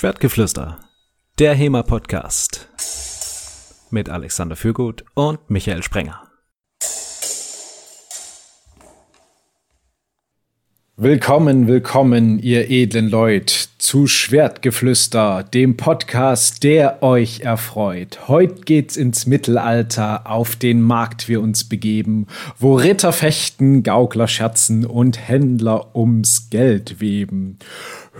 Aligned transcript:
Schwertgeflüster, 0.00 0.78
der 1.38 1.54
HEMA-Podcast. 1.54 2.70
Mit 3.90 4.08
Alexander 4.08 4.56
Fürgut 4.56 5.04
und 5.12 5.50
Michael 5.50 5.82
Sprenger. 5.82 6.26
Willkommen, 10.96 11.68
willkommen, 11.68 12.38
ihr 12.38 12.70
edlen 12.70 13.10
Leut, 13.10 13.68
zu 13.80 14.06
Schwertgeflüster, 14.06 15.42
dem 15.42 15.78
Podcast, 15.78 16.62
der 16.62 17.02
euch 17.02 17.40
erfreut. 17.40 18.28
Heute 18.28 18.60
geht's 18.60 18.96
ins 18.96 19.26
Mittelalter, 19.26 20.30
auf 20.30 20.54
den 20.54 20.82
Markt 20.82 21.28
wir 21.28 21.40
uns 21.40 21.64
begeben, 21.64 22.26
wo 22.58 22.74
Ritter 22.74 23.12
fechten, 23.12 23.82
Gaukler 23.82 24.28
scherzen 24.28 24.84
und 24.84 25.26
Händler 25.28 25.96
ums 25.96 26.50
Geld 26.50 27.00
weben. 27.00 27.58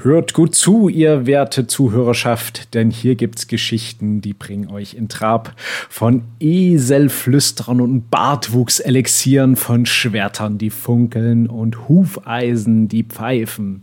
Hört 0.03 0.33
gut 0.33 0.55
zu, 0.55 0.89
ihr 0.89 1.27
werte 1.27 1.67
Zuhörerschaft, 1.67 2.73
denn 2.75 2.91
hier 2.91 3.17
gibt's 3.17 3.49
Geschichten, 3.49 4.23
die 4.23 4.33
bringen 4.33 4.71
euch 4.71 4.95
in 4.95 5.09
Trab. 5.09 5.53
Von 5.91 6.23
Eselflüstern 6.39 7.83
und 7.83 8.09
Bartwuchselixieren, 8.09 9.57
von 9.57 9.85
Schwertern, 9.85 10.57
die 10.57 10.71
funkeln 10.71 11.49
und 11.49 11.89
Hufeisen, 11.89 12.89
die 12.89 13.03
pfeifen. 13.03 13.83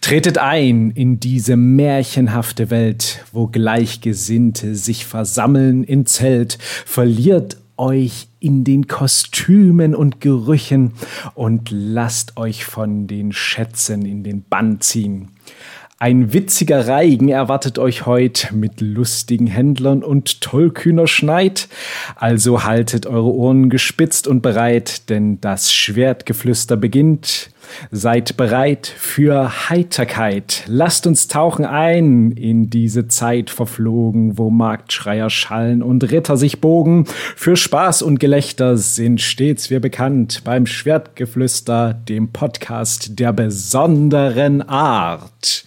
Tretet 0.00 0.38
ein 0.38 0.90
in 0.92 1.17
diese 1.20 1.56
märchenhafte 1.56 2.70
Welt, 2.70 3.24
wo 3.32 3.46
Gleichgesinnte 3.46 4.74
sich 4.74 5.06
versammeln 5.06 5.84
in 5.84 6.06
Zelt, 6.06 6.58
verliert 6.84 7.58
euch 7.76 8.28
in 8.40 8.64
den 8.64 8.86
Kostümen 8.86 9.94
und 9.94 10.20
Gerüchen 10.20 10.92
und 11.34 11.70
lasst 11.70 12.36
euch 12.36 12.64
von 12.64 13.06
den 13.06 13.32
Schätzen 13.32 14.04
in 14.04 14.24
den 14.24 14.42
Bann 14.42 14.80
ziehen. 14.80 15.30
Ein 16.00 16.32
witziger 16.32 16.86
Reigen 16.86 17.28
erwartet 17.28 17.80
euch 17.80 18.06
heut 18.06 18.50
mit 18.52 18.80
lustigen 18.80 19.48
Händlern 19.48 20.04
und 20.04 20.40
tollkühner 20.40 21.08
Schneid. 21.08 21.68
Also 22.14 22.62
haltet 22.62 23.06
eure 23.06 23.32
Ohren 23.32 23.68
gespitzt 23.68 24.28
und 24.28 24.40
bereit, 24.40 25.08
denn 25.10 25.40
das 25.40 25.72
Schwertgeflüster 25.72 26.76
beginnt. 26.76 27.50
Seid 27.90 28.36
bereit 28.36 28.86
für 28.86 29.68
Heiterkeit. 29.68 30.64
Lasst 30.66 31.06
uns 31.06 31.28
tauchen 31.28 31.64
ein 31.64 32.32
in 32.32 32.70
diese 32.70 33.08
Zeit 33.08 33.50
verflogen, 33.50 34.38
wo 34.38 34.50
Marktschreier 34.50 35.30
schallen 35.30 35.82
und 35.82 36.10
Ritter 36.10 36.36
sich 36.36 36.60
bogen. 36.60 37.04
Für 37.36 37.56
Spaß 37.56 38.02
und 38.02 38.20
Gelächter 38.20 38.76
sind 38.76 39.20
stets 39.20 39.70
wir 39.70 39.80
bekannt 39.80 40.42
beim 40.44 40.66
Schwertgeflüster, 40.66 41.94
dem 41.94 42.28
Podcast 42.28 43.18
der 43.18 43.32
besonderen 43.32 44.62
Art. 44.62 45.64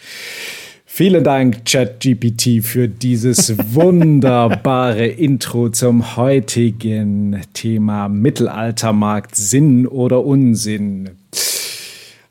Vielen 0.94 1.24
Dank, 1.24 1.64
ChatGPT, 1.66 2.62
für 2.62 2.90
dieses 2.90 3.58
wunderbare 3.74 5.08
Intro 5.08 5.70
zum 5.70 6.18
heutigen 6.18 7.42
Thema 7.54 8.10
Mittelaltermarkt, 8.10 9.36
Sinn 9.36 9.88
oder 9.88 10.26
Unsinn. 10.26 11.21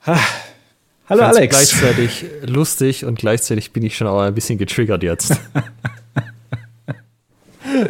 Ah, 0.07 0.19
hallo 1.11 1.25
Alex. 1.25 1.55
Gleichzeitig 1.55 2.25
lustig 2.47 3.05
und 3.05 3.19
gleichzeitig 3.19 3.73
bin 3.73 3.83
ich 3.83 3.99
schon 3.99 4.07
auch 4.07 4.21
ein 4.21 4.35
bisschen 4.35 4.57
getriggert 4.57 5.03
jetzt. 5.03 5.33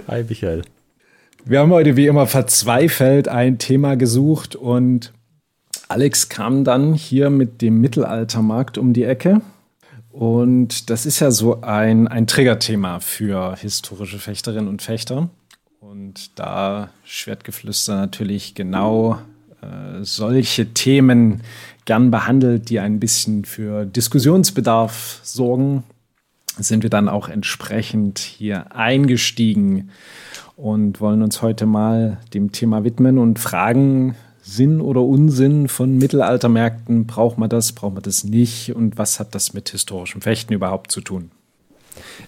Hi 0.08 0.24
Michael. 0.28 0.62
Wir 1.44 1.60
haben 1.60 1.70
heute 1.70 1.94
wie 1.94 2.08
immer 2.08 2.26
verzweifelt 2.26 3.28
ein 3.28 3.58
Thema 3.58 3.94
gesucht 3.94 4.56
und 4.56 5.12
Alex 5.86 6.28
kam 6.28 6.64
dann 6.64 6.94
hier 6.94 7.30
mit 7.30 7.62
dem 7.62 7.80
Mittelaltermarkt 7.80 8.76
um 8.76 8.92
die 8.92 9.04
Ecke. 9.04 9.40
Und 10.10 10.90
das 10.90 11.06
ist 11.06 11.20
ja 11.20 11.30
so 11.30 11.60
ein, 11.60 12.08
ein 12.08 12.26
Triggerthema 12.26 12.98
für 12.98 13.54
historische 13.54 14.18
Fechterinnen 14.18 14.68
und 14.68 14.82
Fechter. 14.82 15.30
Und 15.78 16.36
da 16.40 16.90
Schwertgeflüster 17.04 17.94
natürlich 17.94 18.56
genau 18.56 19.20
solche 20.02 20.72
Themen 20.72 21.42
gern 21.84 22.10
behandelt, 22.10 22.70
die 22.70 22.80
ein 22.80 23.00
bisschen 23.00 23.44
für 23.44 23.84
Diskussionsbedarf 23.84 25.20
sorgen, 25.22 25.84
sind 26.58 26.82
wir 26.82 26.90
dann 26.90 27.08
auch 27.08 27.28
entsprechend 27.28 28.18
hier 28.18 28.74
eingestiegen 28.74 29.90
und 30.56 31.00
wollen 31.00 31.22
uns 31.22 31.42
heute 31.42 31.66
mal 31.66 32.18
dem 32.34 32.52
Thema 32.52 32.84
widmen 32.84 33.18
und 33.18 33.38
fragen, 33.38 34.14
Sinn 34.42 34.80
oder 34.80 35.02
Unsinn 35.02 35.68
von 35.68 35.98
Mittelaltermärkten, 35.98 37.06
braucht 37.06 37.38
man 37.38 37.48
das, 37.48 37.72
braucht 37.72 37.94
man 37.94 38.02
das 38.02 38.24
nicht 38.24 38.74
und 38.74 38.98
was 38.98 39.20
hat 39.20 39.34
das 39.34 39.52
mit 39.52 39.70
historischem 39.70 40.22
Fechten 40.22 40.52
überhaupt 40.52 40.90
zu 40.90 41.00
tun? 41.00 41.30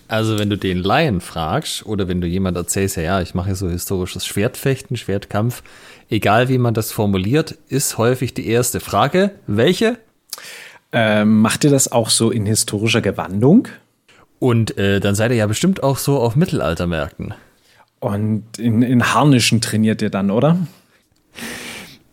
Also, 0.09 0.39
wenn 0.39 0.51
du 0.51 0.59
den 0.59 0.79
Laien 0.79 1.21
fragst 1.21 1.87
oder 1.87 2.09
wenn 2.09 2.21
du 2.21 2.27
jemand 2.27 2.57
erzählst, 2.57 2.97
ja, 2.97 3.03
ja, 3.03 3.23
ich 3.23 3.35
mache 3.35 3.55
so 3.55 3.69
historisches 3.69 4.27
Schwertfechten, 4.27 4.97
Schwertkampf, 4.97 5.63
egal 6.13 6.49
wie 6.49 6.59
man 6.59 6.75
das 6.75 6.93
formuliert, 6.93 7.59
ist 7.69 7.99
häufig 7.99 8.35
die 8.35 8.47
erste 8.47 8.81
Frage. 8.81 9.33
Welche? 9.47 9.99
Ähm, 10.93 11.41
macht 11.41 11.65
ihr 11.65 11.71
das 11.71 11.91
auch 11.91 12.11
so 12.11 12.31
in 12.31 12.45
historischer 12.45 13.01
Gewandung? 13.01 13.69
Und 14.39 14.77
äh, 14.77 15.01
dann 15.01 15.15
seid 15.15 15.31
ihr 15.31 15.39
ja 15.39 15.47
bestimmt 15.47 15.83
auch 15.83 15.97
so 15.97 16.19
auf 16.19 16.37
Mittelaltermärkten. 16.37 17.35
Und 17.99 18.59
in, 18.59 18.83
in 18.83 19.15
Harnischen 19.15 19.61
trainiert 19.61 20.03
ihr 20.03 20.11
dann, 20.11 20.31
oder? 20.31 20.59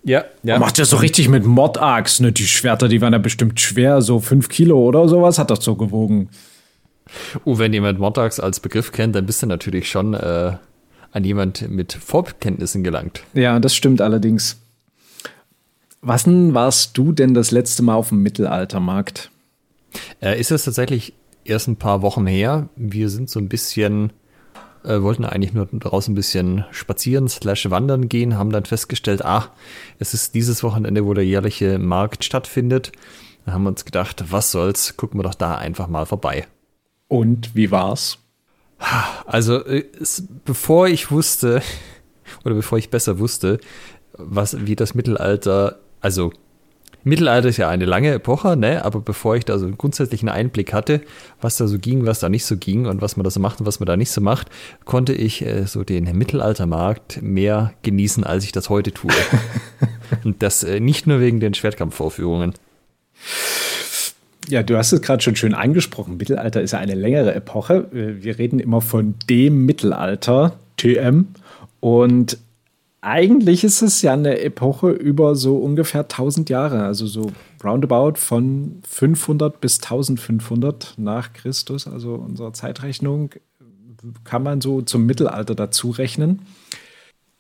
Ja, 0.03 0.23
ja. 0.43 0.55
Und 0.55 0.61
macht 0.61 0.77
ja 0.77 0.85
so 0.85 0.97
richtig 0.97 1.27
mit 1.27 1.45
Mordaxt, 1.45 2.21
ne? 2.21 2.31
Die 2.31 2.47
Schwerter, 2.47 2.87
die 2.87 3.01
waren 3.01 3.11
ja 3.11 3.19
bestimmt 3.19 3.59
schwer, 3.59 4.01
so 4.01 4.19
fünf 4.19 4.47
Kilo 4.47 4.79
oder 4.79 5.09
sowas 5.09 5.37
hat 5.39 5.51
das 5.51 5.63
so 5.63 5.75
gewogen. 5.75 6.29
Oh, 7.43 7.57
wenn 7.57 7.73
jemand 7.73 7.99
Mordax 7.99 8.39
als 8.39 8.59
Begriff 8.59 8.91
kennt, 8.91 9.15
dann 9.15 9.25
bist 9.25 9.41
du 9.41 9.47
natürlich 9.47 9.89
schon 9.89 10.13
äh, 10.13 10.53
an 11.11 11.23
jemand 11.23 11.69
mit 11.69 11.93
Vorkenntnissen 11.93 12.83
gelangt. 12.83 13.23
Ja, 13.33 13.59
das 13.59 13.75
stimmt 13.75 14.01
allerdings. 14.01 14.57
Was 16.01 16.25
warst 16.27 16.97
du 16.97 17.11
denn 17.11 17.33
das 17.33 17.51
letzte 17.51 17.83
Mal 17.83 17.95
auf 17.95 18.09
dem 18.09 18.23
Mittelaltermarkt? 18.23 19.31
Äh, 20.21 20.39
ist 20.39 20.51
es 20.51 20.63
tatsächlich 20.63 21.13
erst 21.43 21.67
ein 21.67 21.75
paar 21.75 22.01
Wochen 22.01 22.25
her. 22.25 22.69
Wir 22.75 23.09
sind 23.09 23.29
so 23.29 23.39
ein 23.39 23.49
bisschen, 23.49 24.13
äh, 24.83 25.01
wollten 25.01 25.25
eigentlich 25.25 25.53
nur 25.53 25.67
draußen 25.71 26.13
ein 26.13 26.15
bisschen 26.15 26.63
spazieren, 26.71 27.27
slash 27.27 27.69
wandern 27.69 28.07
gehen, 28.07 28.37
haben 28.37 28.51
dann 28.51 28.65
festgestellt, 28.65 29.25
ach, 29.25 29.49
es 29.97 30.13
ist 30.13 30.35
dieses 30.35 30.63
Wochenende, 30.63 31.05
wo 31.05 31.13
der 31.13 31.25
jährliche 31.25 31.79
Markt 31.79 32.23
stattfindet. 32.23 32.91
Da 33.45 33.53
haben 33.53 33.63
wir 33.63 33.69
uns 33.69 33.83
gedacht, 33.83 34.23
was 34.29 34.51
soll's, 34.51 34.95
gucken 34.95 35.19
wir 35.19 35.23
doch 35.23 35.35
da 35.35 35.55
einfach 35.55 35.87
mal 35.87 36.05
vorbei. 36.05 36.47
Und 37.07 37.55
wie 37.55 37.71
war's? 37.71 38.19
Also, 39.25 39.65
äh, 39.65 39.85
es, 39.99 40.23
bevor 40.45 40.87
ich 40.87 41.11
wusste, 41.11 41.61
oder 42.45 42.55
bevor 42.55 42.77
ich 42.77 42.89
besser 42.89 43.19
wusste, 43.19 43.59
was, 44.13 44.65
wie 44.65 44.75
das 44.75 44.95
Mittelalter, 44.95 45.79
also 46.01 46.31
Mittelalter 47.03 47.47
ist 47.47 47.57
ja 47.57 47.69
eine 47.69 47.85
lange 47.85 48.13
Epoche, 48.13 48.57
ne? 48.57 48.83
aber 48.83 48.99
bevor 48.99 49.35
ich 49.35 49.45
da 49.45 49.57
so 49.57 49.65
einen 49.65 49.77
grundsätzlichen 49.77 50.27
Einblick 50.27 50.73
hatte, 50.73 51.01
was 51.39 51.55
da 51.55 51.67
so 51.67 51.79
ging, 51.79 52.05
was 52.05 52.19
da 52.19 52.27
nicht 52.27 52.45
so 52.45 52.57
ging 52.57 52.87
und 52.87 53.01
was 53.01 53.15
man 53.15 53.23
da 53.23 53.29
so 53.29 53.39
macht 53.39 53.61
und 53.61 53.65
was 53.65 53.79
man 53.79 53.87
da 53.87 53.95
nicht 53.95 54.11
so 54.11 54.19
macht, 54.19 54.49
konnte 54.83 55.13
ich 55.13 55.45
äh, 55.45 55.65
so 55.65 55.83
den 55.83 56.05
Mittelaltermarkt 56.17 57.21
mehr 57.21 57.73
genießen, 57.83 58.25
als 58.25 58.43
ich 58.43 58.51
das 58.51 58.69
heute 58.69 58.91
tue. 58.91 59.11
und 60.25 60.43
das 60.43 60.63
äh, 60.63 60.81
nicht 60.81 61.07
nur 61.07 61.21
wegen 61.21 61.39
den 61.39 61.53
Schwertkampfvorführungen. 61.53 62.53
Ja, 64.49 64.63
du 64.63 64.77
hast 64.77 64.91
es 64.91 65.01
gerade 65.01 65.21
schon 65.21 65.35
schön 65.35 65.53
angesprochen. 65.53 66.17
Mittelalter 66.17 66.61
ist 66.61 66.71
ja 66.71 66.79
eine 66.79 66.95
längere 66.95 67.35
Epoche. 67.35 67.87
Äh, 67.93 68.23
wir 68.23 68.39
reden 68.39 68.59
immer 68.59 68.81
von 68.81 69.15
dem 69.29 69.65
Mittelalter, 69.65 70.53
TM. 70.77 71.27
Und 71.79 72.37
eigentlich 73.01 73.63
ist 73.63 73.81
es 73.81 74.01
ja 74.01 74.13
eine 74.13 74.39
Epoche 74.41 74.89
über 74.89 75.35
so 75.35 75.57
ungefähr 75.57 76.01
1000 76.01 76.49
Jahre, 76.49 76.83
also 76.83 77.05
so 77.05 77.31
roundabout 77.63 78.15
von 78.15 78.81
500 78.87 79.61
bis 79.61 79.81
1500 79.81 80.95
nach 80.97 81.31
Christus, 81.31 81.87
also 81.87 82.15
unserer 82.15 82.51
Zeitrechnung, 82.51 83.31
kann 84.23 84.43
man 84.43 84.61
so 84.61 84.81
zum 84.81 85.05
Mittelalter 85.05 85.55
dazu 85.55 85.91
rechnen. 85.91 86.41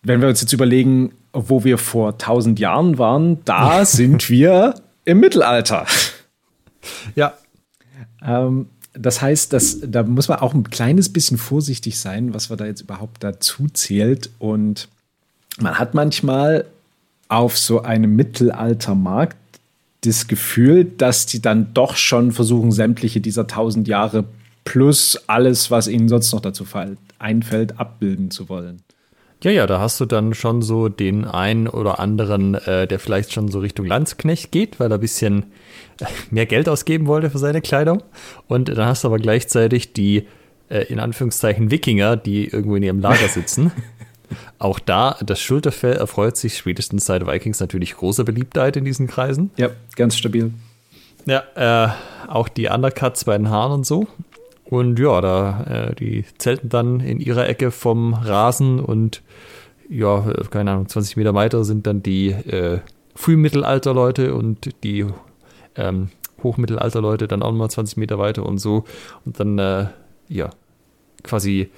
Wenn 0.01 0.21
wir 0.21 0.29
uns 0.29 0.41
jetzt 0.41 0.53
überlegen, 0.53 1.11
wo 1.33 1.63
wir 1.63 1.77
vor 1.77 2.13
1000 2.13 2.59
Jahren 2.59 2.97
waren, 2.97 3.39
da 3.43 3.83
sind 3.85 4.29
wir 4.29 4.75
im 5.03 5.19
Mittelalter. 5.19 5.85
Ja. 7.15 7.33
Ähm, 8.21 8.67
das 8.93 9.21
heißt, 9.21 9.53
dass, 9.53 9.79
da 9.81 10.03
muss 10.03 10.27
man 10.27 10.39
auch 10.39 10.53
ein 10.53 10.69
kleines 10.69 11.09
bisschen 11.09 11.37
vorsichtig 11.37 11.99
sein, 11.99 12.33
was 12.33 12.49
wir 12.49 12.57
da 12.57 12.65
jetzt 12.65 12.81
überhaupt 12.81 13.23
dazu 13.23 13.67
zählt. 13.67 14.29
Und 14.39 14.89
man 15.59 15.77
hat 15.77 15.93
manchmal 15.93 16.65
auf 17.27 17.57
so 17.57 17.81
einem 17.83 18.15
Mittelaltermarkt 18.15 19.37
das 20.01 20.27
Gefühl, 20.27 20.85
dass 20.85 21.25
die 21.25 21.41
dann 21.41 21.73
doch 21.73 21.95
schon 21.95 22.31
versuchen, 22.31 22.71
sämtliche 22.71 23.21
dieser 23.21 23.47
tausend 23.47 23.87
Jahre 23.87 24.25
plus 24.63 25.19
alles, 25.27 25.71
was 25.71 25.87
ihnen 25.87 26.09
sonst 26.09 26.31
noch 26.31 26.41
dazu 26.41 26.65
einfällt, 27.19 27.79
abbilden 27.79 28.31
zu 28.31 28.49
wollen. 28.49 28.81
Ja, 29.41 29.51
ja, 29.51 29.67
da 29.67 29.79
hast 29.79 29.99
du 30.01 30.05
dann 30.05 30.33
schon 30.33 30.61
so 30.61 30.89
den 30.89 31.23
einen 31.23 31.69
oder 31.69 31.99
anderen, 31.99 32.55
äh, 32.55 32.87
der 32.87 32.99
vielleicht 32.99 33.31
schon 33.31 33.47
so 33.47 33.59
Richtung 33.59 33.85
Landsknecht 33.85 34.51
geht, 34.51 34.81
weil 34.81 34.91
er 34.91 34.97
ein 34.97 35.01
bisschen 35.01 35.43
äh, 36.01 36.05
mehr 36.29 36.45
Geld 36.45 36.67
ausgeben 36.67 37.07
wollte 37.07 37.29
für 37.29 37.37
seine 37.37 37.61
Kleidung. 37.61 38.03
Und 38.47 38.67
dann 38.67 38.85
hast 38.85 39.05
du 39.05 39.07
aber 39.07 39.17
gleichzeitig 39.17 39.93
die, 39.93 40.27
äh, 40.69 40.83
in 40.89 40.99
Anführungszeichen, 40.99 41.71
Wikinger, 41.71 42.17
die 42.17 42.47
irgendwo 42.47 42.75
in 42.75 42.83
ihrem 42.83 42.99
Lager 42.99 43.29
sitzen. 43.29 43.71
Auch 44.59 44.77
da, 44.77 45.17
das 45.25 45.39
Schulterfell 45.39 45.95
erfreut 45.95 46.35
sich 46.35 46.57
spätestens 46.57 47.05
seit 47.05 47.25
Vikings 47.25 47.61
natürlich 47.61 47.95
großer 47.95 48.25
Beliebtheit 48.25 48.75
in 48.75 48.85
diesen 48.85 49.07
Kreisen. 49.07 49.51
Ja, 49.57 49.69
ganz 49.95 50.17
stabil. 50.17 50.51
Ja, 51.25 51.43
äh, 51.55 51.91
auch 52.27 52.47
die 52.47 52.67
Undercuts 52.67 53.25
bei 53.25 53.37
den 53.37 53.49
Haaren 53.49 53.71
und 53.71 53.85
so. 53.85 54.07
Und 54.69 54.99
ja, 54.99 55.19
da, 55.19 55.63
äh, 55.63 55.95
die 55.95 56.23
zelten 56.37 56.69
dann 56.69 56.99
in 56.99 57.19
ihrer 57.19 57.49
Ecke 57.49 57.71
vom 57.71 58.13
Rasen 58.13 58.79
und 58.79 59.23
ja, 59.89 60.21
keine 60.51 60.69
Ahnung, 60.69 60.87
20 60.87 61.17
Meter 61.17 61.33
weiter 61.33 61.63
sind 61.63 61.87
dann 61.87 62.03
die 62.03 62.27
äh, 62.27 62.79
Frühmittelalter-Leute 63.15 64.35
und 64.35 64.69
die 64.83 65.07
ähm, 65.75 66.09
Hochmittelalter-Leute 66.43 67.27
dann 67.27 67.41
auch 67.41 67.49
nochmal 67.49 67.71
20 67.71 67.97
Meter 67.97 68.19
weiter 68.19 68.45
und 68.45 68.59
so. 68.59 68.83
Und 69.25 69.39
dann, 69.39 69.57
äh, 69.57 69.87
ja, 70.27 70.51
quasi, 71.23 71.71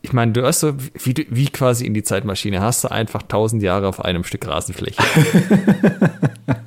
ich 0.00 0.14
meine, 0.14 0.32
du 0.32 0.46
hast 0.46 0.60
so, 0.60 0.72
wie, 0.78 1.26
wie 1.28 1.50
quasi 1.50 1.84
in 1.84 1.92
die 1.92 2.02
Zeitmaschine, 2.02 2.62
hast 2.62 2.84
du 2.84 2.90
einfach 2.90 3.20
1000 3.20 3.62
Jahre 3.62 3.86
auf 3.86 4.02
einem 4.02 4.24
Stück 4.24 4.46
Rasenfläche. 4.46 5.02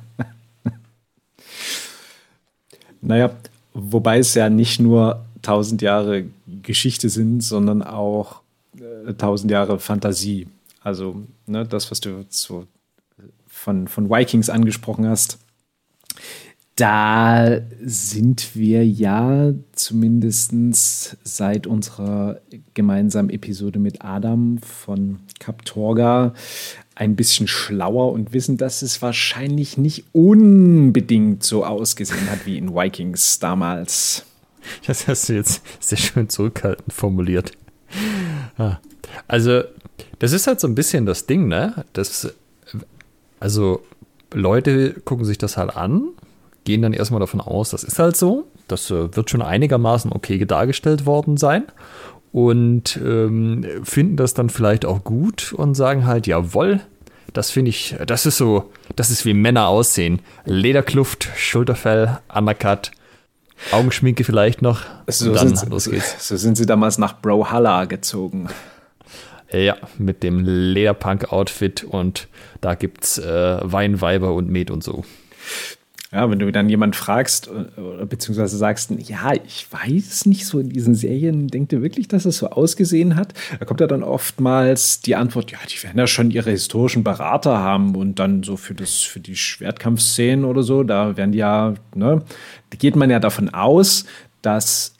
naja, 3.00 3.32
wobei 3.76 4.18
es 4.18 4.34
ja 4.34 4.48
nicht 4.48 4.80
nur 4.80 5.24
1000 5.36 5.82
Jahre 5.82 6.24
Geschichte 6.62 7.08
sind, 7.08 7.42
sondern 7.42 7.82
auch 7.82 8.40
äh, 8.78 9.10
1000 9.10 9.50
Jahre 9.50 9.78
Fantasie. 9.78 10.48
Also 10.82 11.22
ne, 11.46 11.64
das, 11.66 11.90
was 11.90 12.00
du 12.00 12.24
so 12.28 12.66
von, 13.46 13.88
von 13.88 14.10
Vikings 14.10 14.50
angesprochen 14.50 15.06
hast, 15.06 15.38
da 16.76 17.60
sind 17.82 18.54
wir 18.54 18.86
ja 18.86 19.52
zumindest 19.72 21.16
seit 21.24 21.66
unserer 21.66 22.40
gemeinsamen 22.74 23.30
Episode 23.30 23.78
mit 23.78 24.04
Adam 24.04 24.58
von 24.58 25.20
Kaptorga 25.38 26.34
ein 26.96 27.14
bisschen 27.14 27.46
schlauer 27.46 28.10
und 28.12 28.32
wissen, 28.32 28.56
dass 28.56 28.82
es 28.82 29.00
wahrscheinlich 29.02 29.76
nicht 29.76 30.06
unbedingt 30.12 31.44
so 31.44 31.64
ausgesehen 31.64 32.28
hat 32.30 32.46
wie 32.46 32.58
in 32.58 32.74
Vikings 32.74 33.38
damals. 33.38 34.24
Das 34.86 35.06
hast 35.06 35.28
du 35.28 35.34
jetzt 35.34 35.62
sehr 35.78 35.98
schön 35.98 36.28
zurückhaltend 36.28 36.92
formuliert. 36.92 37.52
Ah. 38.58 38.78
Also, 39.28 39.62
das 40.18 40.32
ist 40.32 40.46
halt 40.48 40.58
so 40.58 40.66
ein 40.66 40.74
bisschen 40.74 41.06
das 41.06 41.26
Ding, 41.26 41.46
ne? 41.46 41.84
Das, 41.92 42.34
also, 43.38 43.82
Leute 44.32 44.94
gucken 45.04 45.24
sich 45.24 45.38
das 45.38 45.56
halt 45.56 45.76
an, 45.76 46.08
gehen 46.64 46.82
dann 46.82 46.94
erstmal 46.94 47.20
davon 47.20 47.40
aus, 47.40 47.70
das 47.70 47.84
ist 47.84 47.98
halt 47.98 48.16
so. 48.16 48.46
Das 48.66 48.90
äh, 48.90 49.14
wird 49.14 49.30
schon 49.30 49.42
einigermaßen 49.42 50.10
okay 50.10 50.44
dargestellt 50.44 51.06
worden 51.06 51.36
sein 51.36 51.66
und 52.36 53.00
ähm, 53.02 53.64
finden 53.82 54.18
das 54.18 54.34
dann 54.34 54.50
vielleicht 54.50 54.84
auch 54.84 55.02
gut 55.04 55.54
und 55.54 55.74
sagen 55.74 56.04
halt, 56.04 56.26
jawoll, 56.26 56.82
das 57.32 57.50
finde 57.50 57.70
ich, 57.70 57.96
das 58.06 58.26
ist 58.26 58.36
so, 58.36 58.70
das 58.94 59.08
ist 59.08 59.24
wie 59.24 59.32
Männer 59.32 59.68
aussehen. 59.68 60.20
Lederkluft, 60.44 61.30
Schulterfell, 61.34 62.18
Undercut, 62.34 62.90
Augenschminke 63.72 64.22
vielleicht 64.22 64.60
noch. 64.60 64.82
So, 65.06 65.32
dann, 65.32 65.56
sind, 65.56 65.70
los 65.70 65.90
geht's. 65.90 66.28
so 66.28 66.36
sind 66.36 66.58
sie 66.58 66.66
damals 66.66 66.98
nach 66.98 67.22
Brawlhalla 67.22 67.86
gezogen. 67.86 68.50
Ja, 69.50 69.78
mit 69.96 70.22
dem 70.22 70.44
Lederpunk-Outfit 70.44 71.84
und 71.84 72.28
da 72.60 72.74
gibt's 72.74 73.16
äh, 73.16 73.60
Weinweiber 73.62 74.34
und 74.34 74.50
Met 74.50 74.70
und 74.70 74.84
so. 74.84 75.06
Ja, 76.12 76.30
wenn 76.30 76.38
du 76.38 76.52
dann 76.52 76.68
jemand 76.68 76.94
fragst, 76.94 77.48
äh, 77.48 78.04
beziehungsweise 78.06 78.56
sagst, 78.56 78.92
ja, 78.96 79.32
ich 79.44 79.66
weiß 79.70 80.26
nicht, 80.26 80.46
so 80.46 80.60
in 80.60 80.68
diesen 80.68 80.94
Serien, 80.94 81.48
denkt 81.48 81.72
ihr 81.72 81.82
wirklich, 81.82 82.06
dass 82.06 82.24
es 82.24 82.38
so 82.38 82.50
ausgesehen 82.50 83.16
hat? 83.16 83.34
Da 83.58 83.64
kommt 83.64 83.80
ja 83.80 83.88
dann 83.88 84.04
oftmals 84.04 85.00
die 85.00 85.16
Antwort, 85.16 85.50
ja, 85.50 85.58
die 85.68 85.82
werden 85.82 85.98
ja 85.98 86.06
schon 86.06 86.30
ihre 86.30 86.50
historischen 86.50 87.02
Berater 87.02 87.58
haben 87.58 87.96
und 87.96 88.20
dann 88.20 88.44
so 88.44 88.56
für 88.56 88.74
das, 88.74 89.00
für 89.00 89.18
die 89.18 89.34
Schwertkampfszenen 89.34 90.44
oder 90.44 90.62
so, 90.62 90.84
da 90.84 91.16
werden 91.16 91.32
die 91.32 91.38
ja, 91.38 91.74
ne, 91.94 92.22
da 92.70 92.76
geht 92.78 92.94
man 92.94 93.10
ja 93.10 93.18
davon 93.18 93.52
aus, 93.52 94.06
dass 94.42 94.94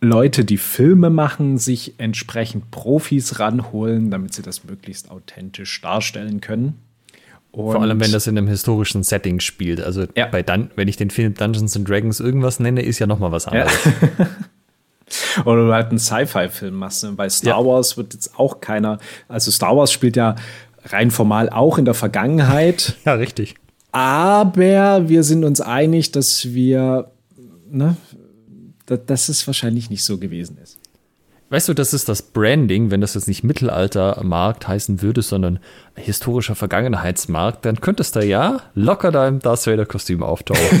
Leute, 0.00 0.44
die 0.44 0.58
Filme 0.58 1.10
machen, 1.10 1.58
sich 1.58 1.94
entsprechend 1.98 2.70
Profis 2.70 3.40
ranholen, 3.40 4.10
damit 4.10 4.34
sie 4.34 4.42
das 4.42 4.64
möglichst 4.64 5.10
authentisch 5.10 5.80
darstellen 5.80 6.40
können. 6.40 6.83
Und 7.54 7.72
Vor 7.72 7.82
allem, 7.82 8.00
wenn 8.00 8.10
das 8.10 8.26
in 8.26 8.36
einem 8.36 8.48
historischen 8.48 9.04
Setting 9.04 9.38
spielt. 9.38 9.80
Also 9.80 10.06
ja. 10.16 10.26
bei 10.26 10.42
Dun 10.42 10.70
wenn 10.74 10.88
ich 10.88 10.96
den 10.96 11.10
Film 11.10 11.34
Dungeons 11.34 11.76
and 11.76 11.88
Dragons 11.88 12.18
irgendwas 12.18 12.58
nenne, 12.58 12.82
ist 12.82 12.98
ja 12.98 13.06
noch 13.06 13.20
mal 13.20 13.30
was 13.30 13.46
anderes. 13.46 13.72
Ja. 14.18 15.44
Oder 15.44 15.66
du 15.66 15.72
halt 15.72 15.90
einen 15.90 16.00
Sci-Fi-Film 16.00 16.74
machst. 16.74 17.06
Bei 17.16 17.28
Star 17.28 17.60
ja. 17.60 17.66
Wars 17.66 17.96
wird 17.96 18.14
jetzt 18.14 18.38
auch 18.38 18.60
keiner. 18.60 18.98
Also 19.28 19.52
Star 19.52 19.76
Wars 19.76 19.92
spielt 19.92 20.16
ja 20.16 20.34
rein 20.86 21.12
formal 21.12 21.48
auch 21.48 21.78
in 21.78 21.84
der 21.84 21.94
Vergangenheit. 21.94 22.96
ja, 23.04 23.14
richtig. 23.14 23.54
Aber 23.92 25.08
wir 25.08 25.22
sind 25.22 25.44
uns 25.44 25.60
einig, 25.60 26.10
dass 26.10 26.52
wir, 26.52 27.12
ne, 27.70 27.96
dass 28.86 29.28
es 29.28 29.46
wahrscheinlich 29.46 29.90
nicht 29.90 30.02
so 30.02 30.18
gewesen 30.18 30.58
ist. 30.60 30.80
Weißt 31.54 31.68
du, 31.68 31.72
das 31.72 31.94
ist 31.94 32.08
das 32.08 32.20
Branding, 32.20 32.90
wenn 32.90 33.00
das 33.00 33.14
jetzt 33.14 33.28
nicht 33.28 33.44
Mittelaltermarkt 33.44 34.66
heißen 34.66 35.02
würde, 35.02 35.22
sondern 35.22 35.60
historischer 35.94 36.56
Vergangenheitsmarkt, 36.56 37.64
dann 37.64 37.80
könntest 37.80 38.16
du 38.16 38.26
ja 38.26 38.58
locker 38.74 39.12
da 39.12 39.28
im 39.28 39.38
Darth 39.38 39.64
Vader-Kostüm 39.68 40.24
auftauchen. 40.24 40.80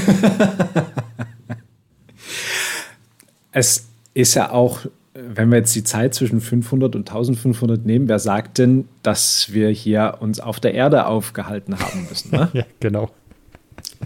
es 3.52 3.86
ist 4.14 4.34
ja 4.34 4.50
auch, 4.50 4.80
wenn 5.14 5.48
wir 5.50 5.58
jetzt 5.58 5.76
die 5.76 5.84
Zeit 5.84 6.12
zwischen 6.12 6.40
500 6.40 6.96
und 6.96 7.08
1500 7.08 7.86
nehmen, 7.86 8.08
wer 8.08 8.18
sagt 8.18 8.58
denn, 8.58 8.88
dass 9.04 9.52
wir 9.52 9.68
hier 9.68 10.16
uns 10.18 10.40
auf 10.40 10.58
der 10.58 10.74
Erde 10.74 11.06
aufgehalten 11.06 11.78
haben 11.78 12.08
müssen? 12.08 12.32
Ne? 12.32 12.48
ja, 12.52 12.64
genau. 12.80 13.12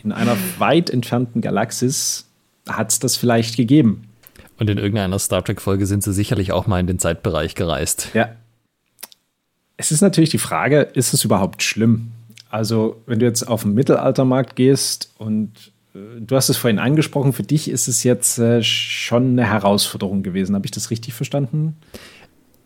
In 0.04 0.12
einer 0.12 0.36
weit 0.58 0.90
entfernten 0.90 1.40
Galaxis 1.40 2.26
hat 2.68 2.92
es 2.92 2.98
das 2.98 3.16
vielleicht 3.16 3.56
gegeben. 3.56 4.07
Und 4.58 4.68
in 4.68 4.78
irgendeiner 4.78 5.18
Star 5.18 5.44
Trek-Folge 5.44 5.86
sind 5.86 6.02
sie 6.02 6.12
sicherlich 6.12 6.52
auch 6.52 6.66
mal 6.66 6.80
in 6.80 6.86
den 6.86 6.98
Zeitbereich 6.98 7.54
gereist. 7.54 8.10
Ja. 8.14 8.30
Es 9.76 9.92
ist 9.92 10.00
natürlich 10.00 10.30
die 10.30 10.38
Frage, 10.38 10.80
ist 10.80 11.14
es 11.14 11.24
überhaupt 11.24 11.62
schlimm? 11.62 12.10
Also, 12.50 13.00
wenn 13.06 13.20
du 13.20 13.26
jetzt 13.26 13.44
auf 13.44 13.62
den 13.62 13.74
Mittelaltermarkt 13.74 14.56
gehst 14.56 15.12
und 15.18 15.72
äh, 15.94 16.20
du 16.20 16.34
hast 16.34 16.48
es 16.48 16.56
vorhin 16.56 16.80
angesprochen, 16.80 17.32
für 17.32 17.44
dich 17.44 17.70
ist 17.70 17.86
es 17.86 18.02
jetzt 18.02 18.38
äh, 18.38 18.62
schon 18.62 19.32
eine 19.32 19.46
Herausforderung 19.46 20.24
gewesen. 20.24 20.56
Habe 20.56 20.66
ich 20.66 20.72
das 20.72 20.90
richtig 20.90 21.14
verstanden? 21.14 21.76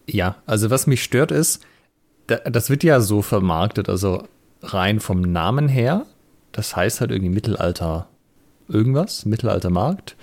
Ja, 0.06 0.36
also 0.46 0.70
was 0.70 0.86
mich 0.86 1.02
stört 1.02 1.30
ist, 1.30 1.62
das 2.26 2.70
wird 2.70 2.84
ja 2.84 3.00
so 3.00 3.20
vermarktet, 3.20 3.88
also 3.88 4.26
rein 4.62 5.00
vom 5.00 5.20
Namen 5.20 5.68
her. 5.68 6.06
Das 6.52 6.76
heißt 6.76 7.00
halt 7.00 7.10
irgendwie 7.10 7.32
Mittelalter 7.32 8.08
irgendwas, 8.68 9.24
Mittelaltermarkt. 9.26 10.16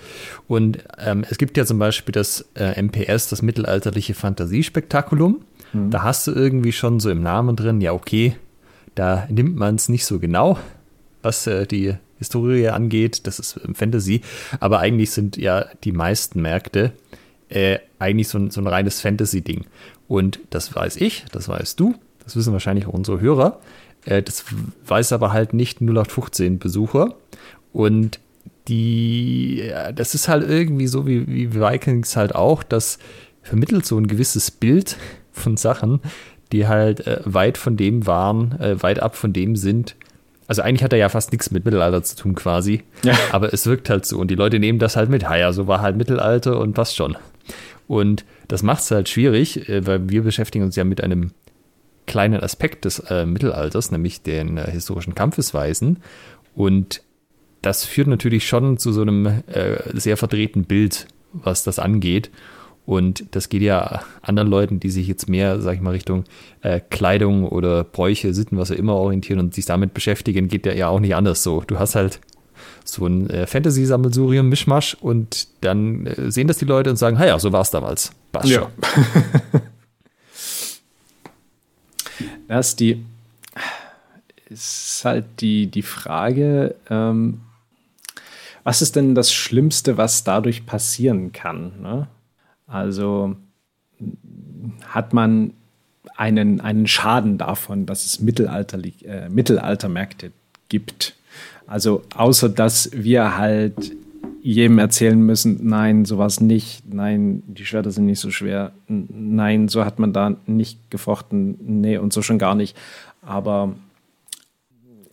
Und 0.48 0.78
ähm, 0.98 1.24
es 1.28 1.38
gibt 1.38 1.56
ja 1.56 1.64
zum 1.64 1.78
Beispiel 1.78 2.12
das 2.12 2.46
äh, 2.54 2.80
MPS, 2.80 3.28
das 3.28 3.42
mittelalterliche 3.42 4.14
Fantasiespektakulum. 4.14 5.42
Mhm. 5.72 5.90
Da 5.90 6.02
hast 6.02 6.26
du 6.26 6.32
irgendwie 6.32 6.72
schon 6.72 7.00
so 7.00 7.10
im 7.10 7.22
Namen 7.22 7.56
drin, 7.56 7.80
ja, 7.80 7.92
okay, 7.92 8.36
da 8.94 9.26
nimmt 9.30 9.56
man 9.56 9.76
es 9.76 9.88
nicht 9.88 10.04
so 10.04 10.18
genau, 10.18 10.58
was 11.22 11.46
äh, 11.46 11.66
die 11.66 11.94
Historie 12.18 12.68
angeht. 12.68 13.26
Das 13.26 13.38
ist 13.38 13.60
ähm, 13.64 13.74
Fantasy. 13.74 14.20
Aber 14.60 14.80
eigentlich 14.80 15.10
sind 15.10 15.36
ja 15.36 15.66
die 15.84 15.92
meisten 15.92 16.42
Märkte 16.42 16.92
äh, 17.48 17.78
eigentlich 17.98 18.28
so 18.28 18.38
ein, 18.38 18.50
so 18.50 18.60
ein 18.60 18.66
reines 18.66 19.00
Fantasy-Ding. 19.00 19.66
Und 20.08 20.40
das 20.50 20.74
weiß 20.74 20.96
ich, 20.96 21.24
das 21.32 21.48
weißt 21.48 21.78
du, 21.78 21.94
das 22.24 22.36
wissen 22.36 22.52
wahrscheinlich 22.52 22.86
auch 22.86 22.92
unsere 22.92 23.20
Hörer. 23.20 23.60
Äh, 24.04 24.22
das 24.22 24.44
weiß 24.86 25.12
aber 25.12 25.32
halt 25.32 25.52
nicht 25.52 25.80
0815 25.80 26.58
Besucher. 26.58 27.14
Und 27.72 28.20
die, 28.70 29.64
ja, 29.68 29.92
das 29.92 30.14
ist 30.14 30.28
halt 30.28 30.48
irgendwie 30.48 30.86
so 30.86 31.06
wie, 31.06 31.26
wie 31.26 31.52
Vikings 31.52 32.16
halt 32.16 32.34
auch, 32.34 32.62
das 32.62 32.98
vermittelt 33.42 33.84
so 33.84 33.98
ein 33.98 34.06
gewisses 34.06 34.50
Bild 34.50 34.96
von 35.32 35.56
Sachen, 35.56 36.00
die 36.52 36.68
halt 36.68 37.06
äh, 37.06 37.20
weit 37.24 37.58
von 37.58 37.76
dem 37.76 38.06
waren, 38.06 38.58
äh, 38.60 38.80
weit 38.82 39.02
ab 39.02 39.16
von 39.16 39.32
dem 39.32 39.56
sind. 39.56 39.96
Also 40.46 40.62
eigentlich 40.62 40.84
hat 40.84 40.92
er 40.92 40.98
ja 40.98 41.08
fast 41.08 41.32
nichts 41.32 41.50
mit 41.50 41.64
Mittelalter 41.64 42.02
zu 42.02 42.16
tun 42.16 42.34
quasi, 42.34 42.82
ja. 43.04 43.14
aber 43.32 43.52
es 43.52 43.66
wirkt 43.66 43.90
halt 43.90 44.06
so 44.06 44.18
und 44.18 44.30
die 44.30 44.36
Leute 44.36 44.58
nehmen 44.58 44.78
das 44.78 44.96
halt 44.96 45.10
mit. 45.10 45.22
Ja, 45.22 45.52
so 45.52 45.66
war 45.66 45.80
halt 45.80 45.96
Mittelalter 45.96 46.58
und 46.58 46.74
passt 46.74 46.96
schon. 46.96 47.16
Und 47.88 48.24
das 48.46 48.62
macht 48.62 48.82
es 48.82 48.90
halt 48.92 49.08
schwierig, 49.08 49.68
äh, 49.68 49.84
weil 49.84 50.08
wir 50.08 50.22
beschäftigen 50.22 50.64
uns 50.64 50.76
ja 50.76 50.84
mit 50.84 51.02
einem 51.02 51.32
kleinen 52.06 52.40
Aspekt 52.40 52.84
des 52.84 53.00
äh, 53.10 53.26
Mittelalters, 53.26 53.90
nämlich 53.90 54.22
den 54.22 54.58
äh, 54.58 54.70
historischen 54.70 55.14
Kampfesweisen. 55.14 55.98
Und 56.54 57.02
das 57.62 57.84
führt 57.84 58.08
natürlich 58.08 58.46
schon 58.46 58.78
zu 58.78 58.92
so 58.92 59.02
einem 59.02 59.26
äh, 59.26 59.76
sehr 59.94 60.16
verdrehten 60.16 60.64
Bild, 60.64 61.06
was 61.32 61.62
das 61.62 61.78
angeht. 61.78 62.30
Und 62.86 63.24
das 63.32 63.48
geht 63.48 63.62
ja 63.62 64.02
anderen 64.22 64.48
Leuten, 64.48 64.80
die 64.80 64.90
sich 64.90 65.06
jetzt 65.06 65.28
mehr, 65.28 65.60
sag 65.60 65.76
ich 65.76 65.80
mal, 65.80 65.90
Richtung 65.90 66.24
äh, 66.62 66.80
Kleidung 66.80 67.46
oder 67.46 67.84
Bräuche, 67.84 68.34
Sitten, 68.34 68.56
was 68.58 68.72
auch 68.72 68.76
immer 68.76 68.94
orientieren 68.94 69.38
und 69.38 69.54
sich 69.54 69.66
damit 69.66 69.94
beschäftigen, 69.94 70.48
geht 70.48 70.66
ja, 70.66 70.72
ja 70.72 70.88
auch 70.88 70.98
nicht 70.98 71.14
anders 71.14 71.42
so. 71.42 71.62
Du 71.66 71.78
hast 71.78 71.94
halt 71.94 72.20
so 72.84 73.06
ein 73.06 73.30
äh, 73.30 73.46
Fantasy-Sammelsurium, 73.46 74.48
Mischmasch 74.48 74.96
und 75.00 75.46
dann 75.60 76.06
äh, 76.06 76.30
sehen 76.30 76.48
das 76.48 76.58
die 76.58 76.64
Leute 76.64 76.90
und 76.90 76.96
sagen, 76.96 77.16
ja, 77.18 77.38
so 77.38 77.52
war 77.52 77.60
es 77.60 77.70
damals. 77.70 78.10
Passt 78.32 78.48
ja. 78.48 78.68
das 82.48 82.70
ist 82.70 82.80
die, 82.80 83.04
ist 84.48 85.02
halt 85.04 85.26
die, 85.40 85.68
die 85.68 85.82
Frage, 85.82 86.74
ähm, 86.88 87.40
was 88.70 88.82
ist 88.82 88.94
denn 88.94 89.16
das 89.16 89.32
Schlimmste, 89.32 89.96
was 89.96 90.22
dadurch 90.22 90.64
passieren 90.64 91.32
kann? 91.32 91.72
Ne? 91.82 92.06
Also 92.68 93.34
hat 94.86 95.12
man 95.12 95.54
einen, 96.16 96.60
einen 96.60 96.86
Schaden 96.86 97.36
davon, 97.36 97.84
dass 97.84 98.06
es 98.06 98.20
Mittelalterlich, 98.20 99.04
äh, 99.08 99.28
Mittelaltermärkte 99.28 100.30
gibt. 100.68 101.16
Also 101.66 102.04
außer 102.14 102.48
dass 102.48 102.90
wir 102.92 103.36
halt 103.36 103.90
jedem 104.40 104.78
erzählen 104.78 105.20
müssen, 105.20 105.66
nein, 105.66 106.04
sowas 106.04 106.40
nicht, 106.40 106.84
nein, 106.94 107.42
die 107.48 107.66
Schwerter 107.66 107.90
sind 107.90 108.06
nicht 108.06 108.20
so 108.20 108.30
schwer, 108.30 108.70
nein, 108.86 109.66
so 109.66 109.84
hat 109.84 109.98
man 109.98 110.12
da 110.12 110.36
nicht 110.46 110.92
gefochten, 110.92 111.58
nee, 111.80 111.98
und 111.98 112.12
so 112.12 112.22
schon 112.22 112.38
gar 112.38 112.54
nicht. 112.54 112.76
Aber 113.20 113.74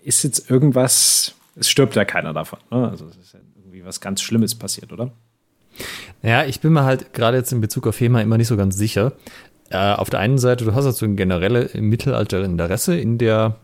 ist 0.04 0.24
jetzt 0.24 0.48
irgendwas, 0.52 1.34
es 1.60 1.70
stirbt 1.70 1.96
ja 1.96 2.06
keiner 2.06 2.34
davon, 2.34 2.60
ne? 2.72 2.90
Also 2.90 3.06
es 3.06 3.18
ist 3.18 3.34
ja 3.34 3.40
irgendwie 3.56 3.86
was 3.86 4.02
ganz 4.02 4.22
Schlimmes 4.22 4.56
passiert, 4.56 4.92
oder? 4.92 5.12
Ja, 6.24 6.46
ich 6.46 6.60
bin 6.62 6.74
mir 6.74 6.84
halt 6.84 7.14
gerade 7.14 7.38
jetzt 7.38 7.52
in 7.52 7.62
Bezug 7.62 7.88
auf 7.88 8.00
HEMA 8.00 8.22
immer 8.22 8.38
nicht 8.38 8.48
so 8.48 8.58
ganz 8.58 8.76
sicher. 8.78 9.14
Äh, 9.70 9.94
auf 9.94 10.10
der 10.10 10.20
einen 10.20 10.38
Seite, 10.38 10.66
du 10.66 10.74
hast 10.74 10.86
halt 10.86 10.96
so 10.96 11.06
ein 11.06 11.16
generelles 11.16 11.74
Mittelalterinteresse 11.74 12.98
in 12.98 13.18
der 13.18 13.58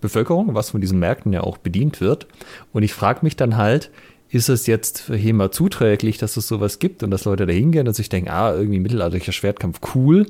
Bevölkerung, 0.00 0.54
was 0.54 0.70
von 0.70 0.80
diesen 0.80 0.98
Märkten 0.98 1.32
ja 1.32 1.42
auch 1.42 1.58
bedient 1.58 2.00
wird. 2.00 2.26
Und 2.72 2.82
ich 2.82 2.92
frage 2.92 3.20
mich 3.22 3.36
dann 3.36 3.56
halt, 3.56 3.90
ist 4.30 4.48
es 4.48 4.66
jetzt 4.66 5.00
für 5.00 5.16
HEMA 5.16 5.52
zuträglich, 5.52 6.18
dass 6.18 6.36
es 6.36 6.48
sowas 6.48 6.78
gibt 6.78 7.02
und 7.02 7.10
dass 7.10 7.24
Leute 7.24 7.46
da 7.46 7.52
hingehen 7.52 7.86
und 7.86 7.94
sich 7.94 8.08
denken, 8.08 8.30
ah, 8.30 8.52
irgendwie 8.52 8.80
mittelalterlicher 8.80 9.32
Schwertkampf 9.32 9.80
cool 9.94 10.26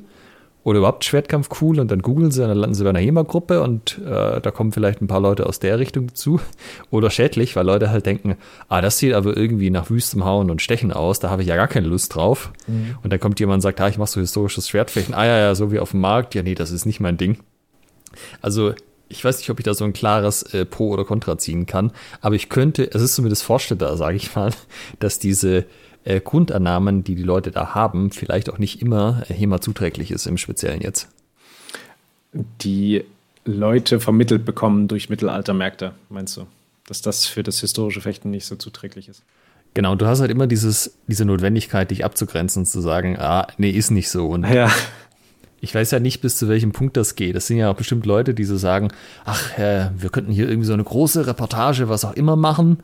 oder 0.65 0.79
überhaupt 0.79 1.05
Schwertkampf 1.05 1.61
cool 1.61 1.79
und 1.79 1.91
dann 1.91 2.01
googeln 2.01 2.31
sie 2.31 2.41
und 2.41 2.49
dann 2.49 2.57
landen 2.57 2.73
sie 2.73 2.83
bei 2.83 2.89
einer 2.89 2.99
HEMA-Gruppe 2.99 3.61
und 3.61 3.99
äh, 3.99 4.41
da 4.41 4.51
kommen 4.51 4.71
vielleicht 4.71 4.99
ein 4.99 5.05
paar 5.05 5.19
Leute 5.19 5.45
aus 5.45 5.59
der 5.59 5.77
Richtung 5.77 6.07
dazu. 6.07 6.41
Oder 6.89 7.11
schädlich, 7.11 7.55
weil 7.55 7.67
Leute 7.67 7.91
halt 7.91 8.07
denken, 8.07 8.35
ah, 8.67 8.81
das 8.81 8.97
sieht 8.97 9.13
aber 9.13 9.37
irgendwie 9.37 9.69
nach 9.69 9.91
wüstem 9.91 10.25
Hauen 10.25 10.49
und 10.49 10.63
Stechen 10.63 10.91
aus, 10.91 11.19
da 11.19 11.29
habe 11.29 11.43
ich 11.43 11.47
ja 11.47 11.55
gar 11.55 11.67
keine 11.67 11.85
Lust 11.85 12.15
drauf. 12.15 12.51
Mhm. 12.65 12.95
Und 13.03 13.13
dann 13.13 13.19
kommt 13.19 13.39
jemand 13.39 13.57
und 13.57 13.61
sagt, 13.61 13.79
ah, 13.79 13.87
ich 13.87 13.99
mache 13.99 14.09
so 14.09 14.19
historisches 14.19 14.67
Schwertfechten. 14.67 15.13
Ah 15.13 15.25
ja, 15.25 15.37
ja, 15.37 15.53
so 15.53 15.71
wie 15.71 15.77
auf 15.77 15.91
dem 15.91 16.01
Markt. 16.01 16.33
Ja, 16.33 16.41
nee, 16.41 16.55
das 16.55 16.71
ist 16.71 16.87
nicht 16.87 16.99
mein 16.99 17.17
Ding. 17.17 17.37
Also 18.41 18.73
ich 19.07 19.23
weiß 19.23 19.37
nicht, 19.37 19.51
ob 19.51 19.59
ich 19.59 19.65
da 19.65 19.75
so 19.75 19.85
ein 19.85 19.93
klares 19.93 20.41
äh, 20.41 20.65
Pro 20.65 20.89
oder 20.89 21.05
Contra 21.05 21.37
ziehen 21.37 21.67
kann, 21.67 21.91
aber 22.21 22.33
ich 22.33 22.49
könnte, 22.49 22.89
es 22.91 23.03
ist 23.03 23.13
zumindest 23.13 23.43
vorstellbar, 23.43 23.97
sage 23.97 24.17
ich 24.17 24.35
mal, 24.35 24.51
dass 24.99 25.19
diese 25.19 25.65
äh, 26.05 26.21
Grundannahmen, 26.21 27.03
die 27.03 27.15
die 27.15 27.23
Leute 27.23 27.51
da 27.51 27.75
haben, 27.75 28.11
vielleicht 28.11 28.49
auch 28.49 28.57
nicht 28.57 28.81
immer 28.81 29.23
äh, 29.27 29.33
HEMA 29.33 29.59
zuträglich 29.59 30.11
ist, 30.11 30.27
im 30.27 30.37
Speziellen 30.37 30.81
jetzt. 30.81 31.09
Die 32.61 33.03
Leute 33.43 33.99
vermittelt 33.99 34.45
bekommen 34.45 34.87
durch 34.87 35.09
Mittelaltermärkte, 35.09 35.93
meinst 36.09 36.37
du? 36.37 36.45
Dass 36.87 37.01
das 37.01 37.25
für 37.25 37.43
das 37.43 37.59
historische 37.59 38.01
Fechten 38.01 38.29
nicht 38.29 38.45
so 38.45 38.55
zuträglich 38.55 39.09
ist? 39.09 39.23
Genau, 39.73 39.95
du 39.95 40.05
hast 40.05 40.21
halt 40.21 40.31
immer 40.31 40.47
dieses, 40.47 40.95
diese 41.07 41.25
Notwendigkeit, 41.25 41.91
dich 41.91 42.05
abzugrenzen 42.05 42.61
und 42.61 42.65
zu 42.65 42.79
sagen, 42.81 43.17
ah, 43.19 43.47
nee, 43.57 43.71
ist 43.71 43.89
nicht 43.89 44.09
so. 44.09 44.27
Und 44.27 44.47
ja. 44.47 44.71
ich 45.59 45.73
weiß 45.73 45.91
ja 45.91 45.99
nicht, 45.99 46.21
bis 46.21 46.37
zu 46.37 46.47
welchem 46.47 46.71
Punkt 46.71 46.95
das 46.97 47.15
geht. 47.15 47.35
Das 47.35 47.47
sind 47.47 47.57
ja 47.57 47.71
auch 47.71 47.75
bestimmt 47.75 48.05
Leute, 48.05 48.33
die 48.33 48.45
so 48.45 48.57
sagen, 48.57 48.89
ach, 49.25 49.57
äh, 49.57 49.89
wir 49.97 50.09
könnten 50.11 50.31
hier 50.31 50.47
irgendwie 50.47 50.67
so 50.67 50.73
eine 50.73 50.83
große 50.83 51.25
Reportage, 51.25 51.89
was 51.89 52.05
auch 52.05 52.13
immer 52.13 52.35
machen 52.35 52.83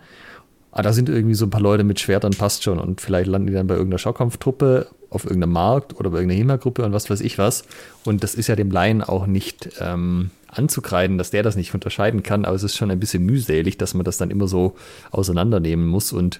ah, 0.71 0.81
da 0.81 0.93
sind 0.93 1.09
irgendwie 1.09 1.35
so 1.35 1.45
ein 1.45 1.49
paar 1.49 1.61
Leute 1.61 1.83
mit 1.83 1.99
Schwertern, 1.99 2.31
passt 2.31 2.63
schon. 2.63 2.79
Und 2.79 3.01
vielleicht 3.01 3.27
landen 3.27 3.47
die 3.47 3.53
dann 3.53 3.67
bei 3.67 3.75
irgendeiner 3.75 3.99
Schaukampftruppe 3.99 4.87
auf 5.09 5.25
irgendeinem 5.25 5.53
Markt 5.53 5.99
oder 5.99 6.09
bei 6.09 6.17
irgendeiner 6.17 6.39
HEMA-Gruppe 6.39 6.83
und 6.83 6.93
was 6.93 7.09
weiß 7.09 7.21
ich 7.21 7.37
was. 7.37 7.63
Und 8.05 8.23
das 8.23 8.33
ist 8.33 8.47
ja 8.47 8.55
dem 8.55 8.71
Laien 8.71 9.01
auch 9.01 9.27
nicht 9.27 9.69
ähm, 9.79 10.31
anzukreiden, 10.47 11.17
dass 11.17 11.31
der 11.31 11.43
das 11.43 11.55
nicht 11.55 11.73
unterscheiden 11.73 12.23
kann, 12.23 12.45
aber 12.45 12.55
es 12.55 12.63
ist 12.63 12.77
schon 12.77 12.91
ein 12.91 12.99
bisschen 12.99 13.25
mühselig, 13.25 13.77
dass 13.77 13.93
man 13.93 14.05
das 14.05 14.17
dann 14.17 14.31
immer 14.31 14.47
so 14.47 14.75
auseinandernehmen 15.11 15.85
muss. 15.85 16.13
Und 16.13 16.39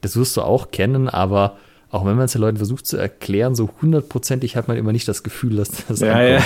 das 0.00 0.16
wirst 0.16 0.36
du 0.36 0.42
auch 0.42 0.70
kennen, 0.70 1.08
aber 1.08 1.58
auch 1.90 2.06
wenn 2.06 2.16
man 2.16 2.26
es 2.26 2.32
den 2.32 2.40
Leuten 2.40 2.56
versucht 2.56 2.86
zu 2.86 2.96
erklären, 2.96 3.54
so 3.54 3.68
hundertprozentig 3.82 4.56
hat 4.56 4.68
man 4.68 4.76
immer 4.76 4.92
nicht 4.92 5.08
das 5.08 5.22
Gefühl, 5.22 5.56
dass 5.56 5.70
das 5.86 6.00
ja, 6.00 6.12
ankommt. 6.12 6.40
Ja. 6.40 6.44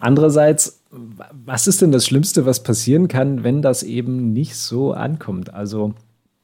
Andererseits 0.00 0.80
was 0.90 1.66
ist 1.66 1.82
denn 1.82 1.92
das 1.92 2.06
Schlimmste, 2.06 2.46
was 2.46 2.62
passieren 2.62 3.08
kann, 3.08 3.44
wenn 3.44 3.62
das 3.62 3.82
eben 3.82 4.32
nicht 4.32 4.56
so 4.56 4.92
ankommt? 4.92 5.52
Also, 5.52 5.94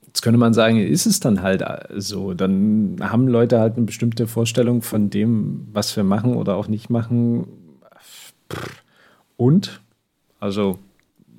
jetzt 0.06 0.22
könnte 0.22 0.38
man 0.38 0.54
sagen, 0.54 0.78
ist 0.78 1.06
es 1.06 1.20
dann 1.20 1.42
halt 1.42 1.64
so. 1.96 2.34
Dann 2.34 2.96
haben 3.00 3.28
Leute 3.28 3.60
halt 3.60 3.76
eine 3.76 3.86
bestimmte 3.86 4.26
Vorstellung 4.26 4.82
von 4.82 5.10
dem, 5.10 5.68
was 5.72 5.96
wir 5.96 6.04
machen 6.04 6.36
oder 6.36 6.56
auch 6.56 6.68
nicht 6.68 6.90
machen. 6.90 7.46
Und? 9.36 9.80
Also, 10.40 10.78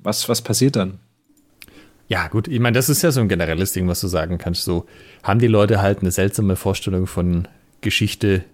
was, 0.02 0.28
was 0.28 0.42
passiert 0.42 0.76
dann? 0.76 0.98
Ja, 2.08 2.28
gut, 2.28 2.48
ich 2.48 2.60
meine, 2.60 2.74
das 2.74 2.90
ist 2.90 3.02
ja 3.02 3.10
so 3.12 3.20
ein 3.20 3.28
generelles 3.28 3.72
Ding, 3.72 3.88
was 3.88 4.00
du 4.00 4.08
sagen 4.08 4.38
kannst. 4.38 4.64
So 4.64 4.86
haben 5.22 5.40
die 5.40 5.46
Leute 5.46 5.80
halt 5.80 6.00
eine 6.00 6.10
seltsame 6.10 6.56
Vorstellung 6.56 7.06
von 7.06 7.48
Geschichte 7.80 8.44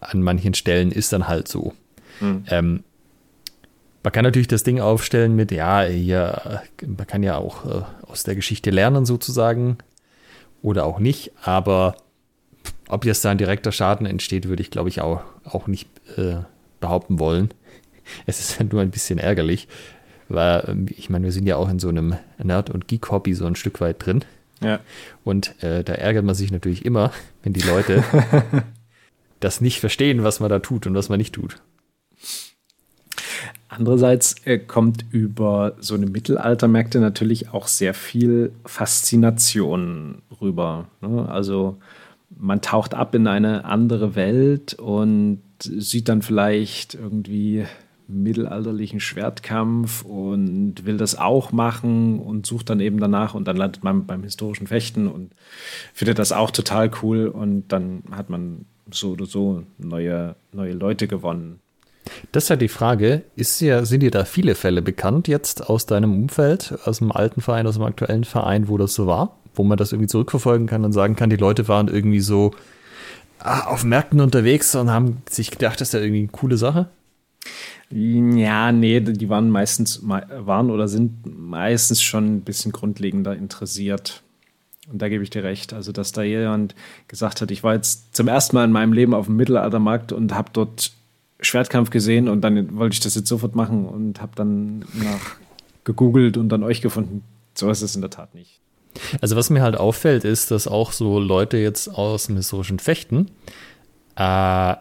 an 0.00 0.22
manchen 0.22 0.54
Stellen, 0.54 0.90
ist 0.90 1.12
dann 1.12 1.28
halt 1.28 1.48
so. 1.48 1.74
Mhm. 2.20 2.44
Ähm, 2.50 2.84
man 4.02 4.12
kann 4.12 4.24
natürlich 4.24 4.48
das 4.48 4.62
Ding 4.62 4.80
aufstellen 4.80 5.36
mit, 5.36 5.50
ja, 5.50 5.82
hier, 5.82 6.62
man 6.86 7.06
kann 7.06 7.22
ja 7.22 7.36
auch 7.36 7.64
äh, 7.66 7.82
aus 8.06 8.22
der 8.22 8.36
Geschichte 8.36 8.70
lernen 8.70 9.04
sozusagen 9.04 9.78
oder 10.62 10.86
auch 10.86 10.98
nicht, 10.98 11.32
aber 11.42 11.96
ob 12.88 13.04
jetzt 13.04 13.24
da 13.24 13.30
ein 13.30 13.38
direkter 13.38 13.72
Schaden 13.72 14.06
entsteht, 14.06 14.48
würde 14.48 14.62
ich 14.62 14.70
glaube 14.70 14.88
ich 14.88 15.00
auch, 15.00 15.22
auch 15.44 15.66
nicht 15.66 15.88
äh, 16.16 16.36
behaupten 16.80 17.18
wollen. 17.18 17.50
Es 18.24 18.40
ist 18.40 18.58
halt 18.58 18.72
nur 18.72 18.80
ein 18.80 18.90
bisschen 18.90 19.18
ärgerlich, 19.18 19.68
weil 20.30 20.64
ähm, 20.66 20.86
ich 20.96 21.10
meine, 21.10 21.26
wir 21.26 21.32
sind 21.32 21.46
ja 21.46 21.56
auch 21.56 21.68
in 21.68 21.78
so 21.78 21.90
einem 21.90 22.16
Nerd- 22.42 22.70
und 22.70 22.88
Geek-Hobby 22.88 23.34
so 23.34 23.44
ein 23.44 23.54
Stück 23.54 23.82
weit 23.82 24.06
drin. 24.06 24.24
Ja. 24.62 24.80
Und 25.24 25.62
äh, 25.62 25.84
da 25.84 25.92
ärgert 25.92 26.24
man 26.24 26.34
sich 26.34 26.50
natürlich 26.50 26.86
immer, 26.86 27.12
wenn 27.42 27.52
die 27.52 27.60
Leute 27.60 28.02
das 29.40 29.60
nicht 29.60 29.80
verstehen, 29.80 30.24
was 30.24 30.40
man 30.40 30.48
da 30.48 30.58
tut 30.60 30.86
und 30.86 30.94
was 30.94 31.10
man 31.10 31.18
nicht 31.18 31.34
tut. 31.34 31.60
Andererseits 33.68 34.34
äh, 34.46 34.58
kommt 34.58 35.04
über 35.10 35.76
so 35.78 35.94
eine 35.94 36.06
Mittelaltermärkte 36.06 37.00
natürlich 37.00 37.50
auch 37.50 37.68
sehr 37.68 37.92
viel 37.92 38.52
Faszination 38.64 40.22
rüber. 40.40 40.88
Ne? 41.02 41.28
Also 41.28 41.76
man 42.30 42.62
taucht 42.62 42.94
ab 42.94 43.14
in 43.14 43.26
eine 43.26 43.64
andere 43.66 44.14
Welt 44.14 44.74
und 44.74 45.42
sieht 45.60 46.08
dann 46.08 46.22
vielleicht 46.22 46.94
irgendwie 46.94 47.66
mittelalterlichen 48.06 49.00
Schwertkampf 49.00 50.02
und 50.02 50.86
will 50.86 50.96
das 50.96 51.18
auch 51.18 51.52
machen 51.52 52.20
und 52.20 52.46
sucht 52.46 52.70
dann 52.70 52.80
eben 52.80 52.98
danach 52.98 53.34
und 53.34 53.46
dann 53.46 53.56
landet 53.58 53.84
man 53.84 54.06
beim 54.06 54.22
historischen 54.22 54.66
Fechten 54.66 55.08
und 55.08 55.32
findet 55.92 56.18
das 56.18 56.32
auch 56.32 56.50
total 56.50 56.90
cool 57.02 57.26
und 57.26 57.68
dann 57.68 58.02
hat 58.10 58.30
man 58.30 58.64
so 58.90 59.10
oder 59.10 59.26
so 59.26 59.64
neue, 59.76 60.36
neue 60.52 60.72
Leute 60.72 61.06
gewonnen. 61.06 61.60
Das 62.32 62.44
ist 62.44 62.48
ja 62.50 62.56
die 62.56 62.68
Frage, 62.68 63.22
ist 63.36 63.60
ja, 63.60 63.84
sind 63.84 64.00
dir 64.00 64.10
da 64.10 64.24
viele 64.24 64.54
Fälle 64.54 64.82
bekannt 64.82 65.28
jetzt 65.28 65.68
aus 65.68 65.86
deinem 65.86 66.14
Umfeld, 66.14 66.74
aus 66.84 66.98
dem 66.98 67.12
alten 67.12 67.40
Verein, 67.40 67.66
aus 67.66 67.74
dem 67.74 67.84
aktuellen 67.84 68.24
Verein, 68.24 68.68
wo 68.68 68.78
das 68.78 68.94
so 68.94 69.06
war? 69.06 69.38
Wo 69.54 69.64
man 69.64 69.78
das 69.78 69.92
irgendwie 69.92 70.08
zurückverfolgen 70.08 70.66
kann 70.66 70.84
und 70.84 70.92
sagen 70.92 71.16
kann, 71.16 71.30
die 71.30 71.36
Leute 71.36 71.68
waren 71.68 71.88
irgendwie 71.88 72.20
so 72.20 72.52
ah, 73.38 73.66
auf 73.66 73.84
Märkten 73.84 74.20
unterwegs 74.20 74.74
und 74.74 74.90
haben 74.90 75.22
sich 75.28 75.50
gedacht, 75.50 75.80
das 75.80 75.88
ist 75.88 75.94
ja 75.94 76.00
irgendwie 76.00 76.20
eine 76.20 76.28
coole 76.28 76.56
Sache? 76.56 76.88
Ja, 77.90 78.70
nee, 78.70 79.00
die 79.00 79.28
waren 79.30 79.48
meistens, 79.48 80.02
waren 80.06 80.70
oder 80.70 80.88
sind 80.88 81.22
meistens 81.24 82.02
schon 82.02 82.36
ein 82.36 82.40
bisschen 82.42 82.72
grundlegender 82.72 83.34
interessiert. 83.34 84.22
Und 84.90 85.00
da 85.00 85.08
gebe 85.08 85.22
ich 85.22 85.30
dir 85.30 85.44
recht. 85.44 85.72
Also, 85.72 85.92
dass 85.92 86.12
da 86.12 86.22
jemand 86.22 86.74
gesagt 87.08 87.40
hat, 87.40 87.50
ich 87.50 87.62
war 87.62 87.74
jetzt 87.74 88.14
zum 88.14 88.28
ersten 88.28 88.56
Mal 88.56 88.64
in 88.64 88.72
meinem 88.72 88.92
Leben 88.92 89.14
auf 89.14 89.26
dem 89.26 89.36
Mittelaltermarkt 89.36 90.12
und 90.12 90.34
habe 90.34 90.50
dort 90.52 90.92
Schwertkampf 91.40 91.90
gesehen 91.90 92.28
und 92.28 92.40
dann 92.40 92.76
wollte 92.76 92.94
ich 92.94 93.00
das 93.00 93.14
jetzt 93.14 93.28
sofort 93.28 93.54
machen 93.54 93.86
und 93.86 94.20
habe 94.20 94.32
dann 94.34 94.80
nach 94.94 95.36
gegoogelt 95.84 96.36
und 96.36 96.48
dann 96.48 96.62
euch 96.62 96.82
gefunden. 96.82 97.22
So 97.54 97.70
ist 97.70 97.82
es 97.82 97.94
in 97.94 98.02
der 98.02 98.10
Tat 98.10 98.34
nicht. 98.34 98.60
Also 99.20 99.36
was 99.36 99.50
mir 99.50 99.62
halt 99.62 99.76
auffällt, 99.76 100.24
ist, 100.24 100.50
dass 100.50 100.66
auch 100.66 100.92
so 100.92 101.18
Leute 101.18 101.56
jetzt 101.56 101.88
aus 101.88 102.26
dem 102.26 102.36
historischen 102.36 102.78
Fechten 102.78 103.30
äh, 104.16 104.74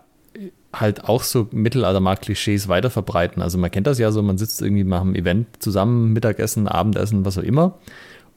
halt 0.73 1.05
auch 1.05 1.23
so 1.23 1.47
Mittelaltermarkt-Klischees 1.51 2.67
weiter 2.67 2.89
verbreiten. 2.89 3.41
Also 3.41 3.57
man 3.57 3.71
kennt 3.71 3.87
das 3.87 3.99
ja 3.99 4.11
so, 4.11 4.21
man 4.21 4.37
sitzt 4.37 4.61
irgendwie 4.61 4.83
nach 4.83 5.01
einem 5.01 5.15
Event 5.15 5.47
zusammen, 5.59 6.13
Mittagessen, 6.13 6.67
Abendessen, 6.67 7.25
was 7.25 7.37
auch 7.37 7.43
immer. 7.43 7.77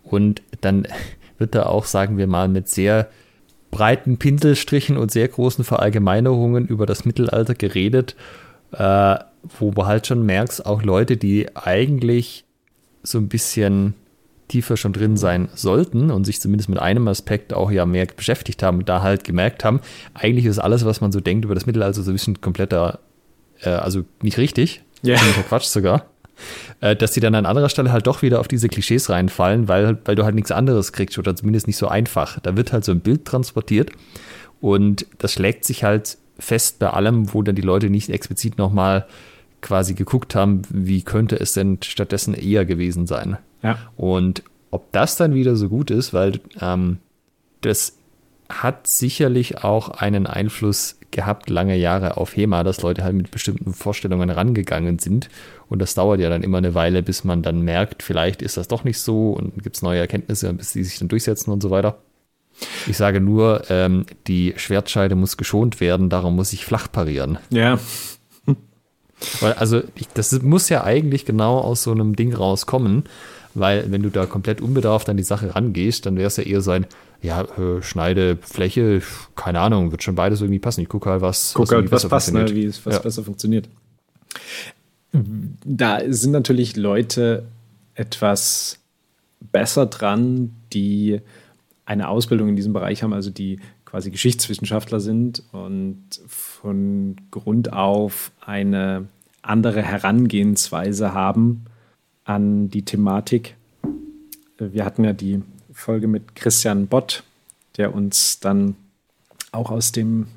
Und 0.04 0.42
dann 0.60 0.86
wird 1.38 1.54
da 1.54 1.64
auch, 1.64 1.86
sagen 1.86 2.18
wir 2.18 2.26
mal, 2.26 2.48
mit 2.48 2.68
sehr 2.68 3.10
breiten 3.70 4.18
Pinselstrichen 4.18 4.96
und 4.96 5.10
sehr 5.10 5.28
großen 5.28 5.64
Verallgemeinerungen 5.64 6.66
über 6.66 6.86
das 6.86 7.04
Mittelalter 7.04 7.54
geredet, 7.54 8.16
äh, 8.72 9.16
wo 9.58 9.70
du 9.70 9.86
halt 9.86 10.06
schon 10.06 10.24
merkst, 10.26 10.66
auch 10.66 10.82
Leute, 10.82 11.16
die 11.16 11.54
eigentlich 11.56 12.44
so 13.02 13.18
ein 13.18 13.28
bisschen 13.28 13.94
tiefer 14.48 14.76
schon 14.76 14.92
drin 14.92 15.16
sein 15.16 15.48
sollten 15.54 16.10
und 16.10 16.24
sich 16.24 16.40
zumindest 16.40 16.68
mit 16.68 16.78
einem 16.78 17.06
Aspekt 17.08 17.54
auch 17.54 17.70
ja 17.70 17.86
mehr 17.86 18.06
beschäftigt 18.06 18.62
haben 18.62 18.78
und 18.78 18.88
da 18.88 19.00
halt 19.00 19.24
gemerkt 19.24 19.64
haben, 19.64 19.80
eigentlich 20.12 20.44
ist 20.44 20.58
alles, 20.58 20.84
was 20.84 21.00
man 21.00 21.12
so 21.12 21.20
denkt 21.20 21.44
über 21.44 21.54
das 21.54 21.66
Mittelalter, 21.66 22.02
so 22.02 22.10
ein 22.10 22.14
bisschen 22.14 22.40
kompletter, 22.40 22.98
äh, 23.62 23.70
also 23.70 24.04
nicht 24.22 24.38
richtig. 24.38 24.82
Yeah. 25.04 25.18
Quatsch 25.48 25.64
sogar, 25.64 26.04
äh, 26.80 26.96
dass 26.96 27.12
die 27.12 27.20
dann 27.20 27.34
an 27.34 27.46
anderer 27.46 27.68
Stelle 27.68 27.92
halt 27.92 28.06
doch 28.06 28.22
wieder 28.22 28.40
auf 28.40 28.49
diese 28.49 28.68
Klischees 28.68 29.10
reinfallen, 29.10 29.68
weil, 29.68 29.99
weil 30.04 30.16
du 30.16 30.25
halt 30.25 30.34
nichts 30.34 30.50
anderes 30.50 30.92
kriegst 30.92 31.18
oder 31.18 31.37
zumindest 31.37 31.66
nicht 31.66 31.76
so 31.76 31.88
einfach. 31.88 32.40
Da 32.40 32.56
wird 32.56 32.72
halt 32.72 32.84
so 32.84 32.92
ein 32.92 33.00
Bild 33.00 33.25
transportiert 33.25 33.90
und 34.60 35.06
das 35.18 35.32
schlägt 35.32 35.64
sich 35.64 35.84
halt 35.84 36.18
fest 36.38 36.78
bei 36.78 36.90
allem, 36.90 37.34
wo 37.34 37.42
dann 37.42 37.54
die 37.54 37.62
Leute 37.62 37.90
nicht 37.90 38.08
explizit 38.10 38.58
nochmal 38.58 39.06
quasi 39.60 39.94
geguckt 39.94 40.34
haben, 40.34 40.62
wie 40.70 41.02
könnte 41.02 41.38
es 41.38 41.52
denn 41.52 41.78
stattdessen 41.82 42.34
eher 42.34 42.64
gewesen 42.64 43.06
sein. 43.06 43.37
Ja. 43.62 43.78
Und 43.96 44.42
ob 44.70 44.90
das 44.92 45.16
dann 45.16 45.34
wieder 45.34 45.56
so 45.56 45.68
gut 45.68 45.90
ist, 45.90 46.14
weil 46.14 46.40
ähm, 46.60 46.99
das 47.60 47.99
hat 48.49 48.87
sicherlich 48.87 49.62
auch 49.62 49.90
einen 49.90 50.26
Einfluss 50.26 50.99
gehabt, 51.10 51.50
lange 51.50 51.76
Jahre 51.76 52.16
auf 52.16 52.37
HEMA, 52.37 52.64
dass 52.64 52.82
Leute 52.82 53.04
halt 53.04 53.14
mit 53.14 53.30
bestimmten 53.30 53.72
Vorstellungen 53.72 54.30
rangegangen 54.30 54.99
sind. 54.99 55.28
Und 55.70 55.78
das 55.78 55.94
dauert 55.94 56.20
ja 56.20 56.28
dann 56.28 56.42
immer 56.42 56.58
eine 56.58 56.74
Weile, 56.74 57.02
bis 57.02 57.22
man 57.22 57.42
dann 57.42 57.62
merkt, 57.62 58.02
vielleicht 58.02 58.42
ist 58.42 58.56
das 58.56 58.68
doch 58.68 58.82
nicht 58.82 58.98
so 58.98 59.30
und 59.30 59.62
gibt 59.62 59.76
es 59.76 59.82
neue 59.82 60.00
Erkenntnisse, 60.00 60.52
bis 60.52 60.72
die 60.72 60.82
sich 60.82 60.98
dann 60.98 61.08
durchsetzen 61.08 61.52
und 61.52 61.62
so 61.62 61.70
weiter. 61.70 61.98
Ich 62.88 62.96
sage 62.96 63.20
nur, 63.20 63.62
ähm, 63.70 64.04
die 64.26 64.52
Schwertscheide 64.56 65.14
muss 65.14 65.36
geschont 65.36 65.80
werden, 65.80 66.10
darum 66.10 66.34
muss 66.34 66.52
ich 66.52 66.64
flach 66.64 66.90
parieren. 66.90 67.38
Ja. 67.50 67.78
Weil, 69.40 69.52
also, 69.54 69.82
ich, 69.94 70.08
das 70.08 70.42
muss 70.42 70.68
ja 70.68 70.82
eigentlich 70.82 71.24
genau 71.24 71.58
aus 71.58 71.84
so 71.84 71.92
einem 71.92 72.16
Ding 72.16 72.34
rauskommen, 72.34 73.04
weil 73.54 73.90
wenn 73.92 74.02
du 74.02 74.10
da 74.10 74.26
komplett 74.26 74.60
unbedarft 74.60 75.08
an 75.08 75.16
die 75.16 75.22
Sache 75.22 75.54
rangehst, 75.54 76.04
dann 76.04 76.16
wäre 76.16 76.26
es 76.26 76.36
ja 76.36 76.42
eher 76.42 76.62
so 76.62 76.72
ein, 76.72 76.86
ja, 77.22 77.42
äh, 77.42 77.82
Schneide, 77.82 78.38
Fläche, 78.40 79.02
keine 79.36 79.60
Ahnung, 79.60 79.92
wird 79.92 80.02
schon 80.02 80.14
beides 80.16 80.40
irgendwie 80.40 80.58
passen. 80.58 80.80
Ich 80.80 80.88
gucke 80.88 81.10
halt, 81.10 81.20
was, 81.20 81.52
Guck 81.54 81.68
was, 81.68 81.72
halt, 81.72 81.92
was 81.92 82.08
passt, 82.08 82.32
ne, 82.32 82.48
wie 82.54 82.64
es 82.64 82.84
was 82.84 82.96
ja. 82.96 83.00
besser 83.00 83.22
funktioniert. 83.22 83.68
Da 85.12 86.00
sind 86.07 86.33
natürlich 86.33 86.76
Leute 86.76 87.45
etwas 87.95 88.79
besser 89.40 89.87
dran, 89.87 90.55
die 90.73 91.21
eine 91.85 92.09
Ausbildung 92.09 92.49
in 92.49 92.57
diesem 92.57 92.73
Bereich 92.73 93.02
haben, 93.02 93.12
also 93.12 93.31
die 93.31 93.59
quasi 93.85 94.11
Geschichtswissenschaftler 94.11 95.00
sind 95.00 95.43
und 95.50 96.05
von 96.29 97.17
Grund 97.33 97.73
auf 97.73 98.31
eine 98.40 99.09
andere 99.43 99.83
Herangehensweise 99.83 101.12
haben 101.12 101.64
an 102.25 102.69
die 102.69 102.85
Thematik. 102.85 103.57
Wir 104.59 104.85
hatten 104.85 105.02
ja 105.02 105.12
die 105.12 105.43
Folge 105.73 106.07
mit 106.07 106.37
Christian 106.37 106.87
Bott, 106.87 107.25
der 107.76 107.95
uns 107.95 108.38
dann 108.38 108.76
auch 109.50 109.71
aus 109.71 109.90
dem, 109.90 110.29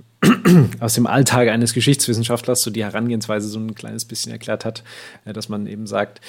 aus 0.80 0.94
dem 0.94 1.08
Alltag 1.08 1.50
eines 1.50 1.74
Geschichtswissenschaftlers 1.74 2.62
so 2.62 2.72
die 2.72 2.84
Herangehensweise 2.84 3.48
so 3.48 3.60
ein 3.60 3.76
kleines 3.76 4.06
bisschen 4.06 4.32
erklärt 4.32 4.66
hat, 4.66 4.84
äh, 5.26 5.34
dass 5.34 5.50
man 5.50 5.68
eben 5.68 5.88
sagt, 5.88 6.22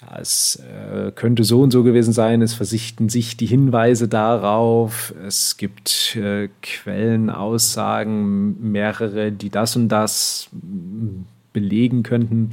ja, 0.00 0.18
es 0.18 0.56
äh, 0.56 1.12
könnte 1.12 1.44
so 1.44 1.62
und 1.62 1.70
so 1.70 1.82
gewesen 1.82 2.12
sein, 2.12 2.42
es 2.42 2.54
versichten 2.54 3.08
sich 3.08 3.36
die 3.36 3.46
Hinweise 3.46 4.08
darauf, 4.08 5.14
es 5.26 5.56
gibt 5.56 6.16
äh, 6.16 6.48
Quellenaussagen, 6.62 8.72
mehrere, 8.72 9.32
die 9.32 9.50
das 9.50 9.76
und 9.76 9.88
das 9.88 10.48
belegen 11.52 12.02
könnten. 12.02 12.50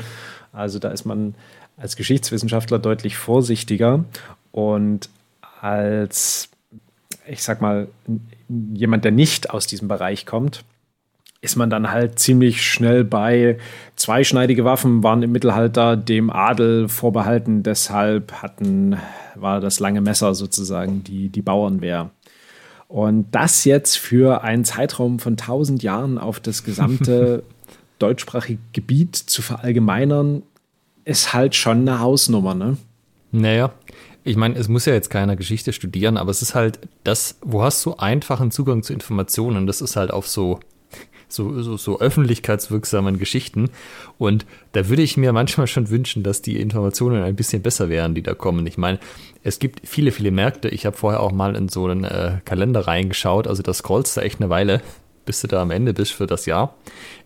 Also 0.53 0.79
da 0.79 0.89
ist 0.89 1.05
man 1.05 1.35
als 1.77 1.95
Geschichtswissenschaftler 1.95 2.79
deutlich 2.79 3.17
vorsichtiger 3.17 4.05
und 4.51 5.09
als, 5.61 6.49
ich 7.27 7.43
sag 7.43 7.61
mal, 7.61 7.87
jemand, 8.73 9.05
der 9.05 9.11
nicht 9.11 9.49
aus 9.49 9.67
diesem 9.67 9.87
Bereich 9.87 10.25
kommt, 10.25 10.63
ist 11.41 11.55
man 11.55 11.71
dann 11.71 11.91
halt 11.91 12.19
ziemlich 12.19 12.63
schnell 12.63 13.03
bei 13.03 13.57
zweischneidige 13.95 14.63
Waffen 14.63 15.03
waren 15.03 15.23
im 15.23 15.31
Mittelalter 15.31 15.97
dem 15.97 16.29
Adel 16.29 16.87
vorbehalten, 16.87 17.63
deshalb 17.63 18.31
hatten, 18.33 18.97
war 19.35 19.59
das 19.59 19.79
lange 19.79 20.01
Messer 20.01 20.35
sozusagen 20.35 21.03
die, 21.03 21.29
die 21.29 21.41
Bauernwehr. 21.41 22.11
Und 22.87 23.31
das 23.31 23.65
jetzt 23.65 23.97
für 23.97 24.43
einen 24.43 24.65
Zeitraum 24.65 25.17
von 25.17 25.33
1000 25.33 25.81
Jahren 25.81 26.17
auf 26.17 26.39
das 26.39 26.63
gesamte 26.63 27.43
deutschsprachige 27.99 28.61
Gebiet 28.73 29.15
zu 29.15 29.41
verallgemeinern, 29.41 30.43
ist 31.05 31.33
halt 31.33 31.55
schon 31.55 31.79
eine 31.87 31.99
Hausnummer, 31.99 32.53
ne? 32.53 32.77
Naja, 33.31 33.71
ich 34.23 34.35
meine, 34.35 34.55
es 34.55 34.67
muss 34.67 34.85
ja 34.85 34.93
jetzt 34.93 35.09
keiner 35.09 35.35
Geschichte 35.35 35.73
studieren, 35.73 36.17
aber 36.17 36.29
es 36.29 36.41
ist 36.41 36.53
halt 36.53 36.79
das, 37.03 37.39
wo 37.41 37.63
hast 37.63 37.83
du 37.85 37.95
einfachen 37.95 38.51
Zugang 38.51 38.83
zu 38.83 38.93
Informationen? 38.93 39.65
Das 39.65 39.81
ist 39.81 39.95
halt 39.95 40.11
auf 40.11 40.27
so, 40.27 40.59
so, 41.31 41.61
so, 41.61 41.77
so 41.77 41.99
öffentlichkeitswirksamen 41.99 43.19
Geschichten. 43.19 43.69
Und 44.17 44.45
da 44.73 44.89
würde 44.89 45.01
ich 45.01 45.17
mir 45.17 45.33
manchmal 45.33 45.67
schon 45.67 45.89
wünschen, 45.89 46.23
dass 46.23 46.41
die 46.41 46.59
Informationen 46.59 47.23
ein 47.23 47.35
bisschen 47.35 47.61
besser 47.61 47.89
wären, 47.89 48.15
die 48.15 48.23
da 48.23 48.33
kommen. 48.33 48.65
Ich 48.67 48.77
meine, 48.77 48.99
es 49.43 49.59
gibt 49.59 49.87
viele, 49.87 50.11
viele 50.11 50.31
Märkte. 50.31 50.69
Ich 50.69 50.85
habe 50.85 50.97
vorher 50.97 51.21
auch 51.21 51.31
mal 51.31 51.55
in 51.55 51.69
so 51.69 51.85
einen 51.85 52.03
äh, 52.03 52.39
Kalender 52.45 52.87
reingeschaut. 52.87 53.47
Also 53.47 53.63
das 53.63 53.79
scrollst 53.79 54.17
da 54.17 54.21
echt 54.21 54.39
eine 54.39 54.49
Weile 54.49 54.81
bis 55.25 55.41
du 55.41 55.47
da 55.47 55.61
am 55.61 55.71
Ende 55.71 55.93
bist 55.93 56.13
für 56.13 56.27
das 56.27 56.45
Jahr. 56.45 56.75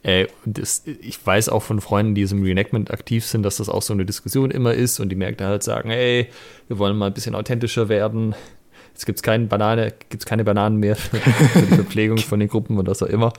Äh, 0.04 0.28
das, 0.46 0.84
ich 0.86 1.26
weiß 1.26 1.50
auch 1.50 1.64
von 1.64 1.82
Freunden, 1.82 2.16
die 2.16 2.24
im 2.24 2.44
Reenactment 2.44 2.92
aktiv 2.92 3.26
sind, 3.26 3.44
dass 3.44 3.58
das 3.58 3.70
auch 3.70 3.82
so 3.82 3.94
eine 3.94 4.06
Diskussion 4.06 4.52
immer 4.52 4.74
ist 4.74 5.00
und 5.00 5.10
die 5.10 5.16
Märkte 5.16 5.46
halt 5.46 5.64
sagen, 5.64 5.90
hey, 5.90 6.28
wir 6.68 6.78
wollen 6.78 6.98
mal 6.98 7.08
ein 7.08 7.14
bisschen 7.14 7.36
authentischer 7.36 7.90
werden. 7.90 8.36
Jetzt 8.96 9.06
gibt 9.06 9.20
es 9.20 9.24
keine 9.24 9.46
Banane, 9.46 9.94
gibt's 10.10 10.26
keine 10.26 10.44
Bananen 10.44 10.78
mehr 10.78 10.96
für, 10.96 11.18
die 11.18 11.76
Verpflegung 11.76 12.18
von 12.18 12.40
den 12.40 12.50
Gruppen 12.50 12.78
und 12.78 12.88
was 12.88 13.04
auch 13.04 13.08
immer. 13.08 13.32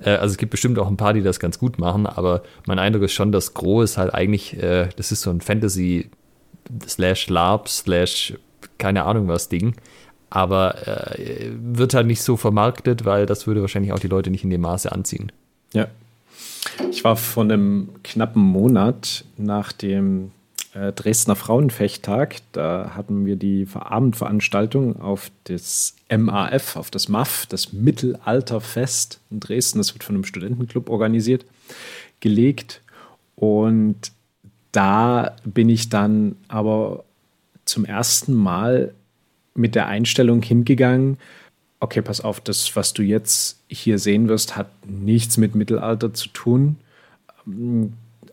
Äh, 0.00 0.10
also 0.10 0.32
es 0.32 0.38
gibt 0.38 0.50
bestimmt 0.50 0.78
auch 0.78 0.88
ein 0.88 0.96
paar, 0.96 1.12
die 1.12 1.22
das 1.22 1.38
ganz 1.38 1.58
gut 1.58 1.78
machen, 1.78 2.06
aber 2.06 2.42
mein 2.66 2.78
Eindruck 2.78 3.04
ist 3.04 3.12
schon, 3.12 3.30
dass 3.30 3.54
Gros 3.54 3.92
ist 3.92 3.98
halt 3.98 4.12
eigentlich, 4.12 4.60
äh, 4.60 4.88
das 4.96 5.12
ist 5.12 5.22
so 5.22 5.30
ein 5.30 5.40
Fantasy 5.40 6.10
slash 6.88 7.28
LARP 7.28 7.68
slash 7.68 8.34
keine 8.78 9.04
Ahnung 9.04 9.28
was 9.28 9.48
Ding 9.48 9.76
aber 10.30 10.86
äh, 11.18 11.50
wird 11.50 11.94
halt 11.94 12.06
nicht 12.06 12.22
so 12.22 12.36
vermarktet, 12.36 13.04
weil 13.04 13.26
das 13.26 13.46
würde 13.46 13.60
wahrscheinlich 13.60 13.92
auch 13.92 13.98
die 13.98 14.08
Leute 14.08 14.30
nicht 14.30 14.44
in 14.44 14.50
dem 14.50 14.60
Maße 14.60 14.90
anziehen. 14.90 15.32
Ja. 15.72 15.88
Ich 16.90 17.04
war 17.04 17.16
vor 17.16 17.44
einem 17.44 17.90
knappen 18.02 18.42
Monat 18.42 19.24
nach 19.36 19.72
dem 19.72 20.32
Dresdner 20.94 21.36
Frauenfechttag, 21.36 22.36
da 22.52 22.92
hatten 22.94 23.24
wir 23.24 23.36
die 23.36 23.66
Abendveranstaltung 23.72 25.00
auf 25.00 25.30
das 25.44 25.96
MAF, 26.14 26.76
auf 26.76 26.90
das 26.90 27.08
MAF, 27.08 27.46
das 27.46 27.72
Mittelalterfest 27.72 29.20
in 29.30 29.40
Dresden, 29.40 29.78
das 29.78 29.94
wird 29.94 30.04
von 30.04 30.16
einem 30.16 30.24
Studentenclub 30.24 30.90
organisiert, 30.90 31.46
gelegt. 32.20 32.82
Und 33.36 34.12
da 34.72 35.36
bin 35.44 35.70
ich 35.70 35.88
dann 35.88 36.36
aber 36.48 37.04
zum 37.64 37.86
ersten 37.86 38.34
Mal 38.34 38.92
mit 39.54 39.74
der 39.74 39.86
Einstellung 39.86 40.42
hingegangen, 40.42 41.16
okay, 41.80 42.02
pass 42.02 42.20
auf, 42.20 42.40
das, 42.40 42.76
was 42.76 42.92
du 42.92 43.02
jetzt 43.02 43.60
hier 43.68 43.98
sehen 43.98 44.28
wirst, 44.28 44.56
hat 44.56 44.68
nichts 44.86 45.38
mit 45.38 45.54
Mittelalter 45.54 46.12
zu 46.12 46.28
tun. 46.28 46.76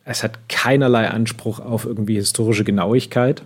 Es 0.05 0.23
hat 0.23 0.49
keinerlei 0.49 1.09
Anspruch 1.09 1.59
auf 1.59 1.85
irgendwie 1.85 2.15
historische 2.15 2.63
Genauigkeit. 2.63 3.43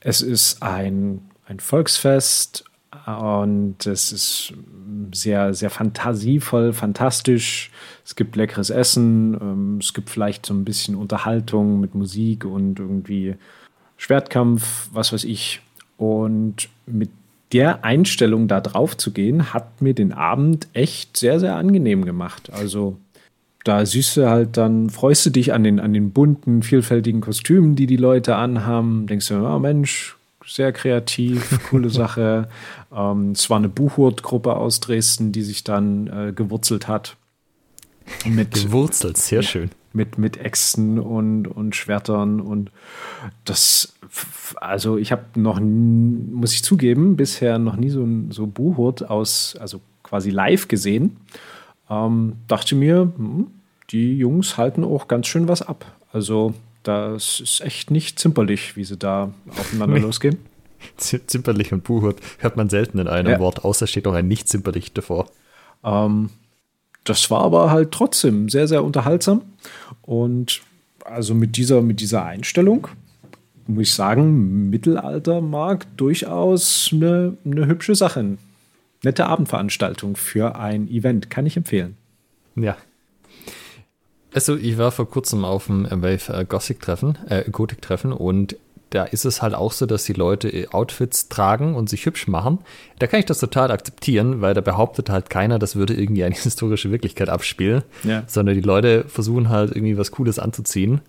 Es 0.00 0.22
ist 0.22 0.62
ein, 0.62 1.20
ein 1.46 1.60
Volksfest 1.60 2.64
und 3.06 3.86
es 3.86 4.12
ist 4.12 4.54
sehr, 5.12 5.52
sehr 5.52 5.70
fantasievoll, 5.70 6.72
fantastisch. 6.72 7.70
Es 8.04 8.16
gibt 8.16 8.36
leckeres 8.36 8.70
Essen, 8.70 9.34
ähm, 9.40 9.78
es 9.80 9.92
gibt 9.92 10.10
vielleicht 10.10 10.46
so 10.46 10.54
ein 10.54 10.64
bisschen 10.64 10.94
Unterhaltung 10.94 11.80
mit 11.80 11.94
Musik 11.94 12.44
und 12.44 12.78
irgendwie 12.78 13.36
Schwertkampf, 13.96 14.88
was 14.92 15.12
weiß 15.12 15.24
ich. 15.24 15.60
Und 15.96 16.68
mit 16.86 17.10
der 17.52 17.84
Einstellung 17.84 18.48
da 18.48 18.60
drauf 18.60 18.96
zu 18.96 19.12
gehen, 19.12 19.52
hat 19.52 19.80
mir 19.80 19.94
den 19.94 20.12
Abend 20.12 20.68
echt 20.72 21.16
sehr, 21.16 21.38
sehr 21.40 21.56
angenehm 21.56 22.04
gemacht. 22.04 22.50
Also 22.52 22.96
da 23.64 23.84
siehst 23.84 24.16
du 24.16 24.28
halt 24.28 24.56
dann, 24.56 24.90
freust 24.90 25.26
du 25.26 25.30
dich 25.30 25.52
an 25.52 25.64
den, 25.64 25.80
an 25.80 25.92
den 25.92 26.12
bunten, 26.12 26.62
vielfältigen 26.62 27.20
Kostümen, 27.20 27.76
die 27.76 27.86
die 27.86 27.96
Leute 27.96 28.36
anhaben. 28.36 29.06
Denkst 29.06 29.28
du, 29.28 29.46
oh 29.46 29.58
Mensch, 29.58 30.16
sehr 30.46 30.72
kreativ, 30.72 31.58
coole 31.70 31.90
Sache. 31.90 32.48
Ähm, 32.94 33.32
es 33.32 33.48
war 33.50 33.56
eine 33.56 33.68
Buchhurt-Gruppe 33.68 34.54
aus 34.56 34.80
Dresden, 34.80 35.32
die 35.32 35.42
sich 35.42 35.64
dann 35.64 36.06
äh, 36.06 36.32
gewurzelt 36.32 36.88
hat. 36.88 37.16
Mit, 38.26 38.52
gewurzelt, 38.52 39.16
sehr 39.16 39.42
schön 39.42 39.70
mit, 39.94 40.18
mit 40.18 40.36
Äxten 40.36 40.98
und, 40.98 41.46
und 41.46 41.76
Schwertern 41.76 42.40
und 42.40 42.70
das, 43.44 43.94
also 44.56 44.98
ich 44.98 45.12
habe 45.12 45.24
noch, 45.36 45.60
muss 45.60 46.52
ich 46.52 46.64
zugeben, 46.64 47.16
bisher 47.16 47.58
noch 47.58 47.76
nie 47.76 47.90
so 47.90 48.02
ein 48.02 48.30
so 48.30 48.46
Buhurt 48.46 49.08
aus, 49.08 49.56
also 49.58 49.80
quasi 50.02 50.30
live 50.30 50.68
gesehen. 50.68 51.16
Ähm, 51.94 52.34
dachte 52.48 52.74
mir, 52.74 53.12
hm, 53.16 53.48
die 53.90 54.16
Jungs 54.16 54.56
halten 54.56 54.84
auch 54.84 55.08
ganz 55.08 55.26
schön 55.26 55.48
was 55.48 55.62
ab. 55.62 55.84
Also 56.12 56.54
das 56.82 57.40
ist 57.40 57.60
echt 57.60 57.90
nicht 57.90 58.18
zimperlich, 58.18 58.76
wie 58.76 58.84
sie 58.84 58.96
da 58.96 59.32
aufeinander 59.50 59.98
losgehen. 60.00 60.38
Zimperlich 60.96 61.72
und 61.72 61.84
Buhurt 61.84 62.18
hört 62.38 62.56
man 62.56 62.68
selten 62.68 62.98
in 62.98 63.08
einem 63.08 63.32
ja. 63.32 63.38
Wort, 63.38 63.64
außer 63.64 63.86
steht 63.86 64.06
auch 64.06 64.12
ein 64.12 64.28
nicht 64.28 64.48
zimperlich 64.48 64.92
davor. 64.92 65.26
Ähm, 65.82 66.30
das 67.04 67.30
war 67.30 67.42
aber 67.42 67.70
halt 67.70 67.92
trotzdem 67.92 68.48
sehr, 68.48 68.68
sehr 68.68 68.84
unterhaltsam. 68.84 69.42
Und 70.02 70.62
also 71.04 71.34
mit 71.34 71.56
dieser, 71.56 71.82
mit 71.82 72.00
dieser 72.00 72.24
Einstellung 72.24 72.88
muss 73.66 73.82
ich 73.88 73.94
sagen, 73.94 74.68
Mittelalter 74.70 75.40
mag 75.40 75.86
durchaus 75.96 76.90
eine, 76.92 77.36
eine 77.44 77.66
hübsche 77.66 77.94
Sache. 77.94 78.36
Nette 79.04 79.26
Abendveranstaltung 79.26 80.16
für 80.16 80.56
ein 80.56 80.88
Event, 80.88 81.30
kann 81.30 81.46
ich 81.46 81.56
empfehlen. 81.56 81.96
Ja. 82.56 82.76
Also, 84.32 84.56
ich 84.56 84.78
war 84.78 84.90
vor 84.90 85.08
kurzem 85.08 85.44
auf 85.44 85.66
dem 85.66 85.84
Wave 85.90 86.32
äh, 86.32 86.44
Gothic-Treffen, 86.44 87.18
äh, 87.28 87.48
Gothic-Treffen 87.50 88.12
und 88.12 88.56
da 88.90 89.04
ist 89.04 89.24
es 89.24 89.42
halt 89.42 89.54
auch 89.54 89.72
so, 89.72 89.86
dass 89.86 90.04
die 90.04 90.12
Leute 90.12 90.48
äh, 90.48 90.68
Outfits 90.68 91.28
tragen 91.28 91.74
und 91.74 91.90
sich 91.90 92.06
hübsch 92.06 92.28
machen. 92.28 92.58
Da 93.00 93.08
kann 93.08 93.18
ich 93.20 93.26
das 93.26 93.40
total 93.40 93.70
akzeptieren, 93.70 94.40
weil 94.40 94.54
da 94.54 94.60
behauptet 94.60 95.10
halt 95.10 95.30
keiner, 95.30 95.58
das 95.58 95.74
würde 95.74 95.94
irgendwie 95.94 96.24
eine 96.24 96.34
historische 96.40 96.90
Wirklichkeit 96.90 97.28
abspielen, 97.28 97.82
ja. 98.04 98.22
sondern 98.26 98.54
die 98.54 98.60
Leute 98.60 99.04
versuchen 99.08 99.48
halt 99.48 99.74
irgendwie 99.74 99.98
was 99.98 100.12
Cooles 100.12 100.38
anzuziehen, 100.38 101.00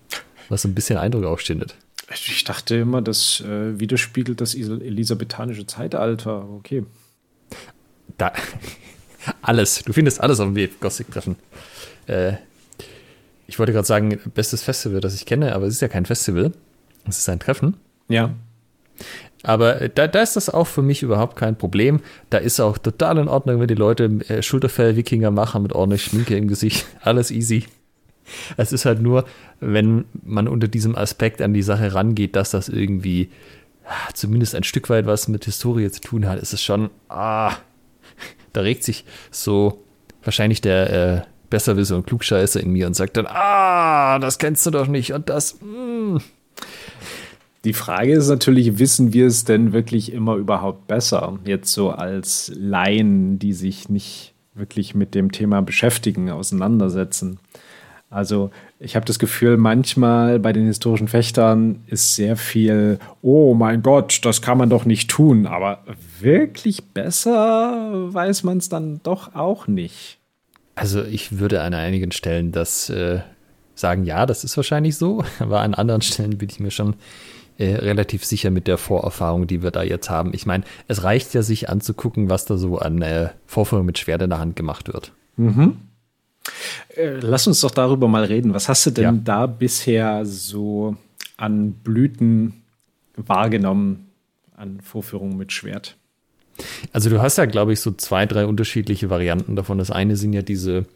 was 0.48 0.62
so 0.62 0.68
ein 0.68 0.74
bisschen 0.74 0.98
Eindruck 0.98 1.24
aufstindet. 1.24 1.76
Ich 2.12 2.44
dachte 2.44 2.76
immer, 2.76 3.02
das 3.02 3.40
äh, 3.40 3.78
widerspiegelt 3.80 4.40
das 4.40 4.54
elisabethanische 4.54 5.66
Zeitalter. 5.66 6.48
Okay. 6.48 6.84
Da, 8.18 8.32
alles. 9.42 9.82
Du 9.84 9.92
findest 9.92 10.20
alles 10.20 10.40
auf 10.40 10.52
dem 10.52 10.68
Gothic-Treffen. 10.80 11.36
Äh, 12.06 12.34
ich 13.46 13.58
wollte 13.58 13.72
gerade 13.72 13.86
sagen, 13.86 14.18
bestes 14.34 14.62
Festival, 14.62 15.00
das 15.00 15.14
ich 15.14 15.26
kenne, 15.26 15.54
aber 15.54 15.66
es 15.66 15.74
ist 15.74 15.80
ja 15.80 15.88
kein 15.88 16.06
Festival. 16.06 16.52
Es 17.08 17.18
ist 17.18 17.28
ein 17.28 17.38
Treffen. 17.38 17.76
Ja. 18.08 18.34
Aber 19.42 19.80
äh, 19.80 19.90
da, 19.94 20.08
da 20.08 20.22
ist 20.22 20.36
das 20.36 20.50
auch 20.50 20.66
für 20.66 20.82
mich 20.82 21.02
überhaupt 21.02 21.36
kein 21.36 21.56
Problem. 21.56 22.00
Da 22.30 22.38
ist 22.38 22.58
auch 22.60 22.78
total 22.78 23.18
in 23.18 23.28
Ordnung, 23.28 23.60
wenn 23.60 23.68
die 23.68 23.74
Leute 23.74 24.04
äh, 24.28 24.42
Schulterfell-Wikinger 24.42 25.30
machen 25.30 25.62
mit 25.62 25.72
ordentlich 25.72 26.04
Schminke 26.04 26.36
im 26.36 26.48
Gesicht. 26.48 26.86
Alles 27.00 27.30
easy. 27.30 27.64
Es 28.56 28.72
ist 28.72 28.86
halt 28.86 29.00
nur, 29.00 29.24
wenn 29.60 30.04
man 30.24 30.48
unter 30.48 30.66
diesem 30.66 30.96
Aspekt 30.96 31.40
an 31.40 31.54
die 31.54 31.62
Sache 31.62 31.94
rangeht, 31.94 32.34
dass 32.34 32.50
das 32.50 32.68
irgendwie 32.68 33.30
ah, 33.84 34.12
zumindest 34.14 34.56
ein 34.56 34.64
Stück 34.64 34.90
weit 34.90 35.06
was 35.06 35.28
mit 35.28 35.44
Historie 35.44 35.88
zu 35.92 36.00
tun 36.00 36.26
hat, 36.26 36.40
ist 36.40 36.52
es 36.52 36.60
schon, 36.60 36.90
ah, 37.08 37.52
da 38.56 38.62
regt 38.62 38.84
sich 38.84 39.04
so 39.30 39.84
wahrscheinlich 40.22 40.60
der 40.60 40.92
äh, 40.92 41.22
Besserwisser 41.50 41.96
und 41.96 42.06
Klugscheißer 42.06 42.60
in 42.60 42.70
mir 42.70 42.86
und 42.86 42.94
sagt 42.94 43.16
dann, 43.16 43.26
ah, 43.28 44.18
das 44.18 44.38
kennst 44.38 44.66
du 44.66 44.70
doch 44.70 44.86
nicht 44.86 45.12
und 45.12 45.28
das, 45.28 45.60
mm. 45.60 46.18
Die 47.64 47.72
Frage 47.72 48.12
ist 48.12 48.28
natürlich, 48.28 48.78
wissen 48.78 49.12
wir 49.12 49.26
es 49.26 49.44
denn 49.44 49.72
wirklich 49.72 50.12
immer 50.12 50.36
überhaupt 50.36 50.86
besser? 50.86 51.36
Jetzt 51.44 51.72
so 51.72 51.90
als 51.90 52.52
Laien, 52.54 53.40
die 53.40 53.52
sich 53.52 53.88
nicht 53.88 54.34
wirklich 54.54 54.94
mit 54.94 55.16
dem 55.16 55.32
Thema 55.32 55.62
beschäftigen, 55.62 56.30
auseinandersetzen. 56.30 57.40
Also 58.08 58.50
ich 58.78 58.94
habe 58.94 59.04
das 59.04 59.18
Gefühl, 59.18 59.56
manchmal 59.56 60.38
bei 60.38 60.52
den 60.52 60.66
historischen 60.66 61.08
Fechtern 61.08 61.82
ist 61.86 62.14
sehr 62.14 62.36
viel, 62.36 62.98
oh 63.20 63.54
mein 63.54 63.82
Gott, 63.82 64.20
das 64.24 64.42
kann 64.42 64.58
man 64.58 64.70
doch 64.70 64.84
nicht 64.84 65.10
tun. 65.10 65.46
Aber 65.46 65.80
wirklich 66.20 66.84
besser 66.84 68.12
weiß 68.12 68.44
man 68.44 68.58
es 68.58 68.68
dann 68.68 69.00
doch 69.02 69.34
auch 69.34 69.66
nicht. 69.66 70.18
Also 70.76 71.02
ich 71.02 71.38
würde 71.38 71.62
an 71.62 71.74
einigen 71.74 72.12
Stellen 72.12 72.52
das 72.52 72.90
äh, 72.90 73.20
sagen, 73.74 74.04
ja, 74.04 74.26
das 74.26 74.44
ist 74.44 74.56
wahrscheinlich 74.56 74.96
so. 74.96 75.24
Aber 75.38 75.60
an 75.60 75.74
anderen 75.74 76.02
Stellen 76.02 76.38
bin 76.38 76.48
ich 76.48 76.60
mir 76.60 76.70
schon 76.70 76.94
äh, 77.58 77.74
relativ 77.74 78.24
sicher 78.24 78.50
mit 78.50 78.66
der 78.66 78.78
Vorerfahrung, 78.78 79.46
die 79.46 79.62
wir 79.62 79.70
da 79.70 79.82
jetzt 79.82 80.10
haben. 80.10 80.32
Ich 80.32 80.46
meine, 80.46 80.64
es 80.86 81.02
reicht 81.02 81.34
ja, 81.34 81.42
sich 81.42 81.68
anzugucken, 81.68 82.28
was 82.28 82.44
da 82.44 82.56
so 82.56 82.78
an 82.78 83.02
äh, 83.02 83.30
Vorführungen 83.46 83.86
mit 83.86 83.98
Schwert 83.98 84.22
in 84.22 84.30
der 84.30 84.38
Hand 84.38 84.54
gemacht 84.54 84.92
wird. 84.92 85.12
Mhm. 85.36 85.78
Äh, 86.94 87.18
lass 87.20 87.46
uns 87.46 87.60
doch 87.60 87.70
darüber 87.70 88.08
mal 88.08 88.24
reden. 88.24 88.54
Was 88.54 88.68
hast 88.68 88.86
du 88.86 88.90
denn 88.90 89.04
ja. 89.04 89.20
da 89.24 89.46
bisher 89.46 90.24
so 90.24 90.96
an 91.36 91.72
Blüten 91.72 92.62
wahrgenommen, 93.16 94.06
an 94.56 94.80
Vorführungen 94.80 95.36
mit 95.36 95.52
Schwert? 95.52 95.96
Also 96.92 97.10
du 97.10 97.20
hast 97.20 97.36
ja, 97.38 97.44
glaube 97.44 97.72
ich, 97.72 97.80
so 97.80 97.92
zwei, 97.92 98.26
drei 98.26 98.46
unterschiedliche 98.46 99.10
Varianten 99.10 99.56
davon. 99.56 99.78
Das 99.78 99.90
eine 99.90 100.16
sind 100.16 100.32
ja 100.32 100.42
diese 100.42 100.86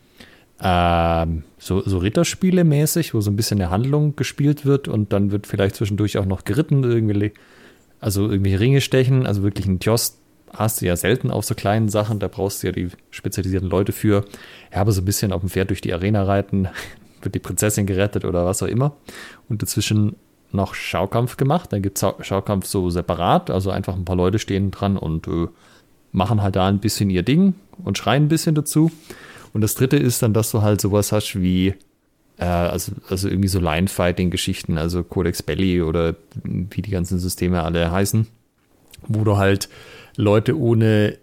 ähm, 0.63 1.45
so, 1.59 1.81
so 1.81 1.99
Ritterspiele 1.99 2.65
mäßig, 2.65 3.15
wo 3.15 3.21
so 3.21 3.31
ein 3.31 3.37
bisschen 3.37 3.61
eine 3.61 3.71
Handlung 3.71 4.17
gespielt 4.17 4.67
wird 4.67 4.89
und 4.89 5.13
dann 5.13 5.31
wird 5.31 5.47
vielleicht 5.47 5.77
zwischendurch 5.77 6.19
auch 6.19 6.27
noch 6.27 6.45
geritten, 6.45 6.85
irgendwie, 6.85 7.33
also 7.99 8.29
irgendwie 8.29 8.55
Ringe 8.55 8.81
stechen, 8.81 9.27
also 9.27 9.43
wirklich 9.43 9.67
ein 9.67 9.81
Tjost 9.81 10.20
hast 10.53 10.81
du 10.81 10.87
ja 10.87 10.97
selten 10.97 11.31
auf 11.31 11.45
so 11.45 11.55
kleinen 11.55 11.89
Sachen, 11.89 12.19
da 12.19 12.29
brauchst 12.29 12.63
du 12.63 12.69
ja 12.69 12.73
die 12.73 12.89
spezialisierten 13.11 13.69
Leute 13.69 13.93
für. 13.93 14.25
Ja, 14.73 14.81
aber 14.81 14.93
so 14.93 15.01
ein 15.01 15.05
bisschen 15.05 15.33
auf 15.33 15.41
dem 15.41 15.51
Pferd 15.51 15.71
durch 15.71 15.81
die 15.81 15.93
Arena 15.93 16.23
reiten, 16.25 16.69
wird 17.23 17.35
die 17.35 17.41
Prinzessin 17.41 17.87
gerettet 17.87 18.25
oder 18.25 18.45
was 18.47 18.63
auch 18.63 18.69
immer. 18.69 18.97
Und 19.49 19.63
dazwischen 19.63 20.17
noch 20.53 20.75
Schaukampf 20.75 21.37
gemacht. 21.37 21.73
Dann 21.73 21.83
gibt 21.83 22.03
es 22.03 22.27
Schaukampf 22.27 22.67
so 22.67 22.91
separat, 22.91 23.51
also 23.51 23.71
einfach 23.71 23.95
ein 23.95 24.05
paar 24.05 24.17
Leute 24.17 24.39
stehen 24.39 24.71
dran 24.71 24.97
und 24.97 25.29
äh, 25.29 25.47
machen 26.13 26.43
halt 26.43 26.57
da 26.57 26.67
ein 26.67 26.81
bisschen 26.81 27.11
ihr 27.11 27.23
Ding 27.23 27.55
und 27.85 27.99
schreien 27.99 28.25
ein 28.25 28.29
bisschen 28.29 28.55
dazu. 28.55 28.91
Und 29.53 29.61
das 29.63 29.75
dritte 29.75 29.97
ist 29.97 30.23
dann, 30.23 30.33
dass 30.33 30.51
du 30.51 30.63
halt 30.63 30.81
sowas 30.81 31.13
hast 31.13 31.41
wie, 31.41 31.75
äh, 32.39 32.45
also, 32.45 32.93
also 33.09 33.29
irgendwie 33.29 33.49
so 33.49 33.61
Line-Fighting-Geschichten, 33.61 34.79
also 34.79 35.03
Codex 35.03 35.43
Belly 35.43 35.83
oder 35.83 36.15
wie 36.45 36.83
die 36.83 36.91
ganzen 36.91 37.19
Systeme 37.19 37.63
alle 37.63 37.91
heißen, 37.91 38.27
wo 39.09 39.25
du 39.25 39.37
halt 39.37 39.69
Leute 40.21 40.59
ohne, 40.59 41.19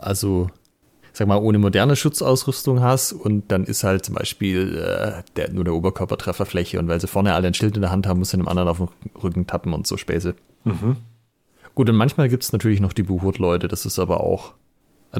also 0.00 0.48
sag 1.12 1.28
mal, 1.28 1.38
ohne 1.38 1.58
moderne 1.58 1.94
Schutzausrüstung 1.94 2.80
hast 2.80 3.12
und 3.12 3.52
dann 3.52 3.64
ist 3.64 3.84
halt 3.84 4.04
zum 4.04 4.16
Beispiel 4.16 4.76
äh, 4.76 5.22
der, 5.36 5.52
nur 5.52 5.64
der 5.64 5.74
Oberkörpertrefferfläche 5.74 6.78
und 6.78 6.88
weil 6.88 7.00
sie 7.00 7.06
vorne 7.06 7.34
alle 7.34 7.46
ein 7.46 7.54
Schild 7.54 7.76
in 7.76 7.82
der 7.82 7.90
Hand 7.90 8.06
haben, 8.06 8.18
muss 8.18 8.30
sie 8.30 8.36
dem 8.36 8.48
anderen 8.48 8.68
auf 8.68 8.78
den 8.78 8.88
Rücken 9.22 9.46
tappen 9.46 9.72
und 9.72 9.86
so 9.86 9.96
Späße. 9.96 10.34
Mhm. 10.64 10.96
Gut, 11.74 11.88
und 11.88 11.96
manchmal 11.96 12.28
gibt 12.28 12.42
es 12.42 12.52
natürlich 12.52 12.80
noch 12.80 12.92
die 12.92 13.02
Buhurt-Leute, 13.02 13.68
das 13.68 13.86
ist 13.86 13.98
aber 13.98 14.20
auch 14.20 14.54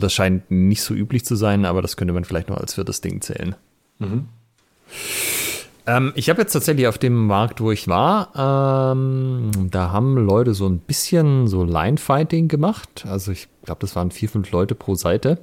das 0.00 0.12
scheint 0.12 0.50
nicht 0.50 0.82
so 0.82 0.94
üblich 0.94 1.24
zu 1.24 1.36
sein, 1.36 1.64
aber 1.64 1.82
das 1.82 1.96
könnte 1.96 2.14
man 2.14 2.24
vielleicht 2.24 2.48
noch 2.48 2.56
als 2.56 2.74
viertes 2.74 3.00
Ding 3.00 3.20
zählen. 3.20 3.54
Mhm. 3.98 4.28
Ähm, 5.86 6.12
ich 6.14 6.30
habe 6.30 6.40
jetzt 6.40 6.52
tatsächlich 6.52 6.86
auf 6.86 6.98
dem 6.98 7.26
Markt, 7.26 7.60
wo 7.60 7.70
ich 7.70 7.88
war, 7.88 8.92
ähm, 8.94 9.50
da 9.70 9.92
haben 9.92 10.16
Leute 10.16 10.54
so 10.54 10.66
ein 10.66 10.78
bisschen 10.78 11.46
so 11.46 11.62
Line-Fighting 11.62 12.48
gemacht. 12.48 13.04
Also 13.06 13.32
ich 13.32 13.48
glaube, 13.64 13.80
das 13.80 13.94
waren 13.94 14.10
vier, 14.10 14.28
fünf 14.28 14.50
Leute 14.50 14.74
pro 14.74 14.94
Seite. 14.94 15.38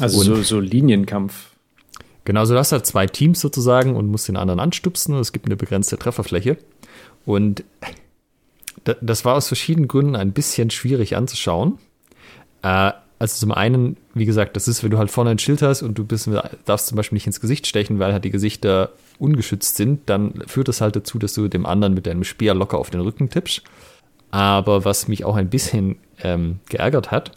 Also 0.00 0.22
so, 0.22 0.42
so, 0.42 0.60
Linienkampf. 0.60 1.50
Genau, 2.24 2.44
so 2.44 2.52
du 2.52 2.58
hast 2.58 2.72
halt 2.72 2.84
zwei 2.84 3.06
Teams 3.06 3.40
sozusagen 3.40 3.96
und 3.96 4.08
musst 4.08 4.28
den 4.28 4.36
anderen 4.36 4.60
anstupsen 4.60 5.14
und 5.14 5.20
es 5.20 5.32
gibt 5.32 5.46
eine 5.46 5.56
begrenzte 5.56 5.98
Trefferfläche. 5.98 6.58
Und 7.24 7.64
das 9.00 9.24
war 9.24 9.34
aus 9.34 9.48
verschiedenen 9.48 9.88
Gründen 9.88 10.16
ein 10.16 10.32
bisschen 10.32 10.70
schwierig 10.70 11.16
anzuschauen. 11.16 11.78
Äh, 12.62 12.92
also 13.18 13.40
zum 13.40 13.52
einen, 13.52 13.96
wie 14.14 14.26
gesagt, 14.26 14.54
das 14.56 14.68
ist, 14.68 14.84
wenn 14.84 14.90
du 14.90 14.98
halt 14.98 15.10
vorne 15.10 15.30
ein 15.30 15.38
Schild 15.38 15.62
hast 15.62 15.82
und 15.82 15.98
du 15.98 16.04
bist, 16.04 16.28
darfst 16.66 16.86
zum 16.86 16.96
Beispiel 16.96 17.16
nicht 17.16 17.26
ins 17.26 17.40
Gesicht 17.40 17.66
stechen, 17.66 17.98
weil 17.98 18.12
halt 18.12 18.24
die 18.24 18.30
Gesichter 18.30 18.92
ungeschützt 19.18 19.76
sind, 19.76 20.08
dann 20.08 20.42
führt 20.46 20.68
das 20.68 20.80
halt 20.80 20.96
dazu, 20.96 21.18
dass 21.18 21.34
du 21.34 21.48
dem 21.48 21.66
anderen 21.66 21.94
mit 21.94 22.06
deinem 22.06 22.24
Speer 22.24 22.54
locker 22.54 22.78
auf 22.78 22.90
den 22.90 23.00
Rücken 23.00 23.30
tippst. 23.30 23.62
Aber 24.30 24.84
was 24.84 25.08
mich 25.08 25.24
auch 25.24 25.36
ein 25.36 25.50
bisschen 25.50 25.96
ähm, 26.22 26.60
geärgert 26.68 27.10
hat, 27.10 27.32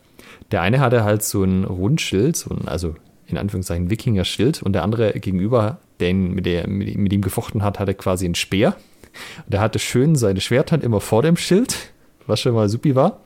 der 0.52 0.62
eine 0.62 0.80
hatte 0.80 1.04
halt 1.04 1.24
so 1.24 1.44
ein 1.44 1.63
Rundschild, 1.63 2.36
so 2.36 2.54
ein, 2.54 2.67
also 2.67 2.96
in 3.28 3.38
Anführungszeichen 3.38 3.89
Wikinger-Schild 3.89 4.62
und 4.62 4.74
der 4.74 4.84
andere 4.84 5.13
gegenüber, 5.13 5.80
den 6.00 6.34
mit, 6.34 6.46
der, 6.46 6.67
mit 6.67 7.13
ihm 7.13 7.22
gefochten 7.22 7.63
hat, 7.63 7.80
hatte 7.80 7.94
quasi 7.94 8.26
einen 8.26 8.36
Speer. 8.36 8.76
Und 9.46 9.54
der 9.54 9.62
hatte 9.62 9.80
schön 9.80 10.15
seine 10.15 10.41
Schwerthand 10.41 10.84
immer 10.84 11.00
vor 11.00 11.22
dem 11.22 11.38
Schild, 11.38 11.78
was 12.27 12.39
schon 12.39 12.53
mal 12.53 12.69
supi 12.69 12.95
war. 12.95 13.19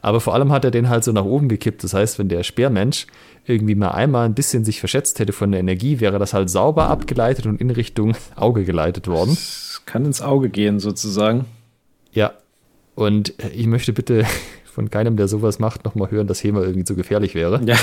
Aber 0.00 0.20
vor 0.20 0.34
allem 0.34 0.52
hat 0.52 0.64
er 0.64 0.70
den 0.70 0.88
halt 0.88 1.04
so 1.04 1.12
nach 1.12 1.24
oben 1.24 1.48
gekippt. 1.48 1.84
Das 1.84 1.94
heißt, 1.94 2.18
wenn 2.18 2.28
der 2.28 2.42
Speermensch 2.42 3.06
irgendwie 3.44 3.74
mal 3.74 3.90
einmal 3.90 4.26
ein 4.26 4.34
bisschen 4.34 4.64
sich 4.64 4.80
verschätzt 4.80 5.18
hätte 5.18 5.32
von 5.32 5.50
der 5.50 5.60
Energie, 5.60 6.00
wäre 6.00 6.18
das 6.18 6.32
halt 6.32 6.50
sauber 6.50 6.88
abgeleitet 6.88 7.46
und 7.46 7.60
in 7.60 7.70
Richtung 7.70 8.14
Auge 8.36 8.64
geleitet 8.64 9.08
worden. 9.08 9.30
Das 9.30 9.82
kann 9.86 10.04
ins 10.04 10.22
Auge 10.22 10.48
gehen, 10.48 10.78
sozusagen. 10.80 11.46
Ja. 12.12 12.32
Und 12.94 13.34
ich 13.54 13.66
möchte 13.66 13.92
bitte 13.92 14.24
von 14.64 14.90
keinem, 14.90 15.16
der 15.16 15.28
sowas 15.28 15.58
macht, 15.58 15.84
nochmal 15.84 16.10
hören, 16.10 16.26
dass 16.26 16.42
HEMA 16.42 16.60
irgendwie 16.60 16.84
zu 16.84 16.94
gefährlich 16.94 17.34
wäre. 17.34 17.60
Ja. 17.64 17.76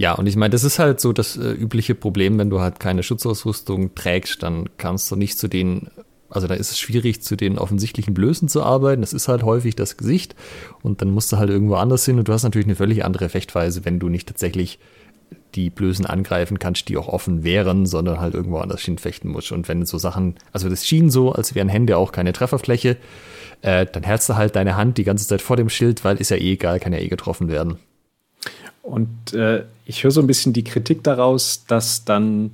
Ja, 0.00 0.14
und 0.14 0.26
ich 0.26 0.36
meine, 0.36 0.50
das 0.50 0.62
ist 0.62 0.78
halt 0.78 1.00
so 1.00 1.12
das 1.12 1.36
äh, 1.36 1.50
übliche 1.50 1.96
Problem, 1.96 2.38
wenn 2.38 2.50
du 2.50 2.60
halt 2.60 2.78
keine 2.78 3.02
Schutzausrüstung 3.02 3.96
trägst, 3.96 4.44
dann 4.44 4.68
kannst 4.78 5.10
du 5.10 5.16
nicht 5.16 5.36
zu 5.38 5.48
den 5.48 5.88
also 6.30 6.46
da 6.46 6.54
ist 6.54 6.70
es 6.70 6.78
schwierig, 6.78 7.22
zu 7.22 7.36
den 7.36 7.58
offensichtlichen 7.58 8.14
Blößen 8.14 8.48
zu 8.48 8.62
arbeiten. 8.62 9.00
Das 9.00 9.12
ist 9.12 9.28
halt 9.28 9.42
häufig 9.42 9.76
das 9.76 9.96
Gesicht. 9.96 10.34
Und 10.82 11.00
dann 11.00 11.10
musst 11.10 11.32
du 11.32 11.38
halt 11.38 11.50
irgendwo 11.50 11.74
anders 11.74 12.04
hin. 12.04 12.18
Und 12.18 12.28
du 12.28 12.32
hast 12.32 12.42
natürlich 12.42 12.66
eine 12.66 12.76
völlig 12.76 13.04
andere 13.04 13.28
Fechtweise, 13.28 13.84
wenn 13.84 13.98
du 13.98 14.08
nicht 14.08 14.28
tatsächlich 14.28 14.78
die 15.54 15.70
Blößen 15.70 16.06
angreifen 16.06 16.58
kannst, 16.58 16.88
die 16.88 16.96
auch 16.96 17.08
offen 17.08 17.42
wären, 17.42 17.86
sondern 17.86 18.20
halt 18.20 18.34
irgendwo 18.34 18.58
anders 18.58 18.82
hinfechten 18.82 19.30
musst. 19.30 19.52
Und 19.52 19.68
wenn 19.68 19.86
so 19.86 19.98
Sachen, 19.98 20.36
also 20.52 20.68
das 20.68 20.86
schien 20.86 21.10
so, 21.10 21.32
als 21.32 21.54
wären 21.54 21.68
Hände 21.68 21.96
auch 21.96 22.12
keine 22.12 22.32
Trefferfläche, 22.32 22.96
äh, 23.62 23.86
dann 23.86 24.02
hältst 24.02 24.28
du 24.28 24.36
halt 24.36 24.56
deine 24.56 24.76
Hand 24.76 24.98
die 24.98 25.04
ganze 25.04 25.26
Zeit 25.26 25.42
vor 25.42 25.56
dem 25.56 25.68
Schild, 25.68 26.04
weil 26.04 26.18
ist 26.18 26.30
ja 26.30 26.36
eh 26.36 26.52
egal, 26.52 26.80
kann 26.80 26.92
ja 26.92 26.98
eh 26.98 27.08
getroffen 27.08 27.48
werden. 27.48 27.78
Und 28.82 29.34
äh, 29.34 29.64
ich 29.84 30.04
höre 30.04 30.10
so 30.10 30.20
ein 30.20 30.26
bisschen 30.26 30.52
die 30.52 30.64
Kritik 30.64 31.02
daraus, 31.02 31.64
dass 31.66 32.04
dann 32.04 32.52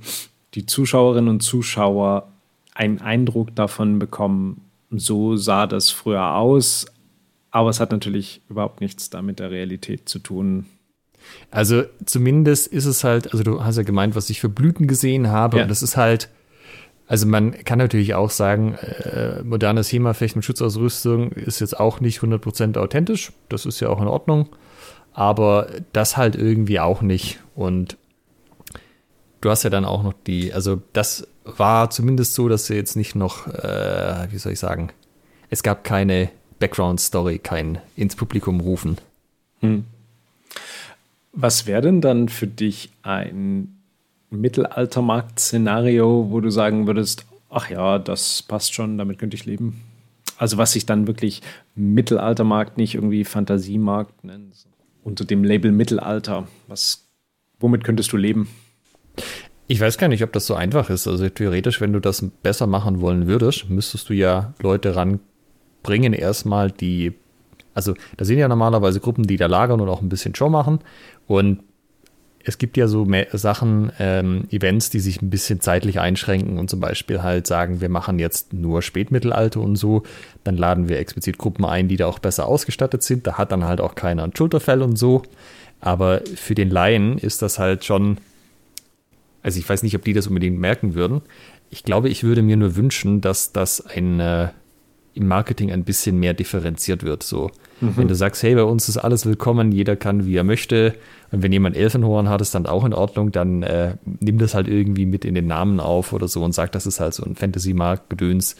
die 0.53 0.65
Zuschauerinnen 0.65 1.29
und 1.29 1.41
Zuschauer 1.41 2.27
einen 2.75 3.01
Eindruck 3.01 3.55
davon 3.55 3.97
bekommen, 3.97 4.61
so 4.91 5.35
sah 5.35 5.65
das 5.65 5.89
früher 5.89 6.35
aus, 6.35 6.85
aber 7.49 7.69
es 7.69 7.79
hat 7.79 7.91
natürlich 7.91 8.41
überhaupt 8.49 8.81
nichts 8.81 9.09
damit 9.09 9.39
der 9.39 9.49
Realität 9.49 10.07
zu 10.07 10.19
tun. 10.19 10.65
Also 11.49 11.83
zumindest 12.05 12.67
ist 12.67 12.85
es 12.85 13.03
halt, 13.03 13.31
also 13.31 13.43
du 13.43 13.63
hast 13.63 13.77
ja 13.77 13.83
gemeint, 13.83 14.15
was 14.15 14.29
ich 14.29 14.39
für 14.39 14.49
Blüten 14.49 14.87
gesehen 14.87 15.29
habe, 15.29 15.57
ja. 15.57 15.63
und 15.63 15.69
das 15.69 15.81
ist 15.81 15.97
halt, 15.97 16.29
also 17.07 17.25
man 17.25 17.51
kann 17.63 17.79
natürlich 17.79 18.13
auch 18.13 18.29
sagen, 18.29 18.75
äh, 18.75 19.41
modernes 19.43 19.91
HEMA-Fecht 19.91 20.35
mit 20.35 20.45
Schutzausrüstung 20.45 21.31
ist 21.31 21.61
jetzt 21.61 21.79
auch 21.79 21.99
nicht 21.99 22.19
100% 22.19 22.77
authentisch, 22.77 23.31
das 23.49 23.65
ist 23.65 23.79
ja 23.79 23.89
auch 23.89 24.01
in 24.01 24.07
Ordnung, 24.07 24.49
aber 25.13 25.67
das 25.93 26.17
halt 26.17 26.35
irgendwie 26.35 26.79
auch 26.79 27.01
nicht. 27.01 27.39
Und 27.55 27.97
du 29.41 29.49
hast 29.49 29.63
ja 29.63 29.69
dann 29.69 29.85
auch 29.85 30.03
noch 30.03 30.13
die, 30.27 30.53
also 30.53 30.81
das 30.93 31.27
war 31.45 31.89
zumindest 31.89 32.33
so, 32.33 32.49
dass 32.49 32.67
sie 32.67 32.75
jetzt 32.75 32.95
nicht 32.95 33.15
noch, 33.15 33.47
äh, 33.47 34.27
wie 34.31 34.37
soll 34.37 34.53
ich 34.53 34.59
sagen, 34.59 34.89
es 35.49 35.63
gab 35.63 35.83
keine 35.83 36.29
Background-Story, 36.59 37.39
kein 37.39 37.79
ins 37.95 38.15
Publikum 38.15 38.59
rufen. 38.59 38.97
Hm. 39.61 39.85
Was 41.31 41.67
wäre 41.67 41.81
denn 41.81 42.01
dann 42.01 42.29
für 42.29 42.47
dich 42.47 42.89
ein 43.03 43.77
Mittelaltermarkt-Szenario, 44.29 46.27
wo 46.31 46.39
du 46.39 46.49
sagen 46.49 46.87
würdest, 46.87 47.25
ach 47.49 47.69
ja, 47.69 47.99
das 47.99 48.41
passt 48.41 48.73
schon, 48.73 48.97
damit 48.97 49.19
könnte 49.19 49.35
ich 49.35 49.45
leben? 49.45 49.81
Also 50.37 50.57
was 50.57 50.73
sich 50.73 50.85
dann 50.85 51.07
wirklich 51.07 51.41
Mittelaltermarkt, 51.75 52.77
nicht 52.77 52.95
irgendwie 52.95 53.23
Fantasiemarkt 53.23 54.23
nennt, 54.23 54.65
unter 55.03 55.23
dem 55.23 55.43
Label 55.43 55.71
Mittelalter. 55.71 56.47
Was, 56.67 57.05
womit 57.59 57.83
könntest 57.83 58.11
du 58.11 58.17
leben? 58.17 58.49
Ich 59.67 59.81
weiß 59.81 59.97
gar 59.97 60.07
nicht, 60.07 60.23
ob 60.23 60.31
das 60.31 60.45
so 60.45 60.53
einfach 60.53 60.89
ist. 60.89 61.07
Also 61.07 61.27
theoretisch, 61.27 61.81
wenn 61.81 61.93
du 61.93 61.99
das 61.99 62.23
besser 62.43 62.67
machen 62.67 63.01
wollen 63.01 63.27
würdest, 63.27 63.69
müsstest 63.69 64.09
du 64.09 64.13
ja 64.13 64.53
Leute 64.61 64.95
ranbringen, 64.95 66.13
erstmal 66.13 66.69
die, 66.69 67.13
also 67.73 67.95
da 68.17 68.25
sind 68.25 68.37
ja 68.37 68.47
normalerweise 68.47 68.99
Gruppen, 68.99 69.25
die 69.25 69.37
da 69.37 69.47
lagern 69.47 69.81
und 69.81 69.89
auch 69.89 70.01
ein 70.01 70.09
bisschen 70.09 70.35
Show 70.35 70.49
machen. 70.49 70.79
Und 71.25 71.63
es 72.47 72.59
gibt 72.59 72.77
ja 72.77 72.87
so 72.87 73.07
Sachen, 73.33 73.91
ähm, 73.97 74.43
Events, 74.51 74.91
die 74.91 74.99
sich 74.99 75.19
ein 75.23 75.31
bisschen 75.31 75.61
zeitlich 75.61 75.99
einschränken 75.99 76.59
und 76.59 76.69
zum 76.69 76.79
Beispiel 76.79 77.23
halt 77.23 77.47
sagen, 77.47 77.81
wir 77.81 77.89
machen 77.89 78.19
jetzt 78.19 78.53
nur 78.53 78.83
Spätmittelalter 78.83 79.61
und 79.61 79.77
so. 79.77 80.03
Dann 80.43 80.55
laden 80.55 80.87
wir 80.87 80.99
explizit 80.99 81.39
Gruppen 81.39 81.65
ein, 81.65 81.87
die 81.87 81.97
da 81.97 82.05
auch 82.05 82.19
besser 82.19 82.45
ausgestattet 82.45 83.01
sind. 83.01 83.25
Da 83.25 83.39
hat 83.39 83.51
dann 83.51 83.65
halt 83.65 83.81
auch 83.81 83.95
keiner 83.95 84.23
ein 84.23 84.35
Schulterfell 84.35 84.83
und 84.83 84.95
so. 84.95 85.23
Aber 85.81 86.21
für 86.35 86.53
den 86.53 86.69
Laien 86.69 87.17
ist 87.17 87.41
das 87.41 87.57
halt 87.57 87.83
schon 87.83 88.19
also 89.45 89.59
ich 89.59 89.69
weiß 89.69 89.83
nicht, 89.83 89.95
ob 89.95 90.03
die 90.03 90.13
das 90.13 90.25
unbedingt 90.25 90.59
merken 90.59 90.95
würden. 90.95 91.21
Ich 91.69 91.83
glaube, 91.83 92.09
ich 92.09 92.23
würde 92.23 92.41
mir 92.41 92.57
nur 92.57 92.75
wünschen, 92.75 93.21
dass 93.21 93.51
das 93.51 93.85
ein, 93.85 94.19
äh, 94.19 94.49
im 95.13 95.27
Marketing 95.27 95.71
ein 95.71 95.83
bisschen 95.83 96.19
mehr 96.19 96.33
differenziert 96.33 97.03
wird. 97.03 97.21
So, 97.21 97.51
mhm. 97.79 97.95
wenn 97.95 98.07
du 98.07 98.15
sagst, 98.15 98.41
hey, 98.41 98.55
bei 98.55 98.63
uns 98.63 98.89
ist 98.89 98.97
alles 98.97 99.27
willkommen, 99.27 99.71
jeder 99.71 99.95
kann, 99.95 100.25
wie 100.25 100.35
er 100.35 100.43
möchte. 100.43 100.95
Und 101.31 101.43
wenn 101.43 101.51
jemand 101.51 101.77
Elfenhorn 101.77 102.27
hat, 102.27 102.41
ist 102.41 102.55
dann 102.55 102.65
auch 102.65 102.85
in 102.85 102.93
Ordnung, 102.95 103.31
dann 103.31 103.61
äh, 103.61 103.97
nimm 104.19 104.39
das 104.39 104.55
halt 104.55 104.67
irgendwie 104.67 105.05
mit 105.05 105.25
in 105.25 105.35
den 105.35 105.45
Namen 105.45 105.79
auf 105.79 106.11
oder 106.11 106.27
so 106.27 106.43
und 106.43 106.55
sag, 106.55 106.71
das 106.71 106.87
ist 106.87 106.99
halt 106.99 107.13
so 107.13 107.23
ein 107.23 107.35
Fantasy-Markt-Gedöns. 107.35 108.55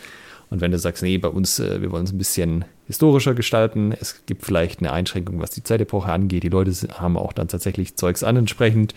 Und 0.55 0.61
wenn 0.61 0.71
du 0.71 0.79
sagst, 0.79 1.03
nee, 1.03 1.17
bei 1.17 1.27
uns, 1.27 1.59
äh, 1.59 1.81
wir 1.81 1.91
wollen 1.91 2.05
es 2.05 2.13
ein 2.13 2.17
bisschen 2.17 2.63
historischer 2.87 3.33
gestalten, 3.33 3.91
es 3.91 4.25
gibt 4.25 4.45
vielleicht 4.45 4.79
eine 4.79 4.93
Einschränkung, 4.93 5.41
was 5.41 5.51
die 5.51 5.63
Zeitepoche 5.63 6.09
angeht. 6.09 6.43
Die 6.43 6.49
Leute 6.49 6.71
haben 6.93 7.17
auch 7.17 7.33
dann 7.33 7.49
tatsächlich 7.49 7.97
Zeugs 7.97 8.23
an 8.23 8.37
entsprechend. 8.37 8.95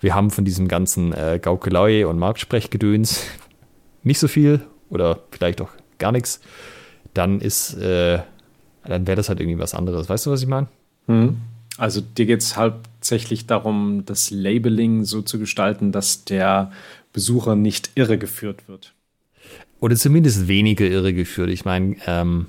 Wir 0.00 0.14
haben 0.14 0.30
von 0.30 0.46
diesem 0.46 0.66
ganzen 0.66 1.12
äh, 1.12 1.38
Gaukelei 1.42 2.06
und 2.06 2.18
Marktsprechgedöns 2.18 3.20
nicht 4.02 4.18
so 4.18 4.28
viel 4.28 4.62
oder 4.88 5.18
vielleicht 5.30 5.60
auch 5.60 5.68
gar 5.98 6.10
nichts. 6.10 6.40
Dann 7.12 7.38
ist, 7.42 7.74
äh, 7.74 8.20
dann 8.86 9.06
wäre 9.06 9.16
das 9.16 9.28
halt 9.28 9.40
irgendwie 9.40 9.58
was 9.58 9.74
anderes. 9.74 10.08
Weißt 10.08 10.24
du, 10.24 10.30
was 10.30 10.40
ich 10.40 10.48
meine? 10.48 10.68
Hm. 11.06 11.36
Also 11.76 12.00
dir 12.00 12.24
geht 12.24 12.40
es 12.40 12.56
hauptsächlich 12.56 13.46
darum, 13.46 14.04
das 14.06 14.30
Labeling 14.30 15.04
so 15.04 15.20
zu 15.20 15.38
gestalten, 15.38 15.92
dass 15.92 16.24
der 16.24 16.72
Besucher 17.12 17.56
nicht 17.56 17.90
irregeführt 17.94 18.68
wird 18.68 18.93
oder 19.84 19.96
zumindest 19.96 20.48
weniger 20.48 20.86
irregeführt. 20.86 21.50
Ich 21.50 21.66
meine, 21.66 21.96
ähm, 22.06 22.46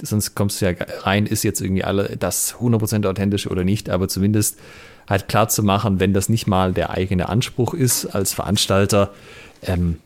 sonst 0.00 0.34
kommst 0.34 0.62
du 0.62 0.64
ja 0.64 0.74
rein, 1.02 1.26
ist 1.26 1.42
jetzt 1.42 1.60
irgendwie 1.60 1.84
alle 1.84 2.16
das 2.18 2.54
100% 2.54 3.06
authentisch 3.06 3.46
oder 3.46 3.62
nicht, 3.62 3.90
aber 3.90 4.08
zumindest 4.08 4.58
halt 5.06 5.28
klar 5.28 5.50
zu 5.50 5.62
machen, 5.62 6.00
wenn 6.00 6.14
das 6.14 6.30
nicht 6.30 6.46
mal 6.46 6.72
der 6.72 6.88
eigene 6.88 7.28
Anspruch 7.28 7.74
ist 7.74 8.06
als 8.06 8.32
Veranstalter, 8.32 9.12
ähm, 9.60 9.98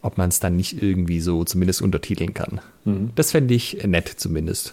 ob 0.00 0.16
man 0.16 0.30
es 0.30 0.40
dann 0.40 0.56
nicht 0.56 0.82
irgendwie 0.82 1.20
so 1.20 1.44
zumindest 1.44 1.82
untertiteln 1.82 2.32
kann. 2.32 2.62
Mhm. 2.86 3.10
Das 3.14 3.32
fände 3.32 3.52
ich 3.52 3.84
nett 3.84 4.08
zumindest. 4.08 4.72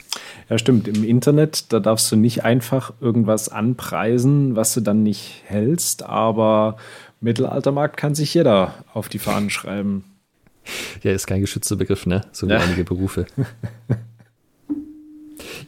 Ja, 0.50 0.58
stimmt. 0.58 0.88
Im 0.88 1.04
Internet, 1.04 1.74
da 1.74 1.82
darfst 1.82 2.10
du 2.13 2.15
nicht 2.15 2.45
einfach 2.45 2.93
irgendwas 3.02 3.50
anpreisen, 3.50 4.56
was 4.56 4.74
du 4.74 4.80
dann 4.80 5.04
nicht 5.04 5.43
hältst, 5.48 6.04
aber 6.04 6.78
Mittelaltermarkt 7.19 7.98
kann 7.98 8.15
sich 8.15 8.34
jeder 8.34 8.86
auf 8.93 9.10
die 9.10 9.19
Fahnen 9.19 9.50
schreiben. 9.50 10.06
Ja, 11.04 11.12
ist 11.12 11.28
kein 11.28 11.41
geschützter 11.41 11.75
Begriff, 11.75 12.06
ne? 12.06 12.21
So 12.32 12.47
wie 12.47 12.54
ja. 12.54 12.60
einige 12.60 12.84
Berufe. 12.84 13.28
ja, 13.88 13.95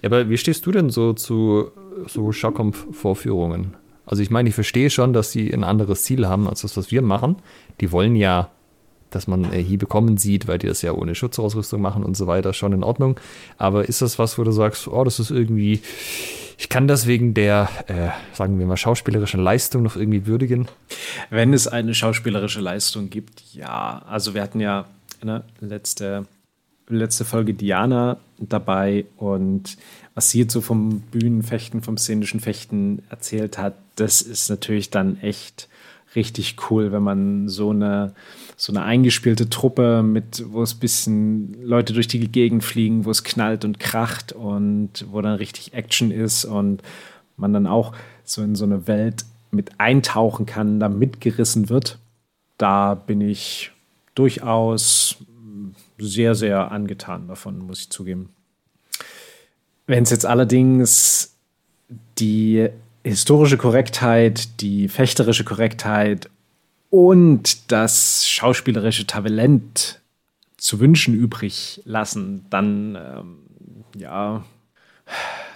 aber 0.03 0.29
wie 0.29 0.37
stehst 0.37 0.65
du 0.65 0.71
denn 0.71 0.89
so 0.89 1.13
zu 1.13 1.71
so 2.07 2.31
Schaukampf-Vorführungen? 2.31 3.75
Also 4.05 4.23
ich 4.23 4.29
meine, 4.29 4.49
ich 4.49 4.55
verstehe 4.55 4.89
schon, 4.89 5.13
dass 5.13 5.31
sie 5.31 5.53
ein 5.53 5.63
anderes 5.63 6.03
Ziel 6.03 6.27
haben 6.27 6.47
als 6.47 6.61
das, 6.61 6.77
was 6.77 6.91
wir 6.91 7.01
machen. 7.01 7.37
Die 7.81 7.91
wollen 7.91 8.15
ja, 8.15 8.49
dass 9.09 9.27
man 9.27 9.51
äh, 9.51 9.61
Hiebe 9.61 9.85
kommen 9.85 10.17
sieht, 10.17 10.47
weil 10.47 10.57
die 10.57 10.67
das 10.67 10.81
ja 10.81 10.93
ohne 10.93 11.13
Schutzausrüstung 11.13 11.81
machen 11.81 12.03
und 12.03 12.15
so 12.15 12.25
weiter, 12.25 12.53
schon 12.53 12.73
in 12.73 12.83
Ordnung. 12.83 13.19
Aber 13.57 13.87
ist 13.87 14.01
das 14.01 14.17
was, 14.17 14.37
wo 14.37 14.43
du 14.43 14.51
sagst, 14.51 14.87
oh, 14.87 15.03
das 15.03 15.19
ist 15.19 15.29
irgendwie, 15.29 15.81
ich 16.57 16.69
kann 16.69 16.87
das 16.87 17.05
wegen 17.05 17.33
der, 17.33 17.69
äh, 17.87 18.09
sagen 18.35 18.57
wir 18.57 18.65
mal, 18.65 18.77
schauspielerischen 18.77 19.41
Leistung 19.41 19.83
noch 19.83 19.95
irgendwie 19.95 20.25
würdigen? 20.25 20.67
Wenn 21.29 21.53
es 21.53 21.67
eine 21.67 21.93
schauspielerische 21.93 22.61
Leistung 22.61 23.09
gibt, 23.09 23.53
ja. 23.53 24.01
Also 24.07 24.33
wir 24.33 24.41
hatten 24.41 24.59
ja 24.59 24.85
ne, 25.23 25.43
letzte, 25.59 26.25
letzte 26.89 27.25
Folge 27.25 27.53
Diana 27.53 28.17
dabei 28.39 29.05
und 29.17 29.77
was 30.15 30.31
sie 30.31 30.39
jetzt 30.39 30.53
so 30.53 30.61
vom 30.61 31.01
Bühnenfechten, 31.01 31.83
vom 31.83 31.97
szenischen 31.97 32.39
Fechten 32.39 33.03
erzählt 33.09 33.59
hat, 33.59 33.75
das 33.95 34.21
ist 34.23 34.49
natürlich 34.49 34.89
dann 34.89 35.19
echt 35.21 35.69
richtig 36.15 36.55
cool, 36.69 36.91
wenn 36.91 37.03
man 37.03 37.49
so 37.49 37.69
eine, 37.69 38.15
so 38.59 38.73
eine 38.73 38.81
eingespielte 38.81 39.49
Truppe 39.49 40.01
mit, 40.01 40.43
wo 40.47 40.63
es 40.63 40.73
ein 40.73 40.79
bisschen 40.79 41.63
Leute 41.63 41.93
durch 41.93 42.07
die 42.07 42.27
Gegend 42.27 42.63
fliegen, 42.63 43.05
wo 43.05 43.11
es 43.11 43.23
knallt 43.23 43.63
und 43.63 43.79
kracht 43.79 44.33
und 44.33 45.05
wo 45.11 45.21
dann 45.21 45.35
richtig 45.35 45.73
Action 45.73 46.09
ist 46.09 46.43
und 46.43 46.81
man 47.37 47.53
dann 47.53 47.67
auch 47.67 47.93
so 48.23 48.41
in 48.41 48.55
so 48.55 48.65
eine 48.65 48.87
Welt 48.87 49.25
mit 49.51 49.79
eintauchen 49.79 50.47
kann, 50.47 50.79
da 50.79 50.89
mitgerissen 50.89 51.69
wird. 51.69 51.99
Da 52.57 52.95
bin 52.95 53.21
ich 53.21 53.71
durchaus 54.15 55.17
sehr, 55.99 56.33
sehr 56.33 56.71
angetan 56.71 57.27
davon, 57.27 57.59
muss 57.59 57.81
ich 57.81 57.89
zugeben. 57.91 58.29
Wenn 59.85 60.01
es 60.01 60.09
jetzt 60.09 60.25
allerdings 60.25 61.35
die 62.17 62.69
historische 63.03 63.57
Korrektheit, 63.57 64.61
die 64.61 64.87
fechterische 64.87 65.43
Korrektheit 65.43 66.29
und 66.89 67.71
das 67.71 68.27
schauspielerische 68.27 69.07
Talent 69.07 70.01
zu 70.57 70.79
wünschen 70.79 71.13
übrig 71.13 71.81
lassen, 71.85 72.45
dann 72.49 72.95
ähm, 72.95 73.37
ja, 73.95 74.43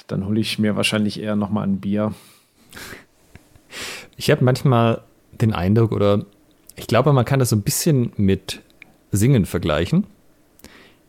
dann 0.08 0.26
hole 0.26 0.40
ich 0.40 0.60
mir 0.60 0.76
wahrscheinlich 0.76 1.20
eher 1.20 1.36
noch 1.36 1.50
mal 1.50 1.64
ein 1.64 1.80
Bier. 1.80 2.14
Ich 4.18 4.30
habe 4.30 4.44
manchmal 4.44 5.02
den 5.32 5.54
Eindruck 5.54 5.92
oder 5.92 6.26
ich 6.76 6.88
glaube, 6.88 7.14
man 7.14 7.26
kann 7.26 7.40
das 7.40 7.50
so 7.50 7.56
ein 7.56 7.64
bisschen 7.64 8.12
mit 8.18 8.62
Singen 9.12 9.46
vergleichen. 9.46 10.06